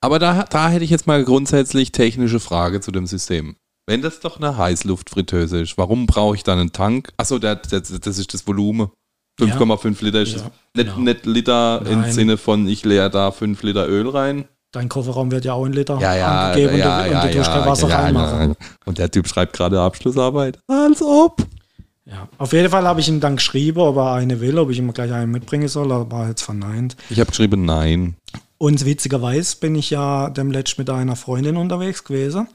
Aber 0.00 0.18
da, 0.18 0.44
da 0.44 0.68
hätte 0.68 0.84
ich 0.84 0.90
jetzt 0.90 1.06
mal 1.06 1.24
grundsätzlich 1.24 1.92
technische 1.92 2.40
Frage 2.40 2.80
zu 2.80 2.90
dem 2.92 3.06
System. 3.06 3.56
Wenn 3.88 4.02
das 4.02 4.20
doch 4.20 4.36
eine 4.38 4.56
Heißluftfritteuse 4.56 5.60
ist, 5.60 5.78
warum 5.78 6.06
brauche 6.06 6.34
ich 6.34 6.42
dann 6.42 6.58
einen 6.58 6.72
Tank? 6.72 7.12
Achso, 7.16 7.38
der, 7.38 7.56
der, 7.56 7.80
das 7.80 8.18
ist 8.18 8.34
das 8.34 8.46
Volumen. 8.46 8.90
5,5 9.40 10.02
Liter 10.04 10.22
ist 10.22 10.32
Ja, 10.32 10.38
das. 10.38 10.44
Nicht, 10.74 10.94
genau. 10.94 10.98
nicht 11.04 11.26
Liter 11.26 11.82
im. 11.86 12.10
Sinne 12.10 12.36
von, 12.36 12.66
ich 12.68 12.84
leere 12.84 13.10
da 13.10 13.30
5 13.30 13.62
Liter 13.62 13.86
Öl 13.88 14.08
rein. 14.08 14.46
Dein 14.72 14.88
Kofferraum 14.88 15.30
wird 15.30 15.44
ja 15.44 15.52
auch 15.54 15.64
in 15.66 15.72
Liter 15.72 15.98
Ja, 16.00 16.14
ja, 16.16 16.46
angegeben 16.48 16.78
ja, 16.78 16.98
und, 17.00 17.06
du, 17.06 17.12
ja, 17.12 17.22
und 17.22 17.28
du 17.32 17.36
tust 17.38 17.48
ja, 17.48 17.58
kein 17.58 17.68
Wasser 17.70 17.88
ja, 17.88 18.00
reinmachen. 18.00 18.48
ja. 18.50 18.56
Und 18.86 18.98
der 18.98 19.10
Typ 19.10 19.28
schreibt 19.28 19.52
gerade 19.52 19.80
Abschlussarbeit. 19.80 20.58
Als 20.66 21.00
ob. 21.02 21.46
Ja. 22.08 22.28
Auf 22.38 22.52
jeden 22.52 22.70
Fall 22.70 22.86
habe 22.86 23.00
ich 23.00 23.08
ihm 23.08 23.18
dann 23.20 23.36
geschrieben, 23.36 23.80
ob 23.80 23.96
er 23.96 24.12
eine 24.14 24.40
will, 24.40 24.58
ob 24.58 24.70
ich 24.70 24.78
ihm 24.78 24.92
gleich 24.92 25.12
eine 25.12 25.26
mitbringen 25.26 25.66
soll, 25.68 25.90
aber 25.90 26.16
er 26.16 26.22
hat 26.22 26.28
jetzt 26.28 26.42
verneint. 26.42 26.96
Ich 27.10 27.18
habe 27.18 27.30
geschrieben, 27.30 27.64
nein. 27.64 28.14
Und 28.58 28.84
witzigerweise 28.84 29.56
bin 29.58 29.74
ich 29.74 29.90
ja 29.90 30.30
dem 30.30 30.50
letzten 30.52 30.82
mit 30.82 30.90
einer 30.90 31.16
Freundin 31.16 31.56
unterwegs 31.56 32.04
gewesen, 32.04 32.46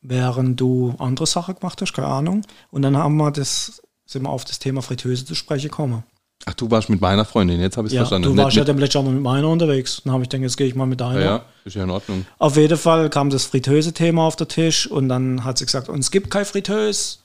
während 0.00 0.60
du 0.60 0.94
andere 0.98 1.26
Sachen 1.26 1.54
gemacht 1.54 1.80
hast, 1.80 1.92
keine 1.92 2.08
Ahnung. 2.08 2.42
Und 2.70 2.82
dann 2.82 2.96
haben 2.96 3.16
wir 3.16 3.30
das, 3.30 3.82
sind 4.06 4.22
wir 4.22 4.30
auf 4.30 4.44
das 4.44 4.58
Thema 4.58 4.82
Fritteuse 4.82 5.24
zu 5.24 5.34
sprechen 5.34 5.68
gekommen. 5.70 6.02
Ach, 6.44 6.54
du 6.54 6.70
warst 6.70 6.90
mit 6.90 7.00
meiner 7.00 7.24
Freundin, 7.24 7.60
jetzt 7.60 7.76
habe 7.76 7.86
ich 7.86 7.92
es 7.92 7.96
Ja, 7.96 8.00
verstanden. 8.02 8.28
du 8.28 8.34
Nicht 8.34 8.44
warst 8.44 8.56
ja 8.56 8.64
dem 8.64 8.78
letzten 8.78 9.04
Mal 9.04 9.12
mit 9.12 9.22
meiner 9.22 9.48
unterwegs. 9.48 10.02
Dann 10.04 10.12
habe 10.12 10.24
ich 10.24 10.28
gedacht, 10.28 10.42
jetzt 10.42 10.56
gehe 10.56 10.66
ich 10.66 10.74
mal 10.74 10.86
mit 10.86 11.00
deiner. 11.00 11.20
ja, 11.20 11.24
ja, 11.36 11.44
ist 11.64 11.76
ja 11.76 11.84
in 11.84 11.90
Ordnung. 11.90 12.26
Auf 12.38 12.56
jeden 12.56 12.76
Fall 12.76 13.08
kam 13.10 13.30
das 13.30 13.44
Fritteuse-Thema 13.44 14.24
auf 14.26 14.34
den 14.36 14.48
Tisch 14.48 14.88
und 14.88 15.08
dann 15.08 15.44
hat 15.44 15.58
sie 15.58 15.66
gesagt, 15.66 15.88
und 15.88 16.00
es 16.00 16.10
gibt 16.10 16.30
kein 16.30 16.44
Fritteuse, 16.44 17.18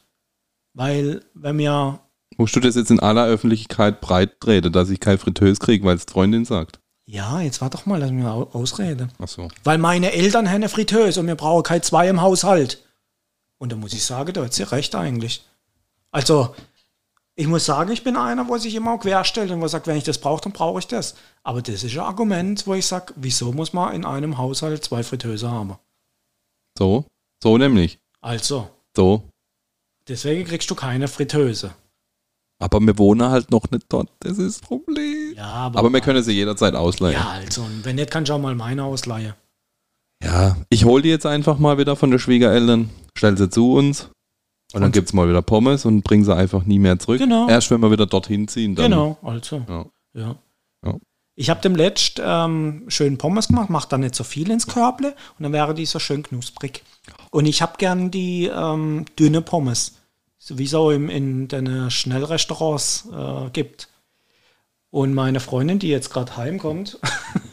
weil 0.78 1.24
wenn 1.34 1.58
wir 1.58 2.00
Musst 2.38 2.56
du 2.56 2.60
das 2.60 2.76
jetzt 2.76 2.92
in 2.92 3.00
aller 3.00 3.26
Öffentlichkeit 3.26 4.00
breit 4.00 4.40
treten, 4.40 4.72
dass 4.72 4.90
ich 4.90 5.00
kein 5.00 5.18
Fritteuse 5.18 5.60
kriege, 5.60 5.84
weil 5.86 5.96
es 5.96 6.04
Freundin 6.04 6.46
sagt? 6.46 6.80
Ja, 7.06 7.42
jetzt 7.42 7.62
war 7.62 7.70
doch 7.70 7.86
mal, 7.86 8.00
lass 8.00 8.12
mich 8.12 8.24
mal 8.24 8.34
au- 8.34 8.50
ausreden. 8.54 9.12
Ach 9.18 9.28
so. 9.28 9.48
Weil 9.64 9.78
meine 9.80 10.12
Eltern 10.12 10.48
haben 10.48 10.56
eine 10.56 10.70
Fritteuse 10.70 11.20
und 11.22 11.28
wir 11.28 11.36
brauchen 11.36 11.64
kein 11.64 11.82
zwei 11.82 12.08
im 12.10 12.22
Haushalt. 12.22 12.84
Und 13.58 13.72
da 13.72 13.76
muss 13.76 13.94
ich 13.94 14.04
sagen, 14.04 14.34
da 14.34 14.44
hat 14.44 14.54
sie 14.54 14.64
recht 14.64 14.94
eigentlich. 14.94 15.44
Also, 16.12 16.54
ich 17.36 17.48
muss 17.48 17.66
sagen, 17.66 17.92
ich 17.92 18.04
bin 18.04 18.16
einer, 18.18 18.48
wo 18.48 18.58
sich 18.58 18.76
immer 18.76 18.92
auch 18.94 19.00
querstellt 19.00 19.50
und 19.52 19.62
wo 19.62 19.68
sagt, 19.68 19.88
wenn 19.88 19.98
ich 19.98 20.04
das 20.04 20.20
brauche, 20.20 20.42
dann 20.42 20.52
brauche 20.54 20.80
ich 20.80 20.88
das. 20.88 21.16
Aber 21.44 21.62
das 21.62 21.84
ist 21.84 21.94
ein 21.94 22.00
Argument, 22.02 22.68
wo 22.68 22.74
ich 22.76 22.86
sage, 22.86 23.14
wieso 23.16 23.52
muss 23.52 23.74
man 23.74 23.96
in 23.96 24.06
einem 24.06 24.38
Haushalt 24.38 24.84
zwei 24.84 25.02
Fritteuse 25.02 25.50
haben? 25.50 25.76
So? 26.78 27.06
So 27.42 27.58
nämlich. 27.58 28.00
Also, 28.22 28.68
So. 28.96 29.24
Deswegen 30.08 30.46
kriegst 30.46 30.70
du 30.70 30.76
keine 30.76 31.08
Fritteuse. 31.08 31.74
Aber 32.60 32.80
wir 32.80 32.98
wohnen 32.98 33.30
halt 33.30 33.52
noch 33.52 33.70
nicht 33.70 33.86
dort. 33.90 34.10
Das 34.22 34.38
ist 34.40 34.62
das 34.62 34.68
Problem. 34.68 35.34
Ja, 35.36 35.46
aber, 35.46 35.80
Aber 35.80 35.94
wir 35.94 36.02
können 36.02 36.24
sie 36.24 36.32
jederzeit 36.34 36.74
ausleihen. 36.74 37.14
Ja, 37.14 37.30
also, 37.30 37.62
und 37.62 37.86
wenn 37.86 37.96
nicht, 37.98 38.10
kannst 38.10 38.30
du 38.30 38.34
auch 38.34 38.40
mal 38.40 38.56
meine 38.56 38.84
ausleihen. 38.84 39.34
Ja, 40.24 40.58
ich 40.70 40.84
hole 40.86 41.04
die 41.04 41.10
jetzt 41.10 41.28
einfach 41.28 41.60
mal 41.60 41.78
wieder 41.78 41.96
von 41.96 42.10
den 42.10 42.18
Schwiegereltern, 42.20 42.90
stell 43.16 43.38
sie 43.38 43.50
zu 43.52 43.74
uns 43.74 44.06
und 44.74 44.82
dann 44.82 44.86
Und- 44.86 44.92
gibt's 44.94 45.14
mal 45.14 45.30
wieder 45.30 45.44
Pommes 45.44 45.86
und 45.86 46.02
bring 46.04 46.24
sie 46.26 46.36
einfach 46.36 46.64
nie 46.66 46.80
mehr 46.80 46.98
zurück. 46.98 47.20
Genau. 47.20 47.48
Erst 47.48 47.70
wenn 47.70 47.82
wir 47.82 47.92
wieder 47.92 48.08
dorthin 48.08 48.48
ziehen, 48.48 48.74
dann. 48.74 48.90
Genau, 48.90 49.18
also. 49.22 49.64
Ja. 49.70 49.86
Ja. 50.16 50.36
Ich 51.40 51.52
habe 51.52 51.62
dem 51.62 51.76
letzt 51.76 52.20
ähm, 52.20 52.86
schön 52.88 53.20
Pommes 53.20 53.50
gemacht, 53.50 53.70
mache 53.70 53.88
da 53.88 54.00
nicht 54.00 54.16
so 54.16 54.24
viel 54.24 54.50
ins 54.50 54.66
Körble 54.66 55.10
und 55.38 55.44
dann 55.44 55.54
wäre 55.54 55.76
die 55.76 55.86
so 55.86 56.00
schön 56.00 56.24
knusprig. 56.24 56.82
Und 57.30 57.46
ich 57.46 57.62
habe 57.62 57.74
gern 57.78 58.10
die 58.10 58.48
ähm, 58.48 59.06
dünne 59.20 59.44
Pommes, 59.44 59.98
so 60.40 60.58
wie 60.58 60.66
so 60.66 60.90
im, 60.90 61.10
in 61.10 61.48
den 61.48 61.92
Schnellrestaurants 61.92 63.08
äh, 63.14 63.52
gibt. 63.52 63.88
Und 64.90 65.14
meine 65.14 65.40
Freundin, 65.40 65.78
die 65.78 65.90
jetzt 65.90 66.10
gerade 66.10 66.38
heimkommt, 66.38 66.98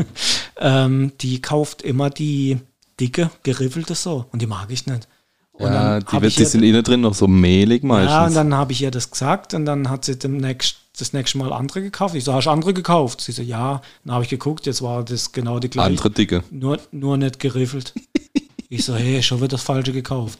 ähm, 0.59 1.13
die 1.21 1.43
kauft 1.43 1.83
immer 1.83 2.09
die 2.09 2.61
dicke, 2.99 3.31
geriffelte 3.43 3.95
so. 3.95 4.25
Und 4.33 4.41
die 4.41 4.47
mag 4.47 4.71
ich 4.71 4.87
nicht. 4.87 5.09
Und 5.53 5.67
Ja, 5.67 6.01
dann 6.01 6.05
die, 6.11 6.23
wird, 6.23 6.39
die 6.39 6.45
sind 6.47 6.63
innen 6.63 6.83
drin 6.83 7.03
noch 7.03 7.13
so 7.13 7.29
mehlig 7.29 7.83
meistens. 7.83 8.13
ja, 8.13 8.25
und 8.25 8.35
dann 8.35 8.55
habe 8.55 8.73
ich 8.73 8.81
ihr 8.81 8.91
das 8.91 9.11
gesagt 9.11 9.53
und 9.53 9.67
dann 9.67 9.91
hat 9.91 10.07
sie 10.07 10.19
demnächst, 10.19 10.77
das 10.97 11.13
nächste 11.13 11.39
Mal 11.39 11.53
andere 11.53 11.83
gekauft. 11.83 12.15
Ich 12.15 12.25
so, 12.25 12.33
hast 12.33 12.47
du 12.47 12.51
andere 12.51 12.75
gekauft? 12.75 13.21
Sie 13.21 13.33
so, 13.33 13.43
ja. 13.43 13.83
Dann 14.05 14.15
habe 14.15 14.25
ich 14.25 14.31
geguckt, 14.31 14.67
jetzt 14.67 14.83
war 14.83 15.05
das 15.05 15.33
genau 15.33 15.59
die 15.59 15.71
gleiche. 15.71 15.89
Andere 15.89 16.11
dicke. 16.11 16.45
Nur, 16.51 16.79
nur 16.93 17.17
nicht 17.17 17.41
geriffelt. 17.41 17.93
ich 18.69 18.85
so, 18.85 18.95
hey, 18.95 19.23
schon 19.23 19.41
wird 19.41 19.53
das 19.53 19.63
Falsche 19.63 19.93
gekauft. 19.93 20.39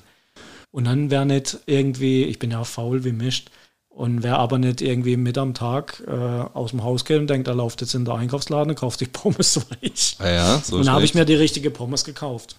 Und 0.71 0.85
dann 0.85 1.11
wäre 1.11 1.27
nicht 1.27 1.59
irgendwie, 1.67 2.25
ich 2.25 2.39
bin 2.39 2.51
ja 2.51 2.65
faul 2.65 3.05
wie 3.05 3.13
Mist, 3.13 3.51
und 3.95 4.25
wer 4.25 4.39
aber 4.39 4.59
nicht 4.59 4.83
irgendwie 4.83 5.17
mit 5.17 5.39
am 5.39 5.55
Tag 5.55 6.03
äh, 6.07 6.11
aus 6.11 6.71
dem 6.71 6.83
Haus 6.83 7.05
geht 7.05 7.21
und 7.21 7.31
denkt, 7.31 7.47
er 7.47 7.55
läuft 7.55 7.81
jetzt 7.81 7.95
in 7.95 8.05
der 8.05 8.15
Einkaufsladen 8.15 8.71
und 8.71 8.77
kauft 8.77 8.99
sich 8.99 9.13
Pommes 9.13 9.57
weich. 9.71 10.17
Ja, 10.19 10.31
ja, 10.31 10.59
so 10.59 10.77
Und 10.77 10.87
dann 10.87 10.95
habe 10.97 11.05
ich 11.05 11.15
mir 11.15 11.25
die 11.25 11.35
richtige 11.35 11.71
Pommes 11.71 12.05
gekauft. 12.05 12.57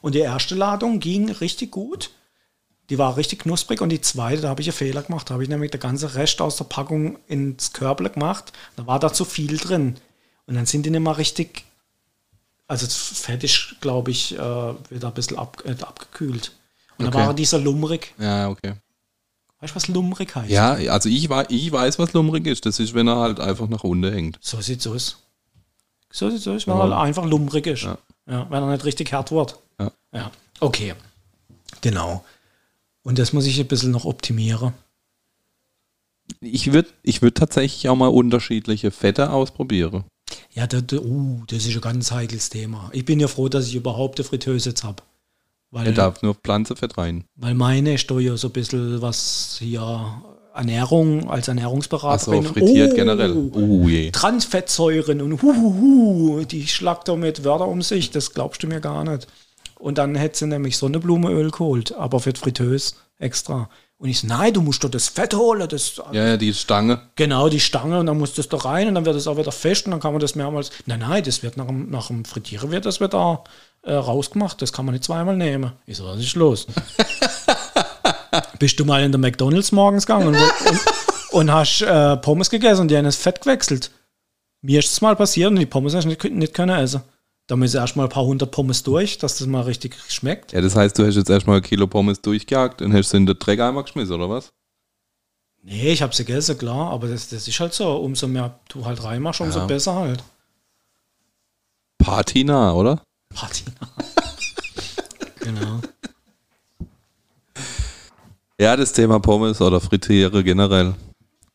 Und 0.00 0.14
die 0.14 0.20
erste 0.20 0.54
Ladung 0.54 1.00
ging 1.00 1.28
richtig 1.30 1.72
gut. 1.72 2.10
Die 2.90 2.98
war 2.98 3.16
richtig 3.16 3.40
knusprig 3.40 3.80
und 3.80 3.88
die 3.90 4.00
zweite, 4.00 4.42
da 4.42 4.48
habe 4.48 4.60
ich 4.60 4.68
einen 4.68 4.76
Fehler 4.76 5.02
gemacht. 5.02 5.30
Da 5.30 5.34
habe 5.34 5.42
ich 5.44 5.48
nämlich 5.48 5.70
der 5.70 5.80
ganze 5.80 6.14
Rest 6.16 6.40
aus 6.40 6.56
der 6.56 6.64
Packung 6.64 7.18
ins 7.28 7.72
Körble 7.72 8.10
gemacht. 8.10 8.52
Da 8.76 8.86
war 8.86 8.98
da 8.98 9.12
zu 9.12 9.24
viel 9.24 9.56
drin. 9.56 9.96
Und 10.46 10.56
dann 10.56 10.66
sind 10.66 10.84
die 10.84 10.90
nicht 10.90 11.00
mal 11.00 11.12
richtig, 11.12 11.64
also 12.66 12.86
ist, 12.86 13.76
glaube 13.80 14.10
ich, 14.10 14.34
äh, 14.36 14.38
wieder 14.90 15.08
ein 15.08 15.14
bisschen 15.14 15.38
ab, 15.38 15.62
äh, 15.64 15.80
abgekühlt. 15.82 16.52
Und 16.98 17.06
Okay. 17.06 17.16
dann 17.16 17.26
war 17.28 17.34
dieser 17.34 17.58
lummrig. 17.60 18.12
Ja, 18.18 18.48
okay. 18.48 18.74
Weißt 19.60 19.72
du, 19.72 19.76
was 19.76 19.88
lummrig 19.88 20.34
heißt? 20.34 20.50
Ja, 20.50 20.72
also 20.72 21.08
ich, 21.08 21.30
ich 21.48 21.72
weiß, 21.72 21.98
was 21.98 22.12
lummrig 22.12 22.46
ist. 22.46 22.66
Das 22.66 22.80
ist, 22.80 22.92
wenn 22.94 23.06
er 23.08 23.16
halt 23.16 23.38
einfach 23.38 23.68
nach 23.68 23.84
unten 23.84 24.12
hängt. 24.12 24.38
So 24.40 24.60
sieht's 24.60 24.86
aus. 24.86 25.18
So 26.10 26.28
sieht's 26.28 26.48
aus, 26.48 26.66
wenn 26.66 26.76
Ja. 26.76 26.88
er 26.88 27.00
einfach 27.00 27.24
lummrig 27.24 27.66
ist. 27.66 27.82
Ja. 27.82 27.98
Ja. 28.26 28.46
wenn 28.50 28.62
er 28.62 28.72
nicht 28.72 28.84
richtig 28.84 29.12
hart 29.12 29.30
wird. 29.30 29.58
Ja. 29.78 29.92
ja. 30.12 30.30
Okay. 30.60 30.94
Genau. 31.82 32.24
Und 33.02 33.18
das 33.18 33.32
muss 33.32 33.46
ich 33.46 33.58
ein 33.60 33.68
bisschen 33.68 33.90
noch 33.90 34.04
optimieren. 34.04 34.72
Ich 36.40 36.72
würde 36.72 36.88
ich 37.02 37.22
würd 37.22 37.36
tatsächlich 37.36 37.88
auch 37.88 37.96
mal 37.96 38.08
unterschiedliche 38.08 38.90
Fette 38.90 39.30
ausprobieren. 39.30 40.04
Ja, 40.52 40.66
da, 40.66 40.80
da, 40.80 40.98
uh, 40.98 41.42
das 41.48 41.66
ist 41.66 41.74
ein 41.74 41.80
ganz 41.80 42.12
heikles 42.12 42.50
Thema. 42.50 42.90
Ich 42.92 43.04
bin 43.04 43.18
ja 43.18 43.28
froh, 43.28 43.48
dass 43.48 43.66
ich 43.66 43.74
überhaupt 43.74 44.18
eine 44.18 44.28
Fritteuse 44.28 44.70
jetzt 44.70 44.84
habe. 44.84 45.02
Er 45.72 45.92
darf 45.92 46.22
nur 46.22 46.34
Pflanzenfett 46.34 46.98
rein. 46.98 47.24
weil 47.36 47.54
meine 47.54 47.94
ist 47.94 48.10
ja 48.10 48.36
so 48.36 48.48
ein 48.48 48.52
bisschen 48.52 49.00
was 49.00 49.56
hier 49.60 50.22
Ernährung, 50.52 51.30
als 51.30 51.46
Ernährungsberater 51.46 52.14
Achso, 52.14 52.30
bin. 52.32 52.44
frittiert 52.44 52.92
Oh, 52.92 52.96
generell. 52.96 53.50
Oh 53.52 53.88
je. 53.88 54.10
Transfettsäuren 54.10 55.22
und 55.22 55.42
huhuhu, 55.42 56.44
die 56.44 56.66
schlagt 56.66 57.06
da 57.06 57.14
mit 57.14 57.44
Wörter 57.44 57.68
um 57.68 57.82
sich, 57.82 58.10
das 58.10 58.34
glaubst 58.34 58.62
du 58.62 58.66
mir 58.66 58.80
gar 58.80 59.04
nicht. 59.04 59.28
Und 59.80 59.98
dann 59.98 60.14
hätte 60.14 60.38
sie 60.38 60.46
nämlich 60.46 60.76
Sonnenblumenöl 60.76 61.50
geholt, 61.50 61.94
aber 61.94 62.20
für 62.20 62.32
die 62.32 62.40
Fritteuse 62.40 62.94
extra. 63.18 63.70
Und 63.96 64.08
ich 64.08 64.20
so, 64.20 64.26
nein, 64.26 64.52
du 64.54 64.60
musst 64.62 64.84
doch 64.84 64.90
das 64.90 65.08
Fett 65.08 65.34
holen, 65.34 65.68
das, 65.68 65.96
Ja, 66.12 66.28
ja, 66.28 66.36
die 66.36 66.54
Stange. 66.54 67.00
genau, 67.16 67.48
die 67.48 67.60
Stange, 67.60 67.98
und 68.00 68.06
dann 68.06 68.18
muss 68.18 68.34
das 68.34 68.48
da 68.48 68.58
rein 68.58 68.88
und 68.88 68.94
dann 68.94 69.04
wird 69.04 69.16
das 69.16 69.26
auch 69.26 69.36
wieder 69.36 69.52
fest 69.52 69.86
und 69.86 69.90
dann 69.92 70.00
kann 70.00 70.12
man 70.12 70.20
das 70.20 70.34
mehrmals, 70.34 70.70
nein, 70.86 71.00
nein, 71.00 71.22
das 71.24 71.42
wird 71.42 71.56
nach 71.56 71.66
dem, 71.66 71.90
nach 71.90 72.06
dem 72.06 72.24
Frittieren 72.24 72.70
wird 72.70 72.86
das 72.86 73.00
wieder 73.00 73.44
äh, 73.82 73.92
rausgemacht, 73.92 74.60
das 74.62 74.72
kann 74.72 74.86
man 74.86 74.94
nicht 74.94 75.04
zweimal 75.04 75.36
nehmen. 75.36 75.72
Ich 75.86 75.96
so, 75.98 76.04
was 76.06 76.18
ist 76.20 76.34
los? 76.34 76.66
Bist 78.58 78.78
du 78.78 78.84
mal 78.84 79.02
in 79.02 79.12
der 79.12 79.18
McDonalds 79.18 79.72
morgens 79.72 80.06
gegangen 80.06 80.28
und, 80.28 80.36
und, 80.36 80.80
und 81.32 81.52
hast 81.52 81.82
äh, 81.82 82.16
Pommes 82.18 82.50
gegessen 82.50 82.82
und 82.82 82.88
die 82.88 82.96
haben 82.96 83.04
das 83.04 83.16
Fett 83.16 83.40
gewechselt? 83.40 83.90
Mir 84.62 84.78
ist 84.80 84.92
es 84.92 85.00
mal 85.00 85.16
passiert 85.16 85.50
und 85.50 85.58
die 85.58 85.66
Pommes 85.66 85.94
hast 85.94 86.04
du 86.04 86.08
nicht, 86.08 86.24
nicht 86.24 86.54
können 86.54 86.78
essen. 86.78 87.02
Da 87.50 87.56
müssen 87.56 87.78
erstmal 87.78 88.06
ein 88.06 88.10
paar 88.10 88.24
hundert 88.24 88.52
Pommes 88.52 88.84
durch, 88.84 89.18
dass 89.18 89.38
das 89.38 89.48
mal 89.48 89.62
richtig 89.62 89.96
schmeckt. 90.08 90.52
Ja, 90.52 90.60
das 90.60 90.76
heißt, 90.76 90.96
du 90.96 91.04
hast 91.04 91.16
jetzt 91.16 91.28
erstmal 91.28 91.56
ein 91.56 91.62
Kilo 91.62 91.88
Pommes 91.88 92.20
durchgejagt 92.20 92.80
und 92.80 92.92
hast 92.94 93.10
sie 93.10 93.16
in 93.16 93.26
den 93.26 93.36
Dreckeimer 93.36 93.82
geschmissen, 93.82 94.14
oder 94.14 94.30
was? 94.30 94.50
Nee, 95.64 95.90
ich 95.90 96.00
habe 96.00 96.14
sie 96.14 96.24
gegessen, 96.24 96.56
klar, 96.56 96.92
aber 96.92 97.08
das, 97.08 97.28
das 97.28 97.48
ist 97.48 97.58
halt 97.58 97.74
so. 97.74 97.96
Umso 97.96 98.28
mehr 98.28 98.60
du 98.68 98.84
halt 98.84 99.02
reinmachst, 99.02 99.40
umso 99.40 99.58
Ja. 99.58 99.66
besser 99.66 99.96
halt. 99.96 100.22
Patina, 101.98 102.72
oder? 102.72 103.02
Patina. 103.34 103.72
genau. 105.40 105.80
Ja, 108.60 108.76
das 108.76 108.92
Thema 108.92 109.18
Pommes 109.18 109.60
oder 109.60 109.80
Frittiere 109.80 110.44
generell. 110.44 110.94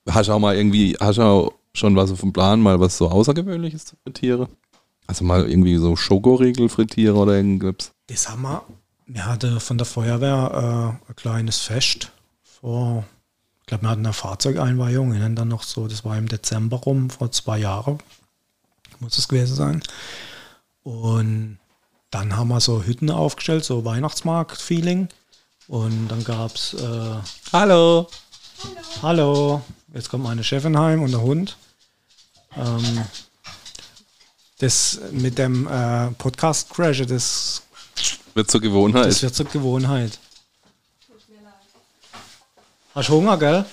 Hast 0.09 0.27
du 0.27 0.33
auch 0.33 0.39
mal 0.39 0.57
irgendwie, 0.57 0.97
hast 0.99 1.19
du 1.19 1.21
auch 1.21 1.53
schon 1.73 1.95
was 1.95 2.11
auf 2.11 2.19
dem 2.19 2.33
Plan, 2.33 2.59
mal 2.59 2.81
was 2.81 2.97
so 2.97 3.07
Außergewöhnliches 3.07 3.85
zu 3.85 3.95
frittieren? 4.03 4.49
Also 5.07 5.23
mal 5.23 5.47
irgendwie 5.47 5.77
so 5.77 5.95
Schokoriegel 5.95 6.69
frittieren 6.69 7.17
oder 7.17 7.35
irgendwas? 7.35 7.91
Das 8.07 8.29
haben 8.29 8.43
wir. 8.43 8.63
Wir 9.07 9.25
hatten 9.25 9.59
von 9.59 9.77
der 9.77 9.85
Feuerwehr 9.85 10.97
äh, 11.07 11.09
ein 11.11 11.15
kleines 11.15 11.59
Fest 11.59 12.11
vor, 12.41 13.05
ich 13.61 13.67
glaube, 13.67 13.83
wir 13.83 13.89
hatten 13.89 14.05
eine 14.05 14.13
Fahrzeugeinweihung, 14.13 15.11
und 15.11 15.35
dann 15.35 15.47
noch 15.47 15.61
so, 15.61 15.87
das 15.87 16.03
war 16.03 16.17
im 16.17 16.27
Dezember 16.27 16.77
rum, 16.77 17.11
vor 17.11 17.31
zwei 17.31 17.59
Jahren, 17.59 17.99
muss 18.99 19.19
es 19.19 19.27
gewesen 19.27 19.55
sein. 19.55 19.83
Und 20.81 21.59
dann 22.09 22.35
haben 22.35 22.47
wir 22.47 22.59
so 22.61 22.83
Hütten 22.83 23.11
aufgestellt, 23.11 23.63
so 23.63 23.85
Weihnachtsmarkt-Feeling. 23.85 25.09
Und 25.67 26.07
dann 26.07 26.23
gab 26.23 26.55
es, 26.55 26.73
äh, 26.73 27.15
Hallo! 27.53 28.07
hallo, 29.01 29.61
jetzt 29.93 30.09
kommt 30.09 30.23
meine 30.23 30.43
Chefin 30.43 30.77
heim 30.77 31.03
und 31.03 31.11
der 31.11 31.21
Hund. 31.21 31.57
Ähm, 32.55 33.03
das 34.59 34.99
mit 35.11 35.37
dem 35.37 35.67
äh, 35.67 36.11
Podcast-Crash, 36.11 37.05
das 37.07 37.63
Wird 38.33 38.49
zur 38.49 38.61
Gewohnheit. 38.61 39.07
das 39.07 39.21
wird 39.21 39.35
zur 39.35 39.45
Gewohnheit. 39.45 40.19
Hast 42.93 43.09
du 43.09 43.13
Hunger, 43.13 43.37
gell? 43.37 43.65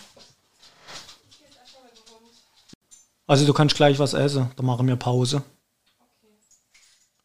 Also 3.26 3.46
du 3.46 3.52
kannst 3.52 3.76
gleich 3.76 3.98
was 3.98 4.14
essen. 4.14 4.50
Dann 4.56 4.66
machen 4.66 4.86
wir 4.86 4.96
Pause. 4.96 5.42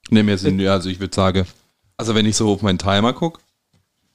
Ne, 0.09 0.23
mir 0.23 0.37
sind, 0.37 0.59
ja, 0.59 0.73
also 0.73 0.89
ich 0.89 0.99
würde 0.99 1.13
sagen, 1.13 1.45
also 1.97 2.15
wenn 2.15 2.25
ich 2.25 2.37
so 2.37 2.53
auf 2.53 2.61
meinen 2.61 2.77
Timer 2.77 3.13
gucke 3.13 3.41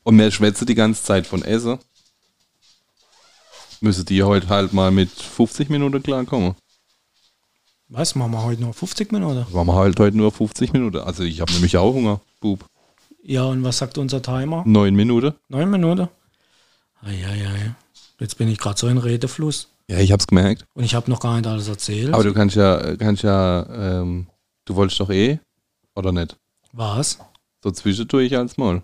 und 0.05 0.17
mir 0.17 0.31
schwätze 0.31 0.65
die 0.65 0.75
ganze 0.77 1.03
Zeit 1.03 1.27
von 1.27 1.43
Essen, 1.43 1.79
müsste 3.81 4.05
die 4.05 4.23
heute 4.23 4.49
halt 4.49 4.73
mal 4.73 4.91
mit 4.91 5.11
50 5.11 5.69
Minuten 5.69 6.03
klarkommen. 6.03 6.55
Was, 7.95 8.15
machen 8.15 8.33
wir 8.33 8.43
heute 8.43 8.63
nur 8.63 8.73
50 8.73 9.13
Minuten? 9.13 9.45
Machen 9.53 9.67
wir 9.67 9.75
halt 9.75 10.01
heute 10.01 10.17
nur 10.17 10.33
50 10.33 10.73
Minuten. 10.73 10.97
Also 10.97 11.25
ich 11.25 11.43
habe 11.43 11.53
nämlich 11.53 11.77
auch 11.77 11.93
Hunger, 11.93 12.23
Bub. 12.41 12.65
Ja, 13.23 13.45
und 13.45 13.63
was 13.65 13.77
sagt 13.77 13.99
unser 13.99 14.23
Timer? 14.23 14.63
Neun 14.67 14.95
Minuten. 14.95 15.35
Neun 15.49 15.71
Minuten? 15.71 16.09
Eieiei. 17.03 17.75
Jetzt 18.19 18.39
bin 18.39 18.49
ich 18.49 18.57
gerade 18.57 18.81
so 18.81 18.89
in 18.89 18.97
Redefluss. 18.97 19.69
Ja, 19.89 19.99
ich 19.99 20.11
hab's 20.11 20.27
gemerkt. 20.27 20.65
Und 20.73 20.85
ich 20.85 20.95
habe 20.95 21.11
noch 21.11 21.21
gar 21.21 21.37
nicht 21.37 21.47
alles 21.47 21.69
erzählt. 21.69 22.15
Aber 22.15 22.25
du 22.25 22.33
kannst 22.33 22.57
ja, 22.57 22.97
kannst 22.97 23.25
ja, 23.25 23.67
ähm, 24.01 24.27
du 24.65 24.75
wolltest 24.75 24.99
doch 24.99 25.11
eh, 25.11 25.39
oder 25.95 26.13
nicht? 26.13 26.39
was? 26.73 27.19
So 27.63 27.71
zwischendurch 27.73 28.35
als 28.35 28.57
mal. 28.57 28.83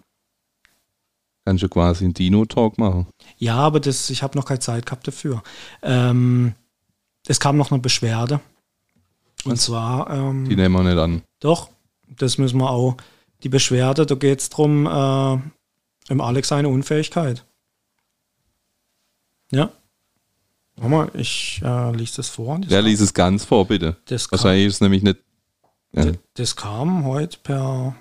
Kannst 1.47 1.63
du 1.63 1.71
quasi 1.71 2.05
einen 2.05 2.13
Dino-Talk 2.13 2.77
machen. 2.77 3.07
Ja, 3.39 3.57
aber 3.57 3.81
das, 3.81 4.11
ich 4.11 4.23
habe 4.23 4.37
noch 4.37 4.45
keine 4.45 4.61
Zeit 4.61 4.85
gehabt 4.85 5.09
dafür. 5.09 5.43
Ähm, 5.81 6.53
es 7.27 7.41
kam 7.41 7.57
noch 7.57 7.73
eine 7.73 7.81
Beschwerde. 7.81 8.41
Und 9.45 9.61
zwar, 9.61 10.11
ähm, 10.11 10.49
Die 10.49 10.57
nehmen 10.57 10.75
wir 10.75 10.83
nicht 10.83 10.99
an. 10.99 11.23
Doch, 11.41 11.71
das 12.09 12.39
müssen 12.39 12.59
wir 12.59 12.71
auch. 12.71 12.97
Die 13.43 13.49
Beschwerde, 13.49 14.05
da 14.05 14.15
geht 14.15 14.41
es 14.41 14.51
darum, 14.51 14.87
äh, 14.87 16.13
im 16.13 16.21
Alex 16.21 16.51
eine 16.53 16.69
Unfähigkeit. 16.69 17.45
Ja. 19.53 19.71
Warte 20.77 20.91
mal, 20.91 21.11
ich 21.15 21.61
äh, 21.65 21.93
lies 21.93 22.13
das 22.15 22.29
vor. 22.29 22.59
Das, 22.61 22.71
Ja, 22.71 22.81
lies 22.81 23.01
es 23.01 23.15
ganz 23.15 23.45
vor, 23.45 23.67
bitte. 23.67 23.97
das, 24.07 24.29
kam, 24.29 24.39
Wahrscheinlich 24.39 24.67
ist 24.67 24.75
es 24.75 24.81
nämlich 24.81 25.03
nicht. 25.03 25.19
Ja. 25.93 26.05
das, 26.05 26.17
das 26.35 26.57
kam 26.57 27.05
heute 27.05 27.39
per 27.39 27.97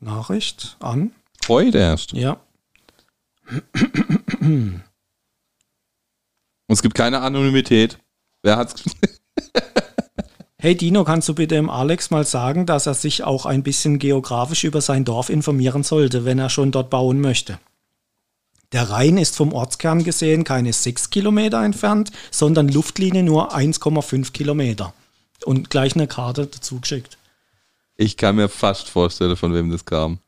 Nachricht 0.00 0.76
an. 0.80 1.12
Heute 1.48 1.78
erst. 1.78 2.12
Ja. 2.12 2.40
Und 4.40 4.82
es 6.68 6.82
gibt 6.82 6.94
keine 6.94 7.20
Anonymität. 7.20 7.98
Wer 8.42 8.56
hat's? 8.56 8.82
Hey 10.62 10.76
Dino, 10.76 11.04
kannst 11.04 11.26
du 11.26 11.34
bitte 11.34 11.54
dem 11.54 11.70
Alex 11.70 12.10
mal 12.10 12.26
sagen, 12.26 12.66
dass 12.66 12.84
er 12.84 12.92
sich 12.92 13.24
auch 13.24 13.46
ein 13.46 13.62
bisschen 13.62 13.98
geografisch 13.98 14.64
über 14.64 14.82
sein 14.82 15.06
Dorf 15.06 15.30
informieren 15.30 15.84
sollte, 15.84 16.26
wenn 16.26 16.38
er 16.38 16.50
schon 16.50 16.70
dort 16.70 16.90
bauen 16.90 17.18
möchte? 17.18 17.58
Der 18.72 18.90
Rhein 18.90 19.16
ist 19.16 19.36
vom 19.36 19.54
Ortskern 19.54 20.04
gesehen 20.04 20.44
keine 20.44 20.74
6 20.74 21.08
Kilometer 21.08 21.64
entfernt, 21.64 22.12
sondern 22.30 22.68
Luftlinie 22.68 23.22
nur 23.22 23.54
1,5 23.56 24.32
Kilometer. 24.32 24.92
Und 25.46 25.70
gleich 25.70 25.94
eine 25.94 26.06
Karte 26.06 26.46
dazu 26.46 26.78
geschickt. 26.78 27.16
Ich 27.96 28.18
kann 28.18 28.36
mir 28.36 28.50
fast 28.50 28.90
vorstellen, 28.90 29.38
von 29.38 29.54
wem 29.54 29.70
das 29.70 29.86
kam. 29.86 30.18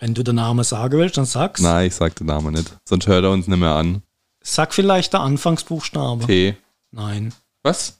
Wenn 0.00 0.14
du 0.14 0.22
den 0.22 0.36
Namen 0.36 0.64
sagen 0.64 0.96
willst, 0.98 1.18
dann 1.18 1.26
sag's. 1.26 1.60
Nein, 1.60 1.88
ich 1.88 1.94
sag 1.94 2.16
den 2.16 2.28
Namen 2.28 2.54
nicht. 2.54 2.74
Sonst 2.88 3.06
hört 3.06 3.24
er 3.24 3.32
uns 3.32 3.46
nicht 3.46 3.58
mehr 3.58 3.74
an. 3.74 4.00
Sag 4.40 4.72
vielleicht 4.72 5.12
der 5.12 5.20
Anfangsbuchstabe. 5.20 6.24
T. 6.24 6.56
Nein. 6.90 7.34
Was? 7.62 7.97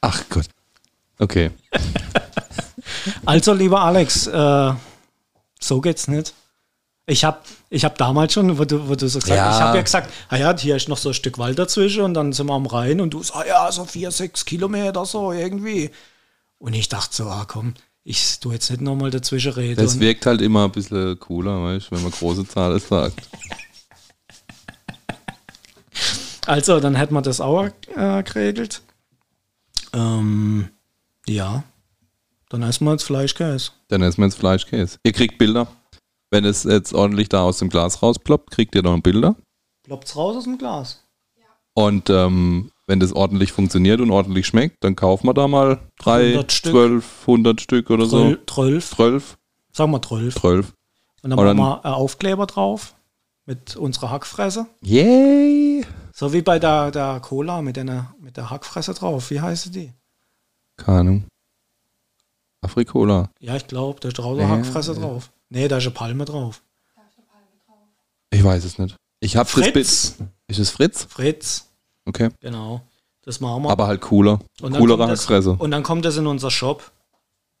Ach 0.00 0.22
Gott. 0.28 0.46
Okay. 1.18 1.50
Also, 3.24 3.52
lieber 3.52 3.80
Alex, 3.82 4.26
äh, 4.26 4.72
so 5.60 5.80
geht's 5.80 6.08
nicht. 6.08 6.34
Ich 7.06 7.24
habe 7.24 7.38
ich 7.70 7.84
hab 7.84 7.96
damals 7.98 8.32
schon, 8.32 8.58
wo 8.58 8.64
du, 8.64 8.88
wo 8.88 8.94
du 8.94 9.08
so 9.08 9.20
gesagt 9.20 9.36
Ja. 9.38 9.46
hast, 9.46 9.56
ich 9.56 9.62
habe 9.62 9.76
ja 9.78 9.82
gesagt, 9.82 10.12
ah 10.28 10.36
ja, 10.36 10.56
hier 10.56 10.76
ist 10.76 10.88
noch 10.88 10.98
so 10.98 11.10
ein 11.10 11.14
Stück 11.14 11.38
Wald 11.38 11.58
dazwischen 11.58 12.02
und 12.02 12.14
dann 12.14 12.32
sind 12.32 12.46
wir 12.46 12.54
am 12.54 12.66
Rhein 12.66 13.00
und 13.00 13.10
du 13.14 13.22
sagst, 13.22 13.36
ah 13.36 13.46
ja, 13.46 13.72
so 13.72 13.84
vier, 13.84 14.10
sechs 14.10 14.44
Kilometer 14.44 15.06
so 15.06 15.32
irgendwie. 15.32 15.90
Und 16.58 16.74
ich 16.74 16.88
dachte 16.88 17.14
so, 17.14 17.24
ah 17.28 17.44
komm, 17.46 17.74
ich 18.04 18.40
tu 18.40 18.52
jetzt 18.52 18.70
nicht 18.70 18.80
nochmal 18.80 19.10
dazwischen 19.10 19.52
reden. 19.52 19.82
Das 19.82 20.00
wirkt 20.00 20.26
halt 20.26 20.40
immer 20.40 20.64
ein 20.64 20.72
bisschen 20.72 21.18
cooler, 21.20 21.62
weißt, 21.62 21.92
wenn 21.92 22.02
man 22.02 22.10
große 22.12 22.46
Zahlen 22.48 22.80
sagt. 22.80 23.20
Also, 26.46 26.80
dann 26.80 26.96
hätten 26.96 27.14
wir 27.14 27.22
das 27.22 27.40
auch 27.40 27.66
äh, 27.94 28.22
geregelt. 28.24 28.82
Ähm, 29.92 30.68
ja, 31.26 31.62
dann 32.48 32.62
essen 32.62 32.84
wir 32.84 32.92
jetzt 32.92 33.04
Fleischkäse. 33.04 33.70
Dann 33.88 34.02
essen 34.02 34.18
wir 34.18 34.26
jetzt 34.26 34.38
Fleischkäse. 34.38 34.98
Ihr 35.04 35.12
kriegt 35.12 35.38
Bilder. 35.38 35.68
wenn 36.30 36.44
es 36.44 36.62
jetzt 36.64 36.94
ordentlich 36.94 37.28
da 37.28 37.42
aus 37.42 37.58
dem 37.58 37.68
Glas 37.70 38.02
rausploppt, 38.02 38.50
kriegt 38.52 38.74
ihr 38.76 38.82
noch 38.82 38.98
Bilder. 39.00 39.34
Ploppt's 39.82 40.14
raus 40.16 40.36
aus 40.36 40.44
dem 40.44 40.58
Glas. 40.58 41.02
Und 41.74 42.08
ähm, 42.10 42.70
wenn 42.86 43.00
das 43.00 43.12
ordentlich 43.12 43.52
funktioniert 43.52 44.00
und 44.00 44.10
ordentlich 44.10 44.46
schmeckt, 44.46 44.82
dann 44.84 44.94
kaufen 44.96 45.26
wir 45.26 45.34
da 45.34 45.48
mal 45.48 45.78
drei, 45.98 46.26
100 46.28 46.52
Stück. 46.52 46.72
zwölf, 46.72 47.26
hundert 47.26 47.60
Stück 47.60 47.90
oder 47.90 48.06
so. 48.06 48.18
Tröl, 48.34 48.42
Trölf. 48.46 48.90
Zwölf, 48.90 49.38
Sagen 49.72 49.92
wir 49.92 50.00
Trölf. 50.00 50.34
zwölf. 50.36 50.72
Und 51.22 51.30
dann 51.30 51.38
Und 51.38 51.44
machen 51.44 51.56
dann- 51.58 51.66
wir 51.66 51.84
einen 51.84 51.94
Aufkleber 51.94 52.46
drauf 52.46 52.94
mit 53.46 53.76
unserer 53.76 54.10
Hackfresse. 54.10 54.66
Yay! 54.82 55.84
So 56.20 56.34
wie 56.34 56.42
bei 56.42 56.58
der, 56.58 56.90
der 56.90 57.18
Cola 57.20 57.62
mit, 57.62 57.76
der, 57.76 58.12
mit 58.20 58.36
der 58.36 58.50
Hackfresse 58.50 58.92
drauf. 58.92 59.30
Wie 59.30 59.40
heißt 59.40 59.74
die? 59.74 59.90
Keine 60.76 60.98
Ahnung. 60.98 61.24
Afrikola. 62.60 63.30
Ja, 63.40 63.56
ich 63.56 63.66
glaube, 63.66 64.00
da 64.00 64.08
ist 64.08 64.18
draußen 64.18 64.42
Ja, 64.42 64.48
Hackfresse 64.50 64.92
ja. 64.92 64.98
drauf. 64.98 65.30
Nee, 65.48 65.66
da 65.66 65.78
ist 65.78 65.84
eine 65.86 65.94
Palme 65.94 66.26
drauf. 66.26 66.60
Ich 68.28 68.44
weiß 68.44 68.64
es 68.64 68.78
nicht. 68.78 68.96
Ich 69.20 69.34
hab 69.38 69.46
das 69.46 69.54
Bild. 69.54 69.72
Fritz. 69.72 70.16
Ist 70.46 70.58
es 70.58 70.68
Fritz? 70.68 71.04
Fritz, 71.08 71.70
Okay. 72.04 72.28
genau. 72.40 72.82
Das 73.22 73.40
machen 73.40 73.62
wir. 73.62 73.70
Aber 73.70 73.86
halt 73.86 74.02
cooler. 74.02 74.40
und 74.60 74.74
dann 74.74 74.80
Coolere 74.82 74.98
kommt 74.98 75.12
das- 75.12 75.20
Hackfresse. 75.20 75.52
Und 75.52 75.70
dann 75.70 75.82
kommt 75.82 76.04
das 76.04 76.18
in 76.18 76.26
unser 76.26 76.50
Shop. 76.50 76.90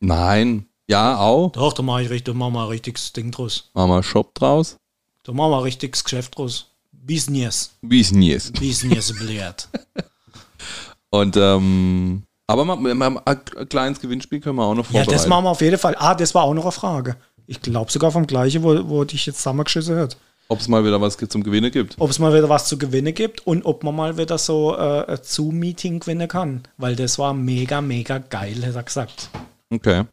Nein. 0.00 0.66
Ja, 0.86 1.16
auch. 1.16 1.50
Doch, 1.52 1.72
da 1.72 1.82
mache 1.82 2.02
ich 2.02 2.10
richtig, 2.10 2.34
da 2.34 2.38
machen 2.38 2.52
wir 2.52 2.60
ein 2.64 2.68
richtiges 2.68 3.14
Ding 3.14 3.30
draus. 3.30 3.70
Machen 3.72 3.88
wir 3.88 3.94
einen 3.94 4.02
Shop 4.02 4.34
draus. 4.34 4.76
Da 5.22 5.32
machen 5.32 5.50
wir 5.50 5.56
ein 5.56 5.62
richtiges 5.62 6.04
Geschäft 6.04 6.36
draus. 6.36 6.66
Business. 7.02 7.70
Business. 7.82 8.52
Business 8.52 9.12
belehrt. 9.18 9.68
Und, 11.10 11.36
ähm, 11.36 12.22
aber 12.46 12.64
mal, 12.64 12.76
mal, 12.94 13.20
ein 13.24 13.68
kleines 13.68 14.00
Gewinnspiel 14.00 14.40
können 14.40 14.56
wir 14.56 14.64
auch 14.64 14.74
noch 14.74 14.84
Ja, 14.86 14.90
vorbereiten. 14.90 15.12
das 15.12 15.26
machen 15.26 15.44
wir 15.44 15.50
auf 15.50 15.60
jeden 15.60 15.78
Fall. 15.78 15.96
Ah, 15.98 16.14
das 16.14 16.34
war 16.34 16.44
auch 16.44 16.54
noch 16.54 16.62
eine 16.64 16.72
Frage. 16.72 17.16
Ich 17.46 17.60
glaube 17.62 17.90
sogar 17.90 18.12
vom 18.12 18.26
gleichen, 18.26 18.62
wo, 18.62 18.88
wo 18.88 19.04
dich 19.04 19.26
jetzt 19.26 19.38
zusammengeschissen 19.38 19.96
hat. 19.96 20.16
Ob 20.48 20.58
es 20.60 20.68
mal 20.68 20.84
wieder 20.84 21.00
was 21.00 21.16
zum 21.16 21.42
Gewinnen 21.44 21.70
gibt. 21.70 21.94
Ob 21.98 22.10
es 22.10 22.18
mal 22.18 22.34
wieder 22.34 22.48
was 22.48 22.66
zu 22.66 22.76
gewinnen 22.76 23.14
gibt 23.14 23.46
und 23.46 23.64
ob 23.64 23.84
man 23.84 23.94
mal 23.94 24.16
wieder 24.18 24.36
so 24.36 24.76
äh, 24.76 25.04
ein 25.06 25.18
Zoom-Meeting 25.22 26.00
gewinnen 26.00 26.26
kann. 26.28 26.62
Weil 26.76 26.96
das 26.96 27.18
war 27.18 27.32
mega, 27.34 27.80
mega 27.80 28.18
geil, 28.18 28.64
hat 28.66 28.74
er 28.74 28.82
gesagt. 28.82 29.30
Okay. 29.72 30.04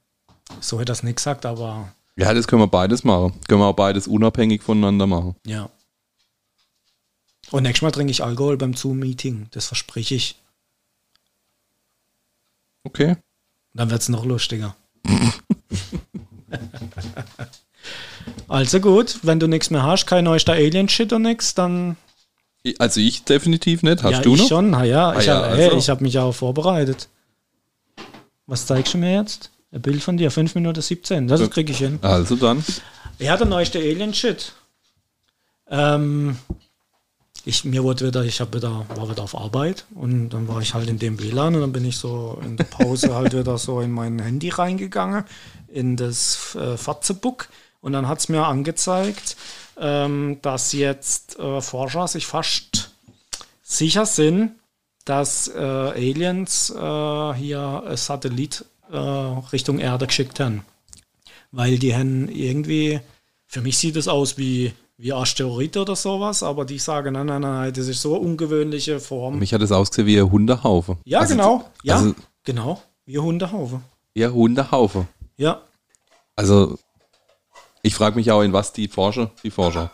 So 0.60 0.80
hat 0.80 0.90
er 0.90 0.94
es 0.94 1.02
nicht 1.04 1.18
gesagt, 1.18 1.46
aber 1.46 1.92
Ja, 2.16 2.34
das 2.36 2.48
können 2.48 2.62
wir 2.62 2.68
beides 2.68 3.04
machen. 3.04 3.34
Können 3.48 3.62
wir 3.62 3.66
auch 3.66 3.74
beides 3.76 4.08
unabhängig 4.08 4.62
voneinander 4.62 5.06
machen. 5.08 5.36
ja. 5.46 5.70
Und 7.52 7.64
nächstes 7.64 7.82
Mal 7.82 7.92
trinke 7.92 8.12
ich 8.12 8.24
Alkohol 8.24 8.58
beim 8.58 8.74
Zoom-Meeting. 8.74 9.48
Das 9.52 9.68
verspreche 9.68 10.16
ich. 10.16 10.36
Okay. 12.84 13.18
Dann 13.74 13.90
wird 13.90 14.02
es 14.02 14.10
noch 14.10 14.26
lustiger. 14.26 14.76
also 18.48 18.80
gut, 18.80 19.20
wenn 19.24 19.40
du 19.40 19.48
nichts 19.48 19.70
mehr 19.70 19.84
hast, 19.84 20.06
kein 20.08 20.24
neuester 20.24 20.54
Alien-Shit 20.54 21.14
und 21.14 21.24
nix, 21.24 21.54
dann 21.54 21.96
Also 22.80 23.00
ich 23.00 23.24
definitiv 23.24 23.84
nicht. 23.84 24.04
Hast 24.04 24.12
ja, 24.14 24.22
du 24.22 24.36
ich 24.36 24.42
noch? 24.42 24.48
schon. 24.50 24.70
Na 24.72 24.84
ja, 24.84 25.10
Ah 25.10 25.20
ich 25.20 25.26
ja, 25.26 25.36
habe 25.36 25.48
also. 25.48 25.92
hab 25.92 26.02
mich 26.02 26.18
auch 26.20 26.34
vorbereitet. 26.34 27.08
Was 28.46 28.66
zeigst 28.66 28.94
du 28.94 28.98
mir 28.98 29.14
jetzt? 29.14 29.52
Ein 29.72 29.82
Bild 29.82 30.02
von 30.02 30.18
dir, 30.18 30.32
5 30.32 30.56
Minuten 30.56 30.82
17. 30.82 31.28
Das 31.28 31.50
kriege 31.50 31.72
ich 31.72 31.78
hin. 31.80 32.00
Also 32.02 32.36
dann. 32.36 32.64
Ja, 33.20 33.36
der 33.36 33.48
neueste 33.48 33.80
Alien-Shit. 33.80 34.54
Ähm, 35.70 36.38
ich, 37.48 37.66
mir 37.66 37.84
wurde 37.84 38.08
wieder, 38.08 38.24
ich 38.24 38.40
habe 38.42 38.58
wieder, 38.58 38.86
war 38.96 39.10
wieder 39.10 39.24
auf 39.24 39.36
Arbeit 39.36 39.86
und 39.96 40.30
dann 40.30 40.48
war 40.48 40.62
ich 40.62 40.74
halt 40.74 40.90
in 40.90 41.00
dem 41.00 41.20
WLAN 41.20 41.56
und 41.56 41.62
dann 41.62 41.72
bin 41.72 41.86
ich 41.86 41.98
so 41.98 42.40
in 42.44 42.58
der 42.58 42.66
Pause 42.66 43.16
halt 43.16 43.34
wieder 43.34 43.58
so 43.58 43.82
in 43.82 43.92
mein 43.92 44.20
Handy 44.20 44.50
reingegangen, 44.50 45.24
in 45.68 45.96
das 45.96 46.56
äh, 46.56 46.78
Fatzebook 46.78 47.50
und 47.82 47.94
dann 47.94 48.08
hat 48.08 48.20
es 48.20 48.30
mir 48.30 48.46
angezeigt, 48.46 49.38
ähm, 49.78 50.40
dass 50.42 50.74
jetzt 50.74 51.40
äh, 51.40 51.62
Forscher 51.62 52.08
sich 52.08 52.26
fast 52.26 52.92
sicher 53.64 54.06
sind, 54.06 54.52
dass 55.06 55.48
äh, 55.48 55.60
Aliens 55.60 56.70
äh, 56.70 57.34
hier 57.34 57.84
ein 57.88 57.98
Satellit 57.98 58.66
äh, 58.92 58.98
Richtung 58.98 59.80
Erde 59.80 60.08
geschickt 60.08 60.40
haben 60.40 60.64
weil 61.52 61.78
die 61.78 61.96
haben 61.96 62.30
irgendwie, 62.30 63.00
für 63.48 63.62
mich 63.62 63.78
sieht 63.78 63.96
es 63.96 64.08
aus 64.08 64.38
wie, 64.38 64.74
wie 64.98 65.14
Asteroid 65.14 65.78
oder 65.78 65.96
sowas, 65.96 66.42
aber 66.44 66.66
die 66.66 66.80
sagen, 66.80 67.14
nein, 67.14 67.28
nein, 67.28 67.42
nein, 67.42 67.72
das 67.74 67.88
ist 67.88 68.02
so 68.02 68.16
eine 68.16 68.26
ungewöhnliche 68.26 69.00
Form. 69.00 69.38
Mich 69.40 69.54
hat 69.54 69.62
es 69.62 69.72
ausgesehen 69.72 70.08
wie 70.08 70.20
ein 70.20 70.32
Hundehaufe. 70.32 70.98
ja, 71.06 71.20
Also- 71.20 71.36
genau, 71.36 71.66
ja, 71.84 71.96
Also 71.98 72.16
genau, 72.44 72.82
wie 73.06 73.20
Hundehaufe. 73.20 73.82
eher 74.16 74.34
Hundehaufe. 74.34 75.08
Ja, 75.38 75.62
Also 76.36 76.78
ich 77.84 77.94
frage 77.96 78.16
mich 78.16 78.32
auch, 78.32 78.42
in 78.42 78.54
was 78.54 78.74
die 78.74 78.88
Forscher, 78.88 79.30
die 79.44 79.52
Forscher. 79.52 79.92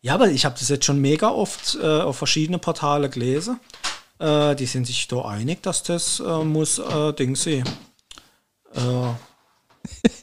ja, 0.00 0.14
aber 0.14 0.28
ich 0.28 0.44
habe 0.44 0.56
das 0.58 0.68
jetzt 0.68 0.84
schon 0.84 1.00
mega 1.00 1.30
oft 1.30 1.76
äh, 1.82 2.00
auf 2.02 2.16
verschiedene 2.16 2.58
Portale 2.58 3.10
gelesen. 3.10 3.58
Äh, 4.20 4.54
die 4.54 4.66
sind 4.66 4.86
sich 4.86 5.08
da 5.08 5.22
einig, 5.24 5.60
dass 5.64 5.82
das 5.82 6.20
äh, 6.20 6.44
muss 6.44 6.78
äh, 6.78 7.12
Ding 7.14 7.34
sein. 7.34 7.64
Äh, 8.74 8.80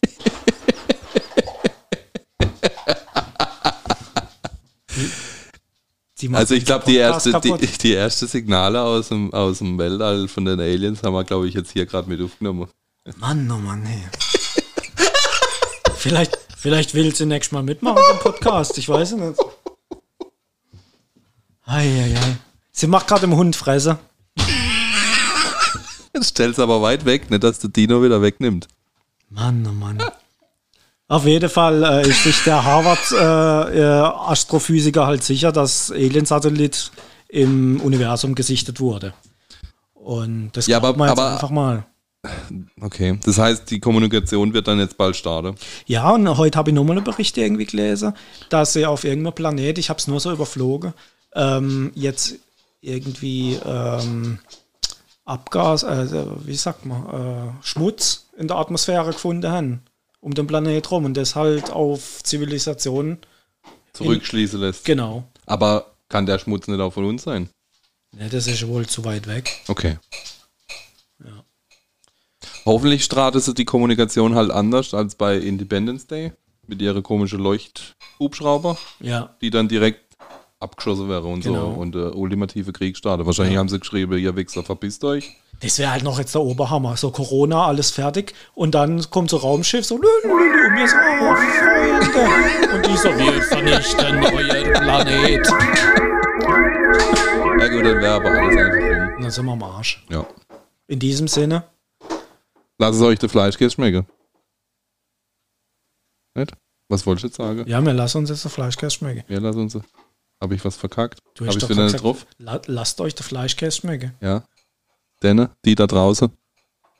Die 4.93 5.03
machen 5.03 6.10
Also 6.33 6.55
ich 6.55 6.65
glaube, 6.65 6.85
die 6.85 6.97
erste, 6.97 7.39
die, 7.41 7.67
die 7.81 7.93
erste 7.93 8.27
Signale 8.27 8.81
aus 8.81 9.09
dem, 9.09 9.33
aus 9.33 9.59
dem 9.59 9.77
Weltall 9.77 10.27
von 10.27 10.45
den 10.45 10.59
Aliens 10.59 11.03
haben 11.03 11.13
wir, 11.13 11.23
glaube 11.23 11.47
ich, 11.47 11.53
jetzt 11.53 11.71
hier 11.71 11.85
gerade 11.85 12.09
mit 12.09 12.21
aufgenommen. 12.21 12.67
Mann, 13.17 13.49
oh 13.51 13.57
Mann, 13.57 13.83
hey. 13.83 14.03
vielleicht, 15.97 16.37
vielleicht 16.55 16.93
will 16.93 17.15
sie 17.15 17.25
nächstes 17.25 17.51
Mal 17.51 17.63
mitmachen 17.63 18.01
beim 18.09 18.19
Podcast, 18.19 18.77
ich 18.77 18.87
weiß 18.87 19.13
es 19.13 19.17
nicht. 19.17 19.39
Eieiei. 21.65 22.37
Sie 22.71 22.87
macht 22.87 23.07
gerade 23.07 23.25
im 23.25 23.35
Hund 23.35 23.55
Fresse. 23.55 23.97
Jetzt 26.13 26.29
stell's 26.29 26.59
aber 26.59 26.81
weit 26.81 27.05
weg, 27.05 27.29
nicht, 27.29 27.43
dass 27.43 27.59
der 27.59 27.69
Dino 27.69 28.03
wieder 28.03 28.21
wegnimmt. 28.21 28.67
Mann, 29.29 29.65
oh 29.67 29.71
Mann. 29.71 30.03
Auf 31.11 31.25
jeden 31.25 31.49
Fall 31.49 31.83
äh, 31.83 32.07
ist 32.07 32.23
sich 32.23 32.41
der 32.45 32.63
Harvard-Astrophysiker 32.63 35.05
halt 35.05 35.23
sicher, 35.23 35.51
dass 35.51 35.91
Alien-Satellit 35.91 36.89
im 37.27 37.81
Universum 37.81 38.33
gesichtet 38.33 38.79
wurde. 38.79 39.13
Und 39.93 40.51
das 40.53 40.67
Ja, 40.67 40.77
aber- 40.77 40.95
man 40.95 41.09
jetzt 41.09 41.19
aber- 41.19 41.33
einfach 41.33 41.49
mal. 41.49 41.85
Okay, 42.79 43.19
das 43.25 43.37
heißt, 43.39 43.69
die 43.71 43.79
Kommunikation 43.81 44.53
wird 44.53 44.67
dann 44.69 44.79
jetzt 44.79 44.95
bald 44.97 45.17
starten. 45.17 45.55
Ja, 45.85 46.11
und 46.11 46.37
heute 46.37 46.57
habe 46.57 46.69
ich 46.69 46.75
nochmal 46.75 46.95
einen 46.95 47.03
Bericht 47.03 47.35
irgendwie 47.37 47.65
gelesen, 47.65 48.13
dass 48.49 48.71
sie 48.73 48.85
auf 48.85 49.03
irgendeinem 49.03 49.33
Planet, 49.33 49.77
ich 49.79 49.89
habe 49.89 49.97
es 49.99 50.07
nur 50.07 50.19
so 50.21 50.31
überflogen, 50.31 50.93
ähm, 51.35 51.91
jetzt 51.95 52.35
irgendwie 52.79 53.59
ähm, 53.65 54.39
Abgas, 55.25 55.83
äh, 55.83 56.07
wie 56.45 56.55
sagt 56.55 56.85
man, 56.85 57.03
äh, 57.07 57.51
Schmutz 57.65 58.27
in 58.37 58.47
der 58.47 58.55
Atmosphäre 58.57 59.07
gefunden 59.11 59.51
haben, 59.51 59.81
um 60.21 60.33
den 60.33 60.47
Planet 60.47 60.89
rum 60.91 61.05
und 61.05 61.17
das 61.17 61.35
halt 61.35 61.71
auf 61.71 62.23
Zivilisation. 62.23 63.17
Zurückschließen 63.93 64.59
lässt. 64.59 64.85
Genau. 64.85 65.25
Aber 65.45 65.91
kann 66.07 66.25
der 66.25 66.39
Schmutz 66.39 66.67
nicht 66.67 66.79
auch 66.79 66.93
von 66.93 67.05
uns 67.05 67.23
sein? 67.23 67.49
Ja, 68.17 68.29
das 68.29 68.47
ist 68.47 68.65
wohl 68.67 68.85
zu 68.87 69.03
weit 69.03 69.27
weg. 69.27 69.51
Okay. 69.67 69.97
Ja. 71.23 71.43
Hoffentlich 72.65 73.03
startet 73.03 73.43
sie 73.43 73.53
die 73.53 73.65
Kommunikation 73.65 74.35
halt 74.35 74.51
anders 74.51 74.93
als 74.93 75.15
bei 75.15 75.37
Independence 75.37 76.07
Day 76.07 76.31
mit 76.67 76.81
ihrer 76.81 77.01
komischen 77.01 77.39
Leuchthubschrauber, 77.39 78.77
Ja, 78.99 79.35
die 79.41 79.49
dann 79.49 79.67
direkt 79.67 80.15
abgeschossen 80.59 81.09
wäre 81.09 81.25
und 81.27 81.41
Genau. 81.43 81.73
so 81.73 81.79
und 81.81 81.95
der 81.95 82.15
ultimative 82.15 82.71
Krieg 82.71 82.95
startet. 82.95 83.25
Wahrscheinlich 83.25 83.57
haben 83.57 83.67
sie 83.69 83.79
geschrieben, 83.79 84.17
ihr 84.17 84.35
Wichser, 84.35 84.63
verpisst 84.63 85.03
euch. 85.03 85.35
Das 85.61 85.77
wäre 85.79 85.91
halt 85.91 86.03
noch 86.03 86.19
jetzt 86.19 86.33
der 86.35 86.41
Oberhammer. 86.41 86.97
So 86.97 87.11
Corona, 87.11 87.67
alles 87.67 87.91
fertig 87.91 88.33
und 88.53 88.75
dann 88.75 89.09
kommt 89.09 89.29
so 89.29 89.37
Raumschiff, 89.37 89.85
so, 89.85 89.97
lü, 89.97 90.07
lü, 90.23 90.29
lü, 90.29 90.67
und 90.67 90.75
wir 90.75 90.87
so, 90.87 90.95
oh, 90.95 91.35
Freunde. 92.11 92.75
Und 92.75 92.85
die 92.85 92.97
so, 92.97 93.09
wir 93.17 93.41
vernichten 93.43 94.23
euer 94.23 94.73
Planet. 94.79 95.47
Ja 97.59 97.67
gut, 97.67 97.85
dann 97.85 98.01
wäre 98.01 98.13
aber 98.13 98.29
alles 98.31 98.57
einfach. 98.57 99.15
Und 99.17 99.23
dann 99.23 99.31
sind 99.31 99.45
wir 99.45 99.51
am 99.51 99.63
Arsch. 99.63 100.03
Ja. 100.09 100.25
In 100.87 100.99
diesem 100.99 101.27
Sinne, 101.27 101.63
Lass 102.81 102.95
es 102.95 103.01
euch 103.03 103.19
der 103.19 103.29
Fleischkäse 103.29 103.69
schmecken. 103.75 104.07
Nicht? 106.35 106.51
Was 106.89 107.05
wolltest 107.05 107.23
du 107.23 107.27
jetzt 107.27 107.37
sagen? 107.37 107.69
ja, 107.69 107.79
wir 107.85 107.93
lassen 107.93 108.17
uns 108.17 108.29
jetzt 108.31 108.43
der 108.43 108.49
Fleischkäse 108.49 108.95
schmecken. 108.95 109.23
Ja, 109.31 109.39
lass 109.39 109.55
uns. 109.55 109.77
Habe 110.41 110.55
ich 110.55 110.65
was 110.65 110.77
verkackt? 110.77 111.19
Du 111.35 111.45
Habe 111.45 111.55
hast 111.55 111.61
ich 111.63 111.69
wieder 111.69 111.83
nicht 111.83 112.01
drauf? 112.01 112.25
la 112.39 112.59
lasst 112.65 112.99
euch 112.99 113.13
der 113.13 113.23
Fleischkäse 113.23 113.77
schmecken. 113.81 114.15
Ja. 114.19 114.43
Denn, 115.23 115.49
die 115.65 115.75
da 115.75 115.87
draußen. 115.87 116.29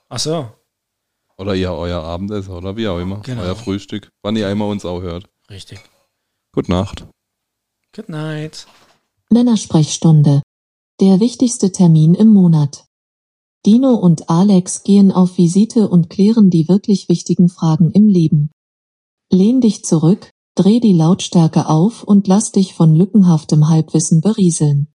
Ach 0.09 0.19
so, 0.19 0.49
Oder 1.37 1.55
ihr 1.55 1.71
euer 1.71 2.03
Abendessen 2.03 2.53
oder 2.53 2.75
wie 2.77 2.87
auch 2.87 2.99
immer. 2.99 3.21
Genau. 3.21 3.41
Euer 3.41 3.55
Frühstück. 3.55 4.11
Wann 4.21 4.35
ihr 4.35 4.49
immer 4.49 4.67
uns 4.67 4.85
auch 4.85 5.01
hört. 5.01 5.29
richtig. 5.49 5.79
Gute 6.53 6.71
Nacht. 6.71 7.07
Good 7.95 8.09
night. 8.09 8.67
Männersprechstunde. 9.29 10.41
Der 10.99 11.19
wichtigste 11.19 11.71
Termin 11.71 12.13
im 12.13 12.27
Monat. 12.27 12.85
Dino 13.65 13.93
und 13.95 14.29
Alex 14.29 14.83
gehen 14.83 15.11
auf 15.11 15.37
Visite 15.37 15.87
und 15.87 16.09
klären 16.09 16.49
die 16.49 16.67
wirklich 16.67 17.09
wichtigen 17.09 17.47
Fragen 17.49 17.91
im 17.91 18.07
Leben. 18.07 18.51
Lehn 19.31 19.61
dich 19.61 19.85
zurück, 19.85 20.31
Dreh 20.55 20.81
die 20.81 20.93
Lautstärke 20.93 21.69
auf 21.69 22.03
und 22.03 22.27
lass 22.27 22.51
dich 22.51 22.73
von 22.73 22.93
lückenhaftem 22.93 23.69
Halbwissen 23.69 24.19
berieseln. 24.19 24.93